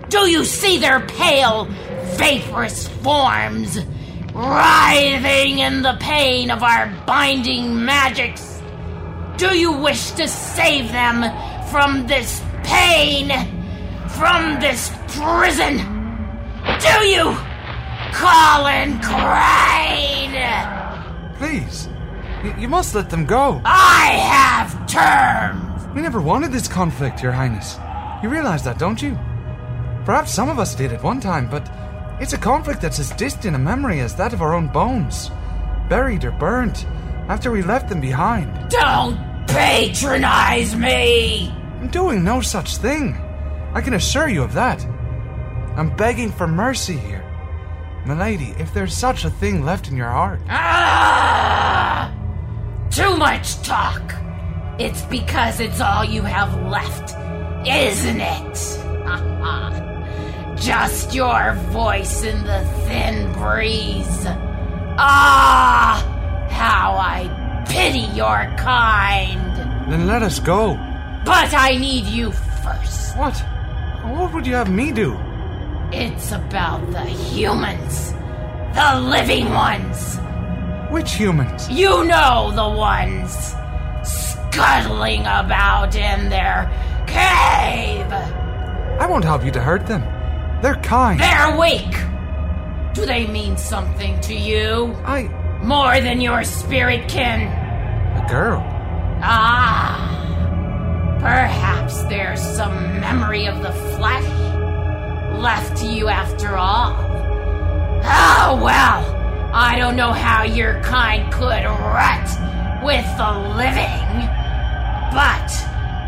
Do 0.08 0.20
you 0.30 0.44
see 0.44 0.78
their 0.78 1.00
pale, 1.00 1.66
vaporous 2.16 2.88
forms 2.88 3.78
writhing 4.38 5.58
in 5.58 5.82
the 5.82 5.96
pain 6.00 6.50
of 6.50 6.62
our 6.62 6.86
binding 7.06 7.84
magics? 7.84 8.62
Do 9.36 9.56
you 9.56 9.72
wish 9.72 10.12
to 10.12 10.28
save 10.28 10.92
them 10.92 11.22
from 11.70 12.06
this 12.06 12.40
pain? 12.62 13.28
From 14.10 14.60
this 14.60 14.90
prison? 15.08 15.78
Do 16.80 17.06
you? 17.06 17.36
Colin 18.12 19.00
Crane! 19.00 20.34
Please, 21.36 21.88
y- 22.44 22.54
you 22.58 22.68
must 22.68 22.94
let 22.94 23.10
them 23.10 23.24
go. 23.26 23.60
I 23.64 24.06
have 24.34 24.86
terms! 24.86 25.86
We 25.94 26.00
never 26.02 26.20
wanted 26.20 26.52
this 26.52 26.68
conflict, 26.68 27.22
Your 27.22 27.32
Highness. 27.32 27.76
You 28.22 28.28
realize 28.28 28.62
that, 28.64 28.78
don't 28.78 29.00
you? 29.02 29.18
Perhaps 30.04 30.32
some 30.32 30.48
of 30.48 30.58
us 30.58 30.74
did 30.74 30.92
at 30.92 31.02
one 31.02 31.20
time, 31.20 31.48
but 31.50 31.68
it's 32.20 32.32
a 32.32 32.38
conflict 32.38 32.80
that's 32.82 32.98
as 32.98 33.10
distant 33.12 33.56
a 33.56 33.58
memory 33.58 34.00
as 34.00 34.14
that 34.16 34.32
of 34.32 34.42
our 34.42 34.54
own 34.54 34.68
bones. 34.68 35.30
Buried 35.88 36.24
or 36.24 36.32
burnt 36.32 36.84
after 37.28 37.50
we 37.50 37.62
left 37.62 37.88
them 37.88 38.00
behind. 38.00 38.70
Don't 38.70 39.16
patronize 39.46 40.74
me! 40.74 41.52
I'm 41.80 41.88
doing 41.88 42.24
no 42.24 42.40
such 42.40 42.78
thing. 42.78 43.16
I 43.72 43.80
can 43.80 43.94
assure 43.94 44.28
you 44.28 44.42
of 44.42 44.54
that. 44.54 44.84
I'm 45.76 45.94
begging 45.96 46.32
for 46.32 46.46
mercy 46.48 46.96
here. 46.96 47.24
Milady, 48.04 48.54
if 48.58 48.72
there's 48.74 48.94
such 48.94 49.24
a 49.24 49.30
thing 49.30 49.64
left 49.64 49.88
in 49.88 49.96
your 49.96 50.08
heart. 50.08 50.40
Ah! 50.48 52.12
Too 52.90 53.16
much 53.16 53.62
talk. 53.62 54.14
It's 54.78 55.02
because 55.02 55.60
it's 55.60 55.80
all 55.80 56.04
you 56.04 56.22
have 56.22 56.54
left, 56.68 57.14
isn't 57.66 58.20
it? 58.20 58.87
Just 60.60 61.14
your 61.14 61.54
voice 61.70 62.24
in 62.24 62.44
the 62.44 62.64
thin 62.86 63.32
breeze. 63.32 64.26
Ah! 64.98 66.04
How 66.50 66.96
I 66.96 67.64
pity 67.68 68.06
your 68.16 68.52
kind. 68.58 69.56
Then 69.90 70.06
let 70.06 70.22
us 70.22 70.40
go. 70.40 70.74
But 71.24 71.54
I 71.54 71.76
need 71.76 72.06
you 72.06 72.32
first. 72.32 73.16
What? 73.16 73.36
What 74.04 74.32
would 74.32 74.46
you 74.46 74.54
have 74.54 74.70
me 74.70 74.90
do? 74.90 75.16
It's 75.92 76.32
about 76.32 76.90
the 76.90 77.04
humans. 77.04 78.12
The 78.74 79.00
living 79.00 79.50
ones. 79.50 80.18
Which 80.90 81.12
humans? 81.14 81.68
You 81.70 82.04
know 82.04 82.50
the 82.54 82.68
ones 82.68 83.54
scuttling 84.02 85.20
about 85.22 85.94
in 85.94 86.30
their 86.30 86.68
cave. 87.06 88.10
I 89.00 89.06
won't 89.08 89.24
help 89.24 89.44
you 89.44 89.50
to 89.52 89.60
hurt 89.60 89.86
them. 89.86 90.02
They're 90.62 90.76
kind. 90.76 91.20
They're 91.20 91.56
weak. 91.58 91.94
Do 92.94 93.06
they 93.06 93.26
mean 93.26 93.56
something 93.56 94.20
to 94.22 94.34
you? 94.34 94.96
I. 95.04 95.28
More 95.62 96.00
than 96.00 96.20
your 96.20 96.44
spirit 96.44 97.08
kin? 97.08 97.42
A 97.42 98.26
girl. 98.28 98.60
Ah. 99.22 100.16
Perhaps 101.20 102.02
there's 102.04 102.40
some 102.40 103.00
memory 103.00 103.46
of 103.46 103.62
the 103.62 103.72
flesh 103.72 104.24
left 105.38 105.76
to 105.78 105.86
you 105.86 106.08
after 106.08 106.56
all. 106.56 106.96
Oh, 108.04 108.60
well. 108.62 109.14
I 109.52 109.76
don't 109.78 109.96
know 109.96 110.12
how 110.12 110.42
your 110.42 110.80
kind 110.82 111.32
could 111.32 111.64
rut 111.64 112.28
with 112.84 113.06
the 113.16 113.32
living, 113.56 114.28
but 115.12 115.48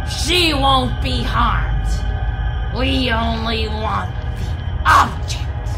she 0.09 0.53
won't 0.53 1.03
be 1.03 1.23
harmed. 1.23 1.89
We 2.79 3.11
only 3.11 3.69
want 3.69 4.20
object 4.85 5.69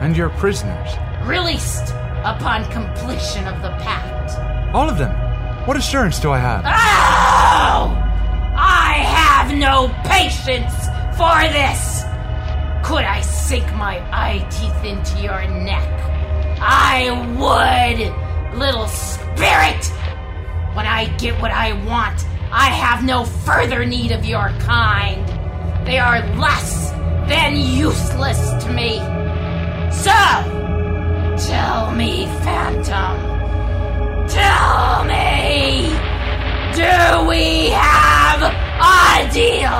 And 0.00 0.16
your 0.16 0.30
prisoners. 0.30 0.88
released 1.24 1.92
upon 2.24 2.64
completion 2.70 3.46
of 3.46 3.62
the 3.62 3.70
pact. 3.82 4.74
All 4.74 4.88
of 4.88 4.98
them. 4.98 5.12
What 5.66 5.76
assurance 5.76 6.18
do 6.18 6.30
I 6.32 6.38
have? 6.38 6.64
Oh! 6.64 7.96
I 8.56 8.92
have 8.94 9.54
no 9.56 9.88
patience 10.04 10.74
for 11.16 11.40
this! 11.52 12.02
Could 12.82 13.04
I 13.04 13.20
sink 13.20 13.66
my 13.74 13.98
eye 14.10 14.46
teeth 14.50 14.84
into 14.84 15.22
your 15.22 15.46
neck? 15.46 15.88
I 16.62 17.10
would, 17.38 18.58
little 18.58 18.86
spirit! 18.88 19.86
When 20.74 20.86
I 20.86 21.14
get 21.18 21.40
what 21.40 21.50
I 21.52 21.72
want, 21.84 22.24
I 22.52 22.66
have 22.66 23.04
no 23.04 23.24
further 23.24 23.84
need 23.84 24.12
of 24.12 24.24
your 24.24 24.48
kind. 24.60 25.26
They 25.86 25.98
are 25.98 26.20
less 26.36 26.92
than 27.30 27.56
useless 27.56 28.40
to 28.64 28.72
me. 28.72 28.98
So, 29.90 30.18
tell 31.48 31.92
me, 31.92 32.26
Phantom, 32.44 33.30
Tell 34.30 35.04
me, 35.06 35.88
do 36.72 37.28
we 37.28 37.70
have 37.70 38.40
a 38.40 39.32
deal? 39.32 39.70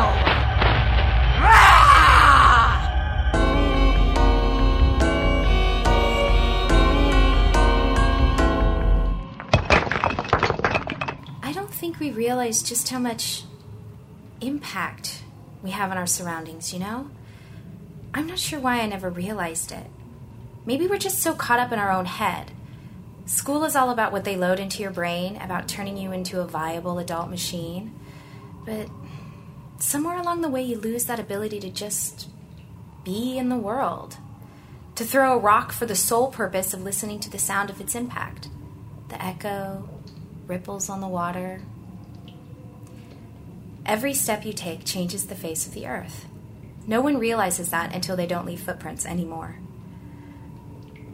I 11.43 11.53
don't 11.55 11.71
think 11.71 12.01
we 12.01 12.11
realize 12.11 12.61
just 12.65 12.89
how 12.89 12.99
much 12.99 13.45
impact 14.41 15.23
we 15.63 15.71
have 15.71 15.93
on 15.93 15.97
our 15.97 16.09
surroundings, 16.09 16.73
you 16.73 16.81
know? 16.81 17.09
I'm 18.13 18.27
not 18.27 18.39
sure 18.39 18.61
why 18.61 18.81
I 18.81 18.87
never 18.87 19.09
realized 19.09 19.73
it. 19.73 19.87
Maybe 20.67 20.87
we're 20.87 20.99
just 20.99 21.21
so 21.21 21.35
caught 21.35 21.61
up 21.61 21.73
in 21.73 21.79
our 21.79 21.93
own 21.93 22.07
head. 22.07 22.53
School 23.25 23.65
is 23.65 23.77
all 23.77 23.91
about 23.91 24.11
what 24.11 24.25
they 24.25 24.37
load 24.37 24.59
into 24.59 24.83
your 24.83 24.91
brain, 24.91 25.37
about 25.37 25.69
turning 25.69 25.97
you 25.97 26.11
into 26.11 26.41
a 26.41 26.47
viable 26.47 26.99
adult 26.99 27.31
machine. 27.31 27.95
But 28.67 28.89
somewhere 29.79 30.19
along 30.19 30.41
the 30.41 30.49
way, 30.49 30.63
you 30.63 30.79
lose 30.79 31.05
that 31.05 31.21
ability 31.21 31.61
to 31.61 31.71
just 31.71 32.29
be 33.05 33.39
in 33.39 33.49
the 33.49 33.57
world. 33.57 34.17
To 34.97 35.05
throw 35.05 35.35
a 35.35 35.39
rock 35.39 35.73
for 35.73 35.87
the 35.87 35.95
sole 35.95 36.29
purpose 36.29 36.75
of 36.75 36.83
listening 36.83 37.21
to 37.21 37.31
the 37.31 37.39
sound 37.39 37.71
of 37.71 37.81
its 37.81 37.95
impact 37.95 38.49
the 39.09 39.25
echo, 39.25 39.89
ripples 40.47 40.89
on 40.89 41.01
the 41.01 41.09
water. 41.09 41.63
Every 43.85 44.15
step 44.15 44.45
you 44.45 44.53
take 44.53 44.85
changes 44.85 45.27
the 45.27 45.35
face 45.35 45.67
of 45.67 45.75
the 45.75 45.87
earth. 45.87 46.27
No 46.87 47.01
one 47.01 47.19
realizes 47.19 47.71
that 47.71 47.95
until 47.95 48.17
they 48.17 48.27
don't 48.27 48.47
leave 48.47 48.61
footprints 48.61 49.07
anymore. 49.07 49.57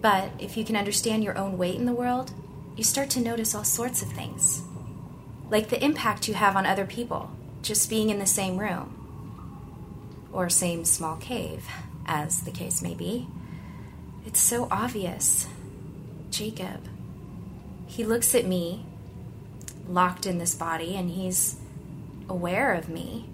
But 0.01 0.31
if 0.39 0.57
you 0.57 0.65
can 0.65 0.77
understand 0.77 1.25
your 1.25 1.37
own 1.37 1.59
weight 1.59 1.77
in 1.77 1.87
the 1.87 1.93
world, 1.93 2.33
you 2.77 2.85
start 2.85 3.11
to 3.11 3.21
notice 3.21 3.55
all 3.55 3.65
sorts 3.65 4.03
of 4.03 4.13
things. 4.13 4.63
Like 5.51 5.69
the 5.69 5.83
impact 5.83 6.29
you 6.29 6.35
have 6.35 6.57
on 6.57 6.67
other 6.67 6.87
people, 6.87 7.31
just 7.63 7.91
being 7.91 8.11
in 8.11 8.19
the 8.19 8.27
same 8.27 8.59
room. 8.59 8.93
Or 10.33 10.49
same 10.49 10.85
small 10.85 11.17
cave, 11.17 11.67
as 12.07 12.43
the 12.43 12.51
case 12.51 12.83
may 12.83 12.95
be. 12.95 13.27
It's 14.27 14.41
so 14.41 14.69
obvious. 14.71 15.49
Jacob. 16.31 16.89
He 17.87 18.05
looks 18.05 18.35
at 18.35 18.45
me, 18.45 18.85
locked 19.89 20.27
in 20.27 20.39
this 20.39 20.55
body, 20.55 20.97
and 20.97 21.11
he's 21.11 21.57
aware 22.29 22.75
of 22.75 22.89
me. 22.89 23.29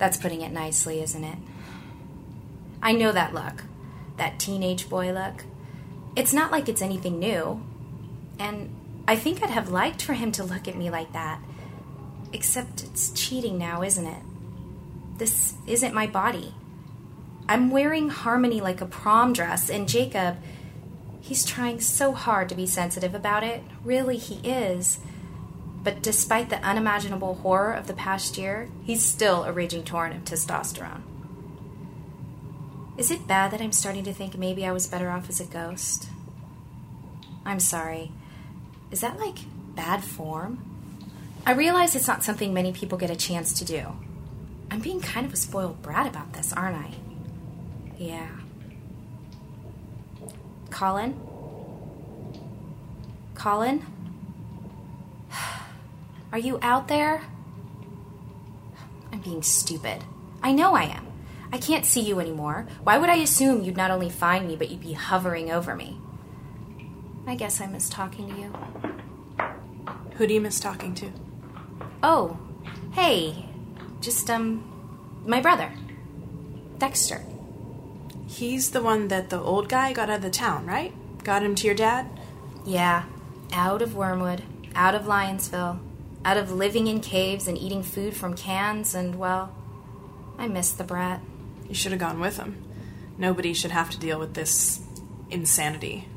That's 0.00 0.16
putting 0.16 0.40
it 0.40 0.50
nicely, 0.50 1.02
isn't 1.02 1.22
it? 1.22 1.36
I 2.82 2.92
know 2.92 3.12
that 3.12 3.34
look. 3.34 3.64
That 4.16 4.38
teenage 4.38 4.88
boy 4.88 5.12
look. 5.12 5.44
It's 6.16 6.32
not 6.32 6.50
like 6.50 6.70
it's 6.70 6.80
anything 6.80 7.18
new. 7.18 7.62
And 8.38 8.74
I 9.06 9.14
think 9.14 9.42
I'd 9.42 9.50
have 9.50 9.68
liked 9.68 10.00
for 10.00 10.14
him 10.14 10.32
to 10.32 10.42
look 10.42 10.66
at 10.66 10.74
me 10.74 10.88
like 10.88 11.12
that. 11.12 11.40
Except 12.32 12.82
it's 12.82 13.10
cheating 13.10 13.58
now, 13.58 13.82
isn't 13.82 14.06
it? 14.06 14.22
This 15.18 15.52
isn't 15.66 15.92
my 15.92 16.06
body. 16.06 16.54
I'm 17.46 17.70
wearing 17.70 18.08
Harmony 18.08 18.62
like 18.62 18.80
a 18.80 18.86
prom 18.86 19.34
dress, 19.34 19.68
and 19.68 19.86
Jacob, 19.86 20.38
he's 21.20 21.44
trying 21.44 21.80
so 21.80 22.12
hard 22.12 22.48
to 22.48 22.54
be 22.54 22.64
sensitive 22.64 23.14
about 23.14 23.44
it. 23.44 23.62
Really, 23.84 24.16
he 24.16 24.36
is. 24.48 25.00
But 25.82 26.02
despite 26.02 26.50
the 26.50 26.62
unimaginable 26.64 27.36
horror 27.36 27.72
of 27.72 27.86
the 27.86 27.94
past 27.94 28.36
year, 28.36 28.68
he's 28.84 29.02
still 29.02 29.44
a 29.44 29.52
raging 29.52 29.84
torrent 29.84 30.16
of 30.16 30.24
testosterone. 30.24 31.02
Is 32.98 33.10
it 33.10 33.26
bad 33.26 33.50
that 33.52 33.62
I'm 33.62 33.72
starting 33.72 34.04
to 34.04 34.12
think 34.12 34.36
maybe 34.36 34.66
I 34.66 34.72
was 34.72 34.86
better 34.86 35.08
off 35.08 35.30
as 35.30 35.40
a 35.40 35.46
ghost? 35.46 36.08
I'm 37.46 37.60
sorry. 37.60 38.12
Is 38.90 39.00
that 39.00 39.18
like 39.18 39.38
bad 39.74 40.04
form? 40.04 40.62
I 41.46 41.52
realize 41.52 41.96
it's 41.96 42.06
not 42.06 42.22
something 42.22 42.52
many 42.52 42.72
people 42.72 42.98
get 42.98 43.08
a 43.08 43.16
chance 43.16 43.54
to 43.54 43.64
do. 43.64 43.86
I'm 44.70 44.80
being 44.80 45.00
kind 45.00 45.24
of 45.24 45.32
a 45.32 45.36
spoiled 45.36 45.80
brat 45.80 46.06
about 46.06 46.34
this, 46.34 46.52
aren't 46.52 46.76
I? 46.76 46.90
Yeah. 47.96 48.28
Colin? 50.70 51.18
Colin? 53.34 53.84
Are 56.32 56.38
you 56.38 56.58
out 56.62 56.88
there? 56.88 57.22
I'm 59.12 59.20
being 59.20 59.42
stupid. 59.42 60.04
I 60.42 60.52
know 60.52 60.74
I 60.74 60.84
am. 60.84 61.06
I 61.52 61.58
can't 61.58 61.84
see 61.84 62.00
you 62.00 62.20
anymore. 62.20 62.68
Why 62.84 62.98
would 62.98 63.10
I 63.10 63.16
assume 63.16 63.64
you'd 63.64 63.76
not 63.76 63.90
only 63.90 64.08
find 64.08 64.46
me, 64.46 64.54
but 64.54 64.70
you'd 64.70 64.80
be 64.80 64.92
hovering 64.92 65.50
over 65.50 65.74
me? 65.74 65.98
I 67.26 67.34
guess 67.34 67.60
I 67.60 67.66
miss 67.66 67.88
talking 67.88 68.28
to 68.28 68.40
you. 68.40 68.52
Who 70.16 70.26
do 70.26 70.34
you 70.34 70.40
miss 70.40 70.60
talking 70.60 70.94
to? 70.96 71.10
Oh, 72.02 72.38
hey. 72.92 73.48
Just, 74.00 74.30
um, 74.30 74.64
my 75.26 75.40
brother. 75.40 75.72
Dexter. 76.78 77.24
He's 78.28 78.70
the 78.70 78.82
one 78.82 79.08
that 79.08 79.30
the 79.30 79.40
old 79.40 79.68
guy 79.68 79.92
got 79.92 80.08
out 80.08 80.16
of 80.16 80.22
the 80.22 80.30
town, 80.30 80.66
right? 80.66 80.94
Got 81.24 81.42
him 81.42 81.56
to 81.56 81.66
your 81.66 81.74
dad? 81.74 82.06
Yeah. 82.64 83.04
Out 83.52 83.82
of 83.82 83.96
Wormwood, 83.96 84.44
out 84.76 84.94
of 84.94 85.02
Lionsville, 85.02 85.80
out 86.24 86.36
of 86.36 86.52
living 86.52 86.86
in 86.86 87.00
caves 87.00 87.48
and 87.48 87.56
eating 87.56 87.82
food 87.82 88.14
from 88.14 88.34
cans, 88.34 88.94
and, 88.94 89.18
well, 89.18 89.54
I 90.38 90.48
miss 90.48 90.72
the 90.72 90.84
brat. 90.84 91.20
You 91.68 91.74
should 91.74 91.92
have 91.92 92.00
gone 92.00 92.20
with 92.20 92.36
him. 92.36 92.62
Nobody 93.16 93.52
should 93.52 93.70
have 93.70 93.90
to 93.90 93.98
deal 93.98 94.18
with 94.18 94.34
this 94.34 94.80
insanity. 95.30 96.08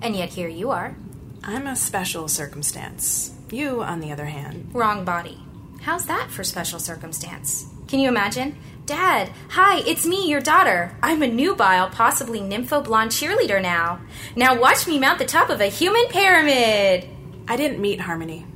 And 0.00 0.16
yet 0.16 0.30
here 0.30 0.48
you 0.48 0.70
are. 0.70 0.96
I'm 1.42 1.66
a 1.66 1.76
special 1.76 2.28
circumstance. 2.28 3.32
You, 3.50 3.82
on 3.82 4.00
the 4.00 4.12
other 4.12 4.26
hand. 4.26 4.70
Wrong 4.72 5.04
body. 5.04 5.38
How's 5.82 6.06
that 6.06 6.30
for 6.30 6.44
special 6.44 6.78
circumstance? 6.78 7.66
Can 7.86 8.00
you 8.00 8.08
imagine? 8.08 8.56
Dad, 8.84 9.30
hi, 9.50 9.80
it's 9.86 10.06
me, 10.06 10.28
your 10.28 10.40
daughter. 10.40 10.96
I'm 11.02 11.22
a 11.22 11.28
nubile, 11.28 11.90
possibly 11.90 12.40
nympho 12.40 12.82
blonde 12.84 13.10
cheerleader 13.10 13.60
now. 13.60 14.00
Now 14.34 14.58
watch 14.58 14.86
me 14.86 14.98
mount 14.98 15.18
the 15.18 15.24
top 15.24 15.50
of 15.50 15.60
a 15.60 15.66
human 15.66 16.06
pyramid. 16.06 17.08
I 17.46 17.56
didn't 17.56 17.80
meet 17.80 18.00
Harmony. 18.00 18.46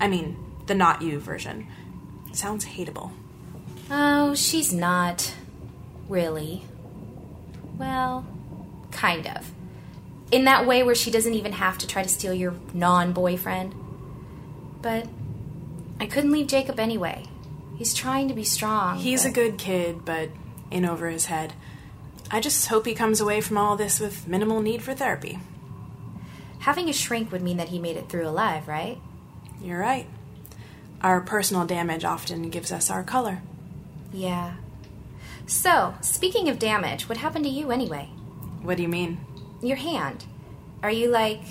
I 0.00 0.08
mean, 0.08 0.36
the 0.66 0.74
not 0.74 1.02
you 1.02 1.18
version. 1.18 1.66
Sounds 2.32 2.64
hateable. 2.66 3.10
Oh, 3.90 4.34
she's 4.34 4.72
not. 4.72 5.32
Really. 6.08 6.64
Well, 7.78 8.26
kind 8.90 9.26
of. 9.26 9.52
In 10.30 10.44
that 10.44 10.66
way 10.66 10.82
where 10.82 10.94
she 10.94 11.10
doesn't 11.10 11.34
even 11.34 11.52
have 11.52 11.78
to 11.78 11.86
try 11.86 12.02
to 12.02 12.08
steal 12.08 12.34
your 12.34 12.54
non 12.74 13.12
boyfriend. 13.12 13.74
But 14.82 15.08
I 16.00 16.06
couldn't 16.06 16.32
leave 16.32 16.46
Jacob 16.48 16.78
anyway. 16.78 17.24
He's 17.76 17.94
trying 17.94 18.28
to 18.28 18.34
be 18.34 18.44
strong. 18.44 18.98
He's 18.98 19.22
but- 19.22 19.30
a 19.30 19.34
good 19.34 19.58
kid, 19.58 20.04
but 20.04 20.30
in 20.70 20.84
over 20.84 21.08
his 21.08 21.26
head. 21.26 21.52
I 22.30 22.40
just 22.40 22.66
hope 22.66 22.86
he 22.86 22.94
comes 22.94 23.20
away 23.20 23.40
from 23.40 23.56
all 23.56 23.76
this 23.76 24.00
with 24.00 24.26
minimal 24.26 24.60
need 24.60 24.82
for 24.82 24.94
therapy. 24.94 25.38
Having 26.60 26.88
a 26.88 26.92
shrink 26.92 27.30
would 27.30 27.42
mean 27.42 27.58
that 27.58 27.68
he 27.68 27.78
made 27.78 27.96
it 27.96 28.08
through 28.08 28.26
alive, 28.26 28.66
right? 28.66 28.98
You're 29.60 29.78
right. 29.78 30.06
Our 31.02 31.20
personal 31.20 31.66
damage 31.66 32.04
often 32.04 32.50
gives 32.50 32.72
us 32.72 32.90
our 32.90 33.02
color. 33.02 33.42
Yeah. 34.12 34.54
So, 35.46 35.94
speaking 36.00 36.48
of 36.48 36.58
damage, 36.58 37.08
what 37.08 37.18
happened 37.18 37.44
to 37.44 37.50
you 37.50 37.70
anyway? 37.70 38.10
What 38.62 38.76
do 38.76 38.82
you 38.82 38.88
mean? 38.88 39.18
Your 39.62 39.76
hand. 39.76 40.24
Are 40.82 40.90
you 40.90 41.08
like. 41.08 41.42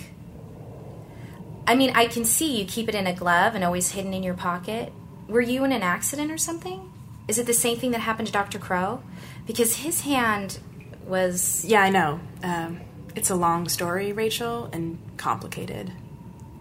I 1.67 1.75
mean, 1.75 1.91
I 1.95 2.07
can 2.07 2.25
see 2.25 2.59
you 2.59 2.65
keep 2.65 2.89
it 2.89 2.95
in 2.95 3.07
a 3.07 3.13
glove 3.13 3.55
and 3.55 3.63
always 3.63 3.91
hidden 3.91 4.13
in 4.13 4.23
your 4.23 4.33
pocket. 4.35 4.91
Were 5.27 5.41
you 5.41 5.63
in 5.63 5.71
an 5.71 5.81
accident 5.81 6.31
or 6.31 6.37
something? 6.37 6.91
Is 7.27 7.39
it 7.39 7.47
the 7.47 7.53
same 7.53 7.77
thing 7.77 7.91
that 7.91 8.01
happened 8.01 8.27
to 8.27 8.33
Dr. 8.33 8.59
Crow? 8.59 9.01
Because 9.47 9.77
his 9.77 10.01
hand 10.01 10.59
was. 11.05 11.65
Yeah, 11.65 11.81
I 11.81 11.89
know. 11.89 12.19
Um, 12.43 12.81
it's 13.15 13.29
a 13.29 13.35
long 13.35 13.67
story, 13.69 14.11
Rachel, 14.11 14.69
and 14.71 14.99
complicated. 15.17 15.91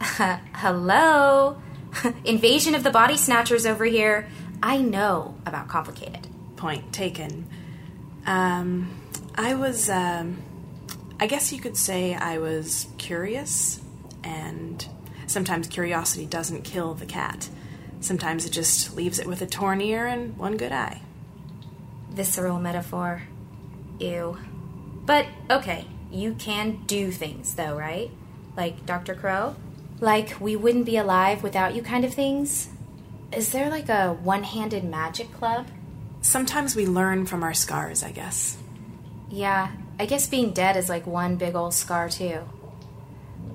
Hello? 0.55 1.57
Invasion 2.24 2.74
of 2.74 2.84
the 2.84 2.90
body 2.90 3.16
snatchers 3.16 3.64
over 3.64 3.86
here. 3.86 4.28
I 4.62 4.76
know 4.76 5.34
about 5.46 5.68
complicated. 5.68 6.28
Point 6.57 6.92
taken. 6.92 7.48
Um, 8.26 9.00
I 9.34 9.55
was, 9.55 9.88
um, 9.88 10.42
I 11.18 11.26
guess 11.26 11.55
you 11.55 11.61
could 11.61 11.78
say 11.78 12.14
I 12.14 12.36
was 12.36 12.86
curious, 12.98 13.80
and 14.22 14.86
sometimes 15.26 15.68
curiosity 15.68 16.26
doesn't 16.26 16.64
kill 16.64 16.92
the 16.92 17.07
cat. 17.07 17.48
Sometimes 18.00 18.44
it 18.44 18.50
just 18.50 18.94
leaves 18.94 19.18
it 19.18 19.26
with 19.26 19.40
a 19.40 19.46
torn 19.46 19.80
ear 19.80 20.07
and 20.07 20.36
one 20.36 20.59
good 20.59 20.72
eye. 20.72 21.00
Visceral 22.11 22.61
metaphor. 22.61 23.22
Ew. 23.98 24.36
But, 25.07 25.26
okay, 25.50 25.86
you 26.11 26.34
can 26.34 26.82
do 26.84 27.11
things, 27.11 27.55
though, 27.55 27.74
right? 27.74 28.11
Like 28.55 28.84
Dr. 28.84 29.14
Crow? 29.14 29.57
Like 30.01 30.40
we 30.40 30.57
wouldn't 30.57 30.86
be 30.86 30.97
alive 30.97 31.42
without 31.42 31.74
you 31.74 31.82
kind 31.82 32.05
of 32.05 32.12
things? 32.14 32.68
Is 33.32 33.53
there 33.53 33.70
like 33.70 33.88
a 33.88 34.12
one 34.12 34.42
handed 34.42 34.84
magic 34.84 35.32
club? 35.34 35.66
Sometimes 36.20 36.76
we 36.76 36.86
learn 36.86 37.26
from 37.26 37.42
our 37.42 37.55
scars, 37.55 38.03
I 38.03 38.11
guess. 38.11 38.57
Yeah, 39.28 39.72
I 39.99 40.07
guess 40.07 40.26
being 40.26 40.53
dead 40.53 40.76
is 40.76 40.88
like 40.88 41.07
one 41.07 41.36
big 41.36 41.55
old 41.55 41.74
scar, 41.74 42.09
too. 42.09 42.40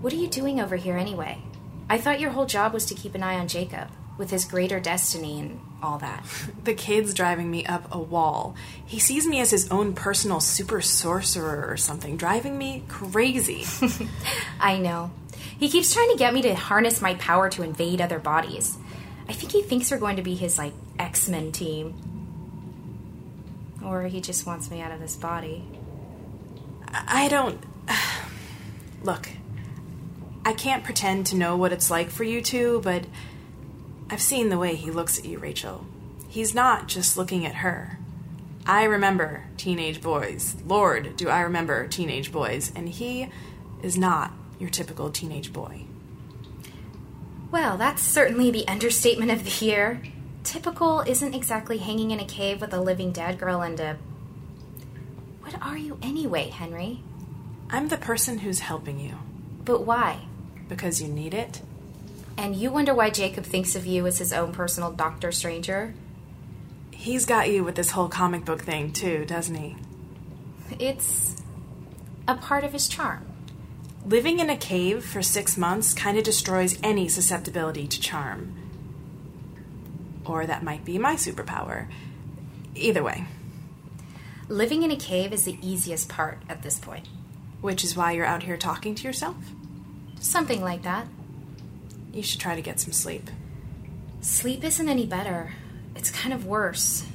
What 0.01 0.13
are 0.13 0.17
you 0.17 0.27
doing 0.27 0.59
over 0.59 0.75
here 0.75 0.97
anyway? 0.97 1.41
I 1.89 1.97
thought 1.97 2.19
your 2.19 2.31
whole 2.31 2.45
job 2.45 2.73
was 2.73 2.85
to 2.85 2.95
keep 2.95 3.15
an 3.15 3.23
eye 3.23 3.39
on 3.39 3.47
Jacob, 3.47 3.89
with 4.17 4.29
his 4.29 4.45
greater 4.45 4.79
destiny 4.79 5.39
and 5.39 5.59
all 5.81 5.97
that. 5.99 6.23
The 6.63 6.73
kid's 6.73 7.13
driving 7.13 7.49
me 7.49 7.65
up 7.65 7.87
a 7.91 7.97
wall. 7.97 8.55
He 8.85 8.99
sees 8.99 9.25
me 9.25 9.39
as 9.39 9.49
his 9.49 9.71
own 9.71 9.93
personal 9.93 10.39
super 10.39 10.81
sorcerer 10.81 11.65
or 11.67 11.77
something, 11.77 12.15
driving 12.17 12.57
me 12.57 12.83
crazy. 12.87 13.65
I 14.59 14.77
know. 14.77 15.11
He 15.59 15.67
keeps 15.67 15.93
trying 15.93 16.09
to 16.09 16.17
get 16.17 16.33
me 16.33 16.41
to 16.43 16.55
harness 16.55 17.01
my 17.01 17.15
power 17.15 17.49
to 17.49 17.63
invade 17.63 17.99
other 17.99 18.17
bodies. 18.17 18.77
I 19.27 19.33
think 19.33 19.51
he 19.51 19.61
thinks 19.61 19.91
we're 19.91 19.97
going 19.97 20.15
to 20.15 20.21
be 20.21 20.35
his, 20.35 20.57
like, 20.57 20.73
X 20.97 21.27
Men 21.27 21.51
team. 21.51 21.93
Or 23.83 24.03
he 24.03 24.21
just 24.21 24.45
wants 24.45 24.71
me 24.71 24.81
out 24.81 24.91
of 24.91 25.01
this 25.01 25.17
body. 25.17 25.65
I 26.87 27.27
don't. 27.27 27.61
Look, 29.03 29.29
I 30.45 30.53
can't 30.53 30.83
pretend 30.83 31.27
to 31.27 31.35
know 31.35 31.57
what 31.57 31.73
it's 31.73 31.91
like 31.91 32.09
for 32.09 32.23
you 32.23 32.41
two, 32.41 32.79
but 32.83 33.05
I've 34.09 34.21
seen 34.21 34.49
the 34.49 34.57
way 34.57 34.75
he 34.75 34.91
looks 34.91 35.19
at 35.19 35.25
you, 35.25 35.39
Rachel. 35.39 35.85
He's 36.29 36.55
not 36.55 36.87
just 36.87 37.17
looking 37.17 37.45
at 37.45 37.55
her. 37.55 37.99
I 38.65 38.83
remember 38.83 39.45
teenage 39.57 40.01
boys. 40.01 40.55
Lord, 40.65 41.17
do 41.17 41.27
I 41.27 41.41
remember 41.41 41.87
teenage 41.87 42.31
boys. 42.31 42.71
And 42.75 42.87
he 42.87 43.29
is 43.83 43.97
not 43.97 44.31
your 44.59 44.69
typical 44.69 45.09
teenage 45.09 45.51
boy. 45.51 45.85
Well, 47.51 47.77
that's 47.77 48.03
certainly 48.03 48.51
the 48.51 48.67
understatement 48.67 49.31
of 49.31 49.43
the 49.43 49.65
year. 49.65 50.01
Typical 50.43 51.01
isn't 51.01 51.33
exactly 51.33 51.79
hanging 51.79 52.11
in 52.11 52.19
a 52.19 52.25
cave 52.25 52.61
with 52.61 52.73
a 52.73 52.79
living 52.79 53.11
dead 53.11 53.39
girl 53.39 53.61
and 53.61 53.79
a. 53.79 53.97
What 55.41 55.59
are 55.61 55.77
you 55.77 55.97
anyway, 56.01 56.49
Henry? 56.49 57.01
I'm 57.71 57.87
the 57.87 57.97
person 57.97 58.39
who's 58.39 58.59
helping 58.59 58.99
you. 58.99 59.15
But 59.65 59.85
why? 59.85 60.25
Because 60.67 61.01
you 61.01 61.07
need 61.07 61.33
it. 61.33 61.61
And 62.37 62.55
you 62.55 62.71
wonder 62.71 62.93
why 62.93 63.09
Jacob 63.09 63.43
thinks 63.43 63.75
of 63.75 63.85
you 63.85 64.05
as 64.07 64.19
his 64.19 64.31
own 64.31 64.51
personal 64.53 64.91
Doctor 64.91 65.31
Stranger? 65.31 65.93
He's 66.91 67.25
got 67.25 67.49
you 67.49 67.63
with 67.63 67.75
this 67.75 67.91
whole 67.91 68.09
comic 68.09 68.45
book 68.45 68.61
thing, 68.61 68.91
too, 68.91 69.25
doesn't 69.25 69.55
he? 69.55 69.75
It's 70.79 71.35
a 72.27 72.35
part 72.35 72.63
of 72.63 72.73
his 72.73 72.87
charm. 72.87 73.25
Living 74.05 74.39
in 74.39 74.49
a 74.49 74.57
cave 74.57 75.05
for 75.05 75.21
six 75.21 75.57
months 75.57 75.93
kind 75.93 76.17
of 76.17 76.23
destroys 76.23 76.79
any 76.81 77.07
susceptibility 77.07 77.87
to 77.87 77.99
charm. 77.99 78.55
Or 80.25 80.45
that 80.45 80.63
might 80.63 80.85
be 80.85 80.97
my 80.97 81.15
superpower. 81.15 81.87
Either 82.75 83.03
way. 83.03 83.25
Living 84.47 84.83
in 84.83 84.91
a 84.91 84.95
cave 84.95 85.33
is 85.33 85.43
the 85.43 85.59
easiest 85.61 86.09
part 86.09 86.39
at 86.49 86.63
this 86.63 86.79
point. 86.79 87.07
Which 87.61 87.83
is 87.83 87.95
why 87.95 88.13
you're 88.13 88.25
out 88.25 88.43
here 88.43 88.57
talking 88.57 88.95
to 88.95 89.03
yourself? 89.03 89.35
Something 90.19 90.61
like 90.61 90.83
that. 90.83 91.07
You 92.13 92.23
should 92.23 92.39
try 92.39 92.55
to 92.55 92.61
get 92.61 92.79
some 92.79 92.93
sleep. 92.93 93.29
Sleep 94.21 94.63
isn't 94.63 94.89
any 94.89 95.05
better. 95.05 95.53
It's 95.95 96.09
kind 96.09 96.33
of 96.33 96.45
worse. 96.45 97.05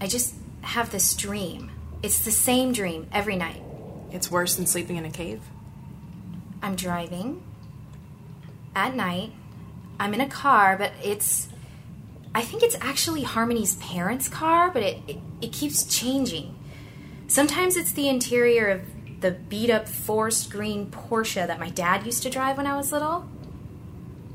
I 0.00 0.06
just 0.06 0.34
have 0.60 0.90
this 0.90 1.14
dream. 1.14 1.70
It's 2.02 2.20
the 2.20 2.30
same 2.30 2.72
dream 2.72 3.08
every 3.12 3.36
night. 3.36 3.62
It's 4.12 4.30
worse 4.30 4.54
than 4.54 4.66
sleeping 4.66 4.96
in 4.96 5.04
a 5.04 5.10
cave? 5.10 5.40
I'm 6.64 6.76
driving 6.76 7.42
at 8.74 8.94
night. 8.94 9.32
I'm 10.00 10.14
in 10.14 10.22
a 10.22 10.28
car, 10.28 10.78
but 10.78 10.92
it's. 11.02 11.48
I 12.34 12.40
think 12.40 12.62
it's 12.62 12.74
actually 12.80 13.22
Harmony's 13.22 13.74
parents' 13.74 14.30
car, 14.30 14.70
but 14.70 14.82
it, 14.82 14.98
it, 15.06 15.18
it 15.42 15.52
keeps 15.52 15.84
changing. 15.84 16.56
Sometimes 17.28 17.76
it's 17.76 17.92
the 17.92 18.08
interior 18.08 18.68
of 18.68 18.80
the 19.20 19.32
beat 19.32 19.68
up 19.68 19.86
forest 19.86 20.50
green 20.50 20.90
Porsche 20.90 21.46
that 21.46 21.60
my 21.60 21.68
dad 21.68 22.06
used 22.06 22.22
to 22.22 22.30
drive 22.30 22.56
when 22.56 22.66
I 22.66 22.78
was 22.78 22.92
little. 22.92 23.28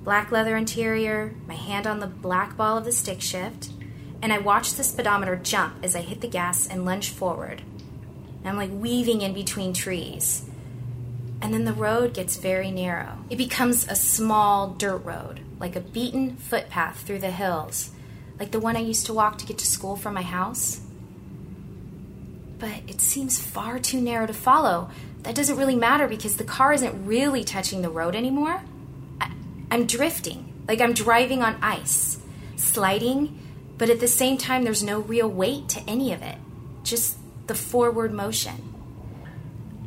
Black 0.04 0.32
leather 0.32 0.56
interior, 0.56 1.34
my 1.48 1.56
hand 1.56 1.88
on 1.88 2.00
the 2.00 2.08
black 2.08 2.56
ball 2.56 2.78
of 2.78 2.86
the 2.86 2.92
stick 2.92 3.22
shift, 3.22 3.72
and 4.22 4.32
I 4.32 4.38
watch 4.38 4.76
the 4.76 4.84
speedometer 4.84 5.36
jump 5.36 5.84
as 5.84 5.96
I 5.96 6.02
hit 6.02 6.22
the 6.22 6.28
gas 6.28 6.68
and 6.68 6.86
lunge 6.86 7.10
forward. 7.10 7.64
I'm 8.46 8.56
like 8.56 8.72
weaving 8.72 9.22
in 9.22 9.34
between 9.34 9.74
trees. 9.74 10.49
And 11.42 11.54
then 11.54 11.66
the 11.66 11.74
road 11.74 12.14
gets 12.14 12.38
very 12.38 12.72
narrow. 12.72 13.20
It 13.30 13.38
becomes 13.38 13.88
a 13.88 13.96
small 13.96 14.70
dirt 14.72 15.04
road, 15.06 15.40
like 15.60 15.76
a 15.76 15.82
beaten 15.82 16.36
footpath 16.36 17.02
through 17.02 17.20
the 17.20 17.32
hills, 17.32 17.92
like 18.40 18.52
the 18.52 18.60
one 18.60 18.76
I 18.76 18.82
used 18.82 19.06
to 19.06 19.14
walk 19.14 19.38
to 19.38 19.46
get 19.46 19.58
to 19.60 19.66
school 19.66 19.96
from 19.96 20.14
my 20.14 20.22
house. 20.22 20.82
But 22.58 22.82
it 22.88 23.00
seems 23.00 23.40
far 23.40 23.80
too 23.80 24.02
narrow 24.02 24.28
to 24.28 24.34
follow. 24.34 24.90
That 25.24 25.36
doesn't 25.36 25.58
really 25.58 25.76
matter 25.76 26.08
because 26.08 26.36
the 26.36 26.44
car 26.44 26.74
isn't 26.74 27.06
really 27.06 27.44
touching 27.44 27.82
the 27.82 27.90
road 27.90 28.16
anymore. 28.16 28.62
I, 29.22 29.32
I'm 29.72 29.86
drifting, 29.86 30.54
like 30.68 30.82
I'm 30.82 30.94
driving 30.94 31.42
on 31.42 31.58
ice, 31.62 32.20
sliding, 32.58 33.40
but 33.78 33.90
at 33.90 34.02
the 34.02 34.08
same 34.08 34.38
time, 34.38 34.64
there's 34.64 34.84
no 34.84 35.00
real 35.00 35.30
weight 35.30 35.70
to 35.70 35.82
any 35.90 36.12
of 36.12 36.22
it, 36.22 36.38
just 36.84 37.18
the 37.48 37.56
forward 37.56 38.14
motion. 38.14 38.68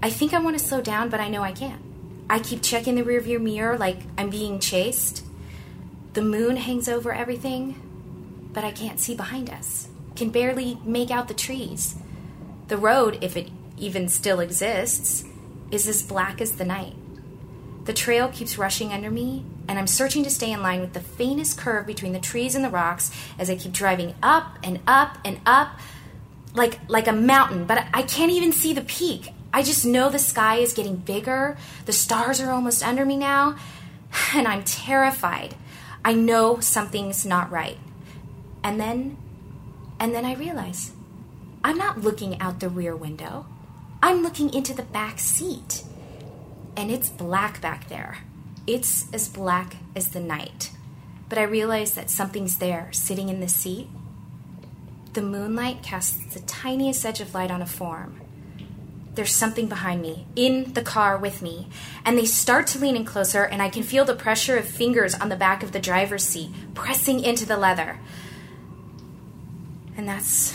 I 0.02 0.10
think 0.10 0.34
I 0.34 0.40
want 0.40 0.58
to 0.58 0.64
slow 0.64 0.80
down, 0.80 1.10
but 1.10 1.20
I 1.20 1.28
know 1.28 1.42
I 1.42 1.52
can't. 1.52 1.80
I 2.28 2.40
keep 2.40 2.60
checking 2.62 2.96
the 2.96 3.04
rearview 3.04 3.40
mirror 3.40 3.78
like 3.78 3.98
I'm 4.18 4.30
being 4.30 4.58
chased. 4.58 5.24
The 6.14 6.22
moon 6.22 6.56
hangs 6.56 6.88
over 6.88 7.12
everything, 7.12 8.50
but 8.52 8.64
I 8.64 8.72
can't 8.72 8.98
see 8.98 9.14
behind 9.14 9.48
us. 9.48 9.88
Can 10.16 10.30
barely 10.30 10.78
make 10.84 11.10
out 11.10 11.28
the 11.28 11.34
trees. 11.34 11.94
The 12.68 12.76
road, 12.76 13.18
if 13.22 13.36
it 13.36 13.50
even 13.78 14.08
still 14.08 14.40
exists, 14.40 15.24
is 15.70 15.86
as 15.86 16.02
black 16.02 16.40
as 16.40 16.52
the 16.52 16.64
night. 16.64 16.94
The 17.84 17.92
trail 17.92 18.28
keeps 18.28 18.58
rushing 18.58 18.92
under 18.92 19.10
me, 19.10 19.44
and 19.68 19.78
I'm 19.78 19.86
searching 19.86 20.24
to 20.24 20.30
stay 20.30 20.52
in 20.52 20.62
line 20.62 20.80
with 20.80 20.92
the 20.94 21.00
faintest 21.00 21.58
curve 21.58 21.86
between 21.86 22.12
the 22.12 22.20
trees 22.20 22.54
and 22.54 22.64
the 22.64 22.70
rocks 22.70 23.10
as 23.38 23.48
I 23.48 23.56
keep 23.56 23.72
driving 23.72 24.14
up 24.22 24.58
and 24.62 24.80
up 24.86 25.18
and 25.24 25.40
up 25.46 25.78
like 26.54 26.78
like 26.88 27.06
a 27.06 27.12
mountain, 27.12 27.66
but 27.66 27.86
I 27.94 28.02
can't 28.02 28.32
even 28.32 28.52
see 28.52 28.74
the 28.74 28.82
peak. 28.82 29.32
I 29.52 29.62
just 29.62 29.84
know 29.84 30.08
the 30.08 30.18
sky 30.18 30.56
is 30.56 30.72
getting 30.72 30.96
bigger. 30.96 31.58
The 31.84 31.92
stars 31.92 32.40
are 32.40 32.50
almost 32.50 32.86
under 32.86 33.04
me 33.04 33.16
now, 33.16 33.56
and 34.34 34.48
I'm 34.48 34.64
terrified. 34.64 35.54
I 36.04 36.14
know 36.14 36.60
something's 36.60 37.24
not 37.24 37.50
right. 37.50 37.78
And 38.64 38.80
then 38.80 39.16
and 40.00 40.14
then 40.14 40.24
I 40.24 40.34
realize 40.34 40.92
I'm 41.62 41.78
not 41.78 42.00
looking 42.00 42.40
out 42.40 42.58
the 42.58 42.68
rear 42.68 42.96
window. 42.96 43.46
I'm 44.02 44.22
looking 44.22 44.52
into 44.52 44.74
the 44.74 44.82
back 44.82 45.20
seat. 45.20 45.84
And 46.76 46.90
it's 46.90 47.08
black 47.08 47.60
back 47.60 47.88
there. 47.88 48.18
It's 48.66 49.06
as 49.12 49.28
black 49.28 49.76
as 49.94 50.08
the 50.08 50.18
night. 50.18 50.70
But 51.28 51.38
I 51.38 51.42
realize 51.42 51.92
that 51.92 52.10
something's 52.10 52.58
there 52.58 52.88
sitting 52.90 53.28
in 53.28 53.38
the 53.38 53.48
seat. 53.48 53.88
The 55.12 55.22
moonlight 55.22 55.84
casts 55.84 56.34
the 56.34 56.40
tiniest 56.40 57.06
edge 57.06 57.20
of 57.20 57.32
light 57.32 57.52
on 57.52 57.62
a 57.62 57.66
form. 57.66 58.21
There's 59.14 59.34
something 59.34 59.66
behind 59.66 60.00
me, 60.00 60.26
in 60.36 60.72
the 60.72 60.82
car 60.82 61.18
with 61.18 61.42
me, 61.42 61.68
and 62.04 62.16
they 62.16 62.24
start 62.24 62.66
to 62.68 62.78
lean 62.78 62.96
in 62.96 63.04
closer, 63.04 63.44
and 63.44 63.60
I 63.60 63.68
can 63.68 63.82
feel 63.82 64.06
the 64.06 64.14
pressure 64.14 64.56
of 64.56 64.64
fingers 64.66 65.14
on 65.14 65.28
the 65.28 65.36
back 65.36 65.62
of 65.62 65.72
the 65.72 65.80
driver's 65.80 66.24
seat 66.24 66.50
pressing 66.74 67.20
into 67.22 67.44
the 67.44 67.58
leather. 67.58 67.98
And 69.96 70.08
that's 70.08 70.54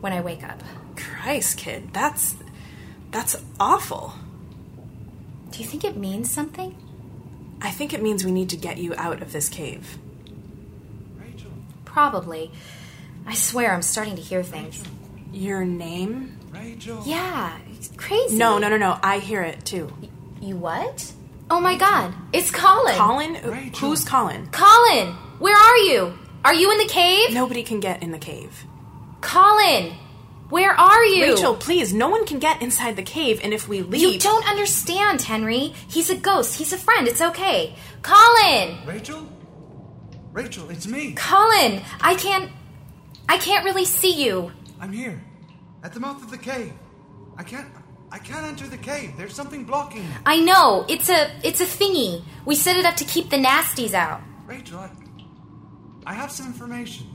when 0.00 0.14
I 0.14 0.22
wake 0.22 0.42
up. 0.42 0.62
Christ, 0.96 1.58
kid, 1.58 1.92
that's. 1.92 2.36
that's 3.10 3.36
awful. 3.60 4.14
Do 5.50 5.58
you 5.58 5.66
think 5.66 5.84
it 5.84 5.96
means 5.96 6.30
something? 6.30 6.74
I 7.60 7.70
think 7.70 7.92
it 7.92 8.02
means 8.02 8.24
we 8.24 8.32
need 8.32 8.48
to 8.50 8.56
get 8.56 8.78
you 8.78 8.94
out 8.96 9.22
of 9.22 9.32
this 9.32 9.48
cave. 9.48 9.98
Rachel. 11.16 11.50
Probably. 11.84 12.50
I 13.26 13.34
swear 13.34 13.72
I'm 13.72 13.82
starting 13.82 14.16
to 14.16 14.22
hear 14.22 14.42
things. 14.42 14.82
Your 15.32 15.64
name? 15.64 16.38
Rachel. 16.50 17.02
Yeah, 17.06 17.56
crazy. 17.96 18.36
No, 18.36 18.58
no, 18.58 18.68
no, 18.68 18.76
no. 18.76 18.98
I 19.02 19.18
hear 19.18 19.42
it 19.42 19.64
too. 19.64 19.92
You 20.40 20.56
what? 20.56 21.12
Oh 21.50 21.60
my 21.60 21.76
god, 21.76 22.14
it's 22.32 22.50
Colin. 22.50 22.94
Colin? 22.94 23.36
Uh, 23.36 23.50
Rachel. 23.50 23.88
Who's 23.88 24.04
Colin? 24.04 24.48
Colin, 24.50 25.08
where 25.38 25.56
are 25.56 25.76
you? 25.78 26.18
Are 26.44 26.54
you 26.54 26.70
in 26.72 26.78
the 26.78 26.86
cave? 26.86 27.32
Nobody 27.32 27.62
can 27.62 27.80
get 27.80 28.02
in 28.02 28.12
the 28.12 28.18
cave. 28.18 28.64
Colin, 29.20 29.94
where 30.48 30.72
are 30.72 31.04
you? 31.04 31.32
Rachel, 31.34 31.54
please, 31.54 31.92
no 31.92 32.08
one 32.08 32.26
can 32.26 32.38
get 32.38 32.62
inside 32.62 32.96
the 32.96 33.02
cave, 33.02 33.40
and 33.42 33.52
if 33.52 33.68
we 33.68 33.82
leave. 33.82 34.00
You 34.00 34.18
don't 34.18 34.48
understand, 34.48 35.22
Henry. 35.22 35.74
He's 35.88 36.10
a 36.10 36.16
ghost. 36.16 36.56
He's 36.56 36.72
a 36.72 36.78
friend. 36.78 37.08
It's 37.08 37.20
okay. 37.20 37.74
Colin! 38.02 38.78
Rachel? 38.86 39.26
Rachel, 40.32 40.68
it's 40.70 40.86
me. 40.86 41.12
Colin, 41.12 41.82
I 42.00 42.14
can't. 42.14 42.50
I 43.28 43.38
can't 43.38 43.64
really 43.64 43.84
see 43.84 44.24
you. 44.24 44.52
I'm 44.80 44.92
here. 44.92 45.22
At 45.82 45.92
the 45.92 46.00
mouth 46.00 46.22
of 46.22 46.30
the 46.30 46.38
cave. 46.38 46.72
I 47.36 47.42
can't 47.42 47.68
I 48.10 48.18
can't 48.18 48.46
enter 48.46 48.66
the 48.66 48.76
cave. 48.76 49.12
There's 49.16 49.34
something 49.34 49.64
blocking 49.64 50.02
me. 50.02 50.14
I 50.24 50.40
know. 50.40 50.84
It's 50.88 51.08
a 51.08 51.30
it's 51.42 51.60
a 51.60 51.64
thingy. 51.66 52.22
We 52.44 52.54
set 52.54 52.76
it 52.76 52.84
up 52.84 52.96
to 52.96 53.04
keep 53.04 53.30
the 53.30 53.36
nasties 53.36 53.92
out. 53.94 54.20
Rachel, 54.46 54.78
I, 54.78 54.90
I 56.06 56.14
have 56.14 56.30
some 56.30 56.46
information. 56.46 57.06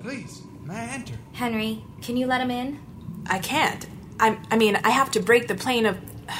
Please, 0.00 0.42
may 0.64 0.74
I 0.74 0.86
enter? 0.94 1.14
Henry, 1.32 1.84
can 2.02 2.16
you 2.16 2.26
let 2.26 2.40
him 2.40 2.50
in? 2.50 2.80
I 3.26 3.38
can't. 3.40 3.86
I, 4.20 4.38
I 4.50 4.56
mean, 4.56 4.76
I 4.76 4.90
have 4.90 5.10
to 5.12 5.20
break 5.20 5.48
the 5.48 5.54
plane 5.54 5.86
of. 5.86 5.98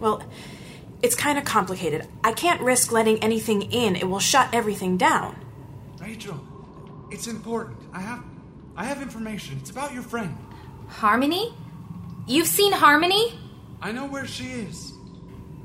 Well, 0.00 0.22
It's 1.02 1.14
kind 1.14 1.38
of 1.38 1.44
complicated. 1.44 2.06
I 2.22 2.32
can't 2.32 2.60
risk 2.60 2.92
letting 2.92 3.18
anything 3.22 3.62
in. 3.72 3.96
It 3.96 4.08
will 4.08 4.18
shut 4.20 4.48
everything 4.52 4.96
down. 4.98 5.36
Rachel, 6.00 6.38
it's 7.10 7.26
important. 7.26 7.78
I 7.92 8.00
have 8.00 8.22
I 8.76 8.84
have 8.84 9.00
information. 9.00 9.56
It's 9.60 9.70
about 9.70 9.94
your 9.94 10.02
friend. 10.02 10.36
Harmony? 10.88 11.54
You've 12.26 12.46
seen 12.46 12.72
Harmony? 12.72 13.38
I 13.82 13.92
know 13.92 14.06
where 14.06 14.26
she 14.26 14.44
is. 14.44 14.94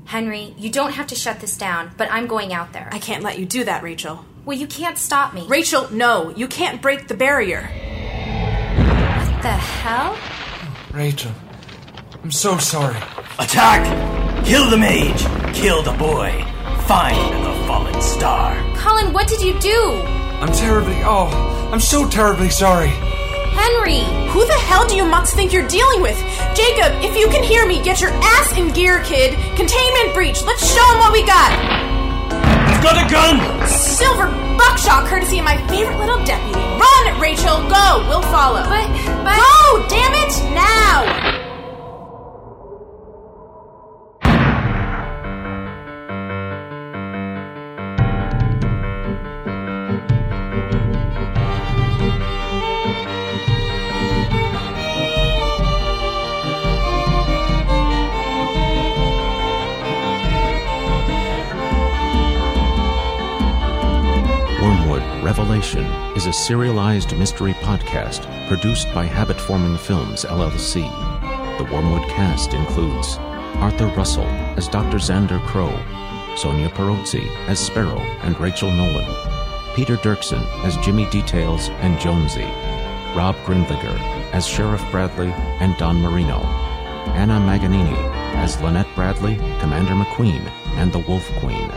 Henry, 0.04 0.54
you 0.58 0.70
don't 0.70 0.92
have 0.92 1.06
to 1.06 1.14
shut 1.14 1.40
this 1.40 1.56
down, 1.56 1.92
but 1.96 2.10
I'm 2.12 2.26
going 2.26 2.52
out 2.52 2.74
there. 2.74 2.90
I 2.92 2.98
can't 2.98 3.22
let 3.22 3.38
you 3.38 3.46
do 3.46 3.64
that, 3.64 3.82
Rachel. 3.82 4.26
Well, 4.44 4.58
you 4.58 4.66
can't 4.66 4.98
stop 4.98 5.32
me. 5.32 5.46
Rachel, 5.48 5.90
no. 5.90 6.28
You 6.36 6.48
can't 6.48 6.82
break 6.82 7.08
the 7.08 7.14
barrier. 7.14 7.62
What 7.62 9.42
the 9.42 9.48
hell? 9.48 10.18
Rachel, 10.92 11.32
I'm 12.22 12.30
so 12.30 12.58
sorry. 12.58 12.98
Attack! 13.38 14.44
Kill 14.44 14.68
the 14.68 14.76
mage! 14.76 15.54
Kill 15.54 15.82
the 15.82 15.92
boy! 15.92 16.44
Find 16.86 17.44
the 17.44 17.66
fallen 17.66 18.02
star! 18.02 18.54
Colin, 18.76 19.14
what 19.14 19.28
did 19.28 19.40
you 19.40 19.58
do? 19.60 20.02
I'm 20.42 20.52
terribly. 20.52 20.96
Oh, 21.04 21.70
I'm 21.72 21.80
so 21.80 22.06
terribly 22.08 22.50
sorry. 22.50 22.88
Henry! 22.88 24.00
Who 24.30 24.46
the 24.46 24.52
hell 24.54 24.86
do 24.86 24.96
you 24.96 25.04
mutts 25.04 25.34
think 25.34 25.52
you're 25.52 25.68
dealing 25.68 26.02
with? 26.02 26.18
Jacob, 26.60 26.92
if 27.02 27.16
you 27.16 27.26
can 27.30 27.42
hear 27.42 27.66
me, 27.66 27.82
get 27.82 28.02
your 28.02 28.10
ass 28.10 28.52
in 28.58 28.68
gear, 28.74 29.02
kid. 29.02 29.32
Containment 29.56 30.12
breach. 30.12 30.42
Let's 30.42 30.60
show 30.60 30.86
them 30.92 30.98
what 30.98 31.10
we 31.10 31.24
got. 31.24 31.50
He's 32.68 32.84
got 32.84 33.00
a 33.00 33.08
gun! 33.10 33.66
Silver 33.66 34.26
buckshot, 34.58 35.06
courtesy 35.06 35.38
of 35.38 35.46
my 35.46 35.56
favorite 35.68 35.96
little 35.96 36.22
deputy. 36.22 36.60
Run, 36.60 37.18
Rachel. 37.18 37.66
Go. 37.66 38.04
We'll 38.08 38.28
follow. 38.28 38.62
But, 38.64 38.88
but. 39.24 39.36
Go! 39.40 39.88
Damn 39.88 40.12
it! 40.12 40.54
Now! 40.54 41.49
Is 65.60 66.24
a 66.24 66.32
serialized 66.32 67.14
mystery 67.18 67.52
podcast 67.52 68.24
produced 68.48 68.88
by 68.94 69.04
Habit 69.04 69.38
Forming 69.38 69.76
Films, 69.76 70.24
LLC. 70.24 70.80
The 71.58 71.64
Wormwood 71.64 72.08
cast 72.08 72.54
includes 72.54 73.18
Arthur 73.60 73.88
Russell 73.88 74.24
as 74.56 74.68
Dr. 74.68 74.96
Xander 74.96 75.38
Crow, 75.48 75.68
Sonia 76.34 76.70
Perozzi 76.70 77.28
as 77.46 77.58
Sparrow 77.58 78.00
and 78.22 78.40
Rachel 78.40 78.70
Nolan, 78.70 79.04
Peter 79.76 79.98
Dirksen 79.98 80.42
as 80.64 80.78
Jimmy 80.78 81.04
Details 81.10 81.68
and 81.82 82.00
Jonesy, 82.00 82.48
Rob 83.14 83.36
Grindliger 83.44 83.98
as 84.32 84.46
Sheriff 84.46 84.82
Bradley 84.90 85.30
and 85.60 85.76
Don 85.76 86.00
Marino, 86.00 86.38
Anna 87.12 87.38
Maganini 87.38 87.98
as 88.36 88.58
Lynette 88.62 88.88
Bradley, 88.94 89.36
Commander 89.60 89.92
McQueen, 89.92 90.40
and 90.78 90.90
the 90.90 91.00
Wolf 91.00 91.30
Queen, 91.38 91.68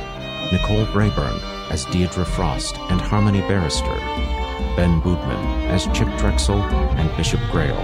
Nicole 0.54 0.86
Brayburn 0.94 1.53
as 1.70 1.86
Deidre 1.88 2.26
Frost 2.26 2.78
and 2.90 3.00
Harmony 3.00 3.42
Barrister, 3.42 3.96
Ben 4.76 5.02
Boodman 5.02 5.68
as 5.68 5.86
Chip 5.88 6.08
Drexel 6.18 6.62
and 6.62 7.16
Bishop 7.18 7.40
Grail, 7.52 7.78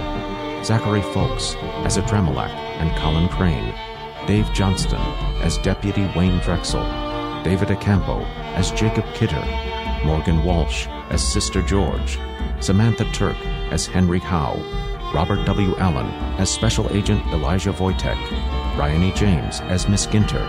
Zachary 0.64 1.02
Folks 1.02 1.54
as 1.84 1.96
Adramelech 1.96 2.50
and 2.80 2.96
Colin 2.98 3.28
Crane, 3.28 3.74
Dave 4.26 4.52
Johnston 4.52 5.00
as 5.42 5.58
Deputy 5.58 6.10
Wayne 6.16 6.38
Drexel, 6.40 6.82
David 7.42 7.68
Acampo 7.68 8.24
as 8.54 8.70
Jacob 8.72 9.04
Kidder, 9.14 9.44
Morgan 10.04 10.42
Walsh 10.44 10.86
as 11.10 11.22
Sister 11.22 11.62
George, 11.62 12.18
Samantha 12.60 13.04
Turk 13.12 13.36
as 13.70 13.86
Henry 13.86 14.18
Howe, 14.18 14.56
Robert 15.14 15.44
W. 15.46 15.76
Allen 15.76 16.06
as 16.38 16.50
Special 16.50 16.88
Agent 16.94 17.24
Elijah 17.28 17.72
Ryan 17.72 19.02
E. 19.02 19.12
James 19.12 19.60
as 19.62 19.88
Miss 19.88 20.06
Ginter, 20.06 20.44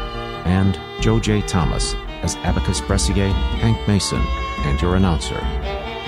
and 0.46 0.80
Joe 1.02 1.20
J. 1.20 1.42
Thomas 1.42 1.96
as 2.24 2.36
Abacus 2.38 2.82
Bressier, 2.82 3.32
Hank 3.60 3.78
Mason, 3.88 4.22
and 4.66 4.82
your 4.82 4.96
announcer. 4.96 5.40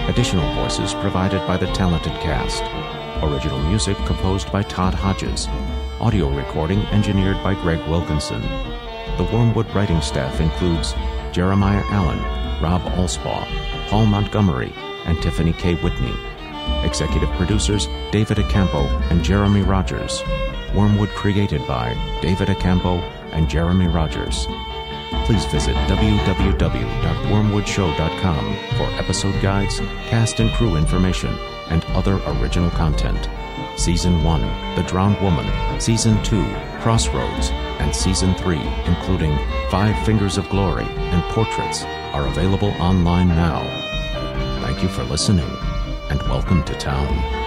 Additional 0.07 0.53
voices 0.55 0.93
provided 0.95 1.45
by 1.47 1.57
the 1.57 1.68
talented 1.68 2.14
cast. 2.22 2.64
Original 3.24 3.59
music 3.64 3.97
composed 4.05 4.51
by 4.51 4.64
Todd 4.64 4.93
Hodges. 4.93 5.47
Audio 5.99 6.30
recording 6.30 6.80
engineered 6.88 7.41
by 7.41 7.53
Greg 7.53 7.80
Wilkinson. 7.88 8.41
The 9.18 9.30
Wormwood 9.32 9.74
writing 9.74 10.01
staff 10.01 10.41
includes 10.41 10.93
Jeremiah 11.32 11.84
Allen, 11.88 12.20
Rob 12.61 12.82
Allspaw, 12.93 13.47
Paul 13.88 14.07
Montgomery, 14.07 14.74
and 15.05 15.22
Tiffany 15.22 15.53
K. 15.53 15.76
Whitney. 15.76 16.14
Executive 16.84 17.30
producers 17.32 17.88
David 18.11 18.38
Acampo 18.38 18.86
and 19.09 19.24
Jeremy 19.24 19.61
Rogers. 19.61 20.22
Wormwood 20.76 21.09
created 21.09 21.66
by 21.68 21.93
David 22.22 22.49
Acampo 22.49 23.01
and 23.32 23.49
Jeremy 23.49 23.88
Rogers. 23.88 24.47
Please 25.26 25.45
visit 25.45 25.76
www.wormwoodshow.com 25.88 28.55
for 28.78 28.88
episode 28.99 29.41
guides, 29.41 29.80
cast 30.09 30.39
and 30.39 30.51
crew 30.53 30.76
information, 30.76 31.34
and 31.70 31.84
other 31.95 32.20
original 32.26 32.70
content. 32.72 33.30
Season 33.78 34.24
1, 34.24 34.41
The 34.76 34.84
Drowned 34.84 35.20
Woman, 35.22 35.47
Season 35.80 36.22
2, 36.24 36.43
Crossroads, 36.82 37.49
and 37.80 37.95
Season 37.95 38.34
3, 38.36 38.57
including 38.86 39.38
Five 39.70 39.97
Fingers 40.05 40.38
of 40.38 40.49
Glory 40.49 40.86
and 40.86 41.24
Portraits, 41.34 41.84
are 42.14 42.28
available 42.28 42.70
online 42.80 43.30
now. 43.30 43.64
Thank 44.61 44.84
you 44.84 44.89
for 44.89 45.03
listening, 45.03 45.49
and 46.09 46.22
welcome 46.24 46.64
to 46.66 46.74
town. 46.76 47.43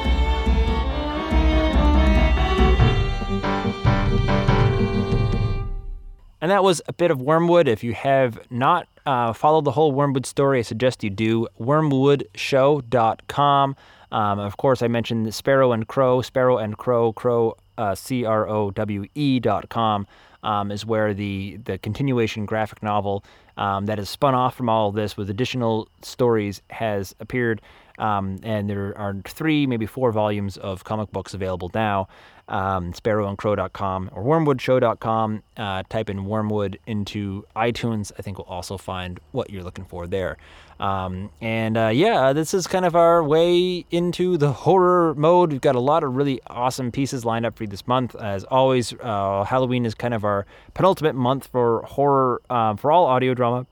And 6.47 6.53
that 6.53 6.63
was 6.63 6.81
a 6.87 6.93
bit 6.93 7.11
of 7.11 7.21
Wormwood. 7.21 7.67
If 7.67 7.83
you 7.83 7.93
have 7.95 8.39
not 8.53 8.87
uh, 9.05 9.33
followed 9.33 9.65
the 9.65 9.73
whole 9.73 9.91
Wormwood 9.91 10.27
story, 10.27 10.61
I 10.61 10.63
suggest 10.63 11.03
you 11.03 11.11
do. 11.11 11.49
Wormwoodshow.com. 11.61 13.77
Um, 14.13 14.39
of 14.39 14.57
course, 14.57 14.81
I 14.81 14.87
mentioned 14.87 15.35
Sparrow 15.35 15.73
and 15.73 15.89
Crow, 15.89 16.23
Sparrow 16.23 16.59
and 16.59 16.79
Crow, 16.79 17.13
Crow, 17.13 17.57
uh, 17.77 17.97
C 17.97 18.25
R 18.25 18.49
O 18.49 18.71
W 18.71 19.07
E 19.17 19.41
dot 19.41 19.69
com 19.71 20.07
um, 20.45 20.71
is 20.71 20.87
where 20.87 21.13
the, 21.13 21.59
the 21.65 21.79
continuation 21.79 22.47
graphic 22.47 22.81
novel 22.81 23.25
um, 23.57 23.87
that 23.87 23.99
is 23.99 24.09
spun 24.09 24.37
off 24.37 24.55
from 24.55 24.69
all 24.69 24.91
of 24.91 24.95
this 24.95 25.17
with 25.17 25.29
additional 25.29 25.89
stories 26.03 26.63
has 26.71 27.13
appeared. 27.19 27.61
Um, 27.99 28.39
and 28.45 28.71
there 28.71 28.97
are 28.97 29.17
three, 29.25 29.67
maybe 29.67 29.87
four 29.87 30.13
volumes 30.13 30.59
of 30.59 30.85
comic 30.85 31.11
books 31.11 31.35
available 31.35 31.73
now. 31.75 32.07
Um, 32.49 32.93
sparrowandcrow.com 32.93 34.11
or 34.13 34.23
wormwoodshow.com. 34.23 35.43
Uh, 35.57 35.83
type 35.89 36.09
in 36.09 36.27
Wormwood 36.27 36.79
into 36.87 37.45
iTunes. 37.57 38.13
I 38.19 38.23
think 38.23 38.39
we'll 38.39 38.47
also 38.47 38.79
find 38.79 39.19
what 39.33 39.51
you're 39.51 39.65
looking 39.65 39.85
for 39.85 40.07
there. 40.07 40.37
Um, 40.79 41.31
and 41.41 41.77
uh, 41.77 41.89
yeah, 41.89 42.33
this 42.33 42.55
is 42.55 42.67
kind 42.67 42.85
of 42.85 42.95
our 42.95 43.25
way 43.25 43.85
into 43.91 44.37
the 44.37 44.53
horror 44.53 45.15
mode. 45.15 45.51
We've 45.51 45.61
got 45.61 45.75
a 45.75 45.81
lot 45.81 46.05
of 46.05 46.15
really 46.15 46.41
awesome 46.47 46.93
pieces 46.93 47.25
lined 47.25 47.47
up 47.47 47.57
for 47.57 47.65
you 47.65 47.69
this 47.69 47.87
month. 47.87 48.15
As 48.15 48.45
always, 48.45 48.95
uh, 49.01 49.45
Halloween 49.45 49.87
is 49.87 49.95
kind 49.95 50.15
of 50.15 50.25
our 50.25 50.47
penultimate 50.75 51.17
month 51.17 51.49
for 51.49 51.83
horror 51.83 52.43
um, 52.51 52.77
for 52.77 52.93
all 52.93 53.07
audio 53.07 53.35
drama 53.35 53.67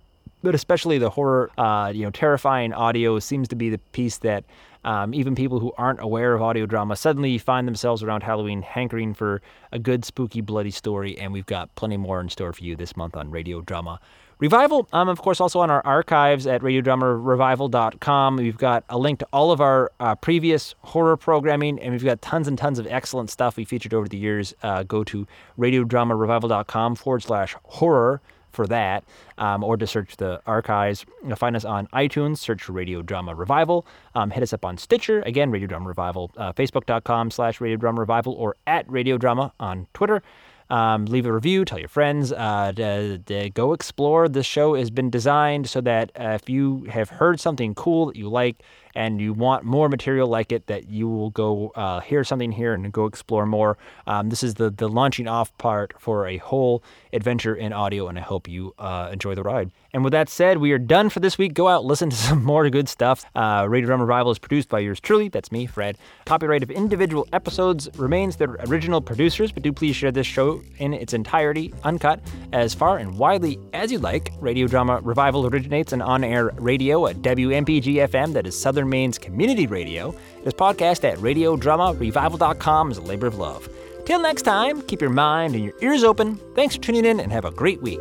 but 0.45 0.55
especially 0.55 0.99
the 0.99 1.11
horror, 1.11 1.51
uh, 1.59 1.91
you 1.93 2.05
know, 2.05 2.11
terrifying 2.11 2.73
audio 2.73 3.19
seems 3.19 3.49
to 3.49 3.57
be 3.57 3.71
the 3.71 3.79
piece 3.93 4.19
that 4.19 4.45
um, 4.85 5.15
even 5.15 5.35
people 5.35 5.61
who 5.61 5.73
aren't 5.77 6.01
aware 6.01 6.35
of 6.35 6.43
audio 6.43 6.67
drama 6.67 6.97
suddenly 6.97 7.39
find 7.39 7.67
themselves 7.67 8.03
around 8.03 8.23
Halloween 8.23 8.63
hankering 8.63 9.15
for 9.15 9.43
a 9.73 9.79
good, 9.79 10.05
spooky, 10.05 10.41
bloody 10.41 10.71
story. 10.71 11.19
And 11.19 11.33
we've 11.33 11.47
got 11.47 11.75
plenty 11.75 11.97
more 11.97 12.21
in 12.21 12.29
store 12.29 12.53
for 12.53 12.63
you 12.63 12.77
this 12.77 12.97
month 12.97 13.17
on 13.17 13.31
Radio 13.31 13.61
Drama 13.61 14.01
Revival. 14.39 14.89
Um, 14.93 15.09
of 15.09 15.21
course, 15.23 15.41
also 15.41 15.61
on 15.61 15.71
our 15.71 15.81
archives 15.87 16.47
at 16.47 16.61
radiodramarevival.com. 16.61 18.37
We've 18.37 18.59
got 18.59 18.85
a 18.89 18.99
link 18.99 19.21
to 19.21 19.29
all 19.33 19.53
of 19.53 19.61
our 19.61 19.93
uh, 20.01 20.17
previous 20.17 20.75
horror 20.81 21.17
programming, 21.17 21.79
and 21.79 21.93
we've 21.93 22.05
got 22.05 22.21
tons 22.21 22.49
and 22.49 22.59
tons 22.59 22.79
of 22.79 22.87
excellent 22.89 23.31
stuff 23.31 23.57
we 23.57 23.65
featured 23.65 23.95
over 23.95 24.09
the 24.09 24.17
years. 24.17 24.53
Uh, 24.63 24.83
go 24.83 25.05
to 25.05 25.27
radiodramarevival.com 25.59 26.97
forward 26.97 27.23
slash 27.23 27.55
horror 27.63 28.21
for 28.55 28.67
that, 28.69 29.05
um, 29.39 29.63
or 29.65 29.77
to 29.77 29.87
search 29.87 30.17
the 30.17 30.41
archives. 30.47 31.05
You'll 31.27 31.37
find 31.37 31.57
us 31.57 31.65
on 31.65 31.87
iTunes, 31.89 32.39
search 32.39 32.69
Radio 32.69 33.03
Drama 33.03 33.35
Revival. 33.35 33.87
Um, 34.15 34.31
hit 34.31 34.43
us 34.43 34.53
up 34.53 34.65
on 34.65 34.79
Stitcher, 34.79 35.21
again, 35.23 35.51
Radio 35.51 35.67
Drama 35.69 35.89
Revival, 35.89 36.31
uh, 36.37 36.53
Facebook.com 36.53 37.31
slash 37.31 37.61
Radio 37.61 37.77
Drama 37.77 38.01
Revival, 38.01 38.33
or 38.35 38.57
at 38.67 38.89
Radio 38.91 39.19
Drama 39.19 39.53
on 39.61 39.87
Twitter. 39.93 40.23
Um, 40.71 41.05
leave 41.05 41.27
a 41.27 41.33
review, 41.33 41.65
tell 41.67 41.79
your 41.79 41.89
friends. 41.89 42.33
Uh, 42.33 42.73
d- 42.75 43.19
d- 43.19 43.51
go 43.51 43.75
explore. 43.75 44.29
This 44.29 44.47
show 44.47 44.75
has 44.75 44.91
been 44.91 45.11
designed 45.11 45.69
so 45.69 45.81
that 45.83 46.11
uh, 46.19 46.39
if 46.41 46.49
you 46.49 46.85
have 46.85 47.11
heard 47.11 47.39
something 47.39 47.75
cool 47.75 48.07
that 48.07 48.17
you 48.17 48.29
like 48.31 48.63
and 48.95 49.21
you 49.21 49.33
want 49.33 49.65
more 49.65 49.89
material 49.89 50.29
like 50.29 50.53
it, 50.53 50.67
that 50.67 50.89
you 50.89 51.09
will 51.09 51.31
go 51.31 51.71
uh, 51.75 52.01
hear 52.01 52.25
something 52.25 52.53
here 52.53 52.75
and 52.75 52.93
go 52.93 53.07
explore 53.07 53.47
more. 53.47 53.77
Um, 54.07 54.31
this 54.31 54.43
is 54.43 54.55
the 54.55 54.71
the 54.71 54.89
launching 54.89 55.29
off 55.29 55.57
part 55.59 55.95
for 55.99 56.27
a 56.27 56.39
whole 56.39 56.83
adventure 57.13 57.55
in 57.55 57.73
audio, 57.73 58.09
and 58.09 58.19
I 58.19 58.23
hope 58.23 58.49
you 58.49 58.75
uh, 58.79 59.11
enjoy 59.13 59.35
the 59.35 59.43
ride. 59.43 59.71
And 59.93 60.03
with 60.03 60.13
that 60.13 60.29
said, 60.29 60.59
we 60.59 60.73
are 60.73 60.79
done 60.79 61.09
for 61.09 61.21
this 61.21 61.39
week. 61.39 61.55
Go 61.55 61.69
out, 61.69 61.85
listen 61.85 62.11
to 62.11 62.17
some 62.29 62.43
more 62.43 62.69
good 62.69 62.89
stuff. 62.89 63.25
Uh, 63.35 63.67
Radio 63.69 63.87
Drama 63.87 64.05
Revival 64.05 64.33
is 64.33 64.41
produced 64.41 64.69
by 64.69 64.81
yours 64.81 64.99
truly. 64.99 65.29
That's 65.29 65.53
me, 65.53 65.67
Fred. 65.67 65.97
Copyright 66.27 66.65
of 66.65 66.71
individual 66.71 67.29
episodes 67.33 67.89
remains 67.97 68.37
the 68.37 68.51
original 68.69 69.01
producers, 69.01 69.53
but 69.53 69.63
do 69.63 69.73
please 69.73 69.95
share 69.95 70.11
this 70.11 70.27
show 70.27 70.63
in 70.79 70.93
its 70.93 71.15
entirety, 71.15 71.73
uncut, 71.85 72.21
as 72.53 72.75
far 72.75 72.99
and 72.99 73.17
widely 73.17 73.59
as 73.73 73.93
you 73.93 73.99
like. 74.01 74.33
Radio 74.41 74.67
Drama 74.67 75.01
Revival 75.03 75.47
originates 75.47 75.93
in 75.93 76.03
on 76.03 76.25
air 76.25 76.51
radio 76.57 77.07
at 77.07 77.17
WMPG 77.19 77.95
FM, 78.09 78.33
that 78.33 78.47
is 78.49 78.61
Southern 78.61 78.84
Maine's 78.85 79.19
community 79.19 79.67
radio. 79.67 80.15
It 80.41 80.47
is 80.47 80.55
podcast 80.55 81.05
at 81.05 81.19
radiodramarevival.com 81.19 82.91
as 82.91 82.99
a 82.99 83.03
labor 83.03 83.27
of 83.27 83.37
love. 83.37 83.69
Till 84.05 84.21
next 84.21 84.43
time, 84.43 84.83
keep 84.83 85.01
your 85.01 85.11
mind 85.11 85.55
and 85.55 85.65
your 85.65 85.75
ears 85.81 86.05
open. 86.05 86.37
Thanks 86.55 86.77
for 86.77 86.83
tuning 86.83 87.05
in 87.05 87.21
and 87.21 87.33
have 87.33 87.45
a 87.45 87.51
great 87.51 87.81
week. 87.81 88.01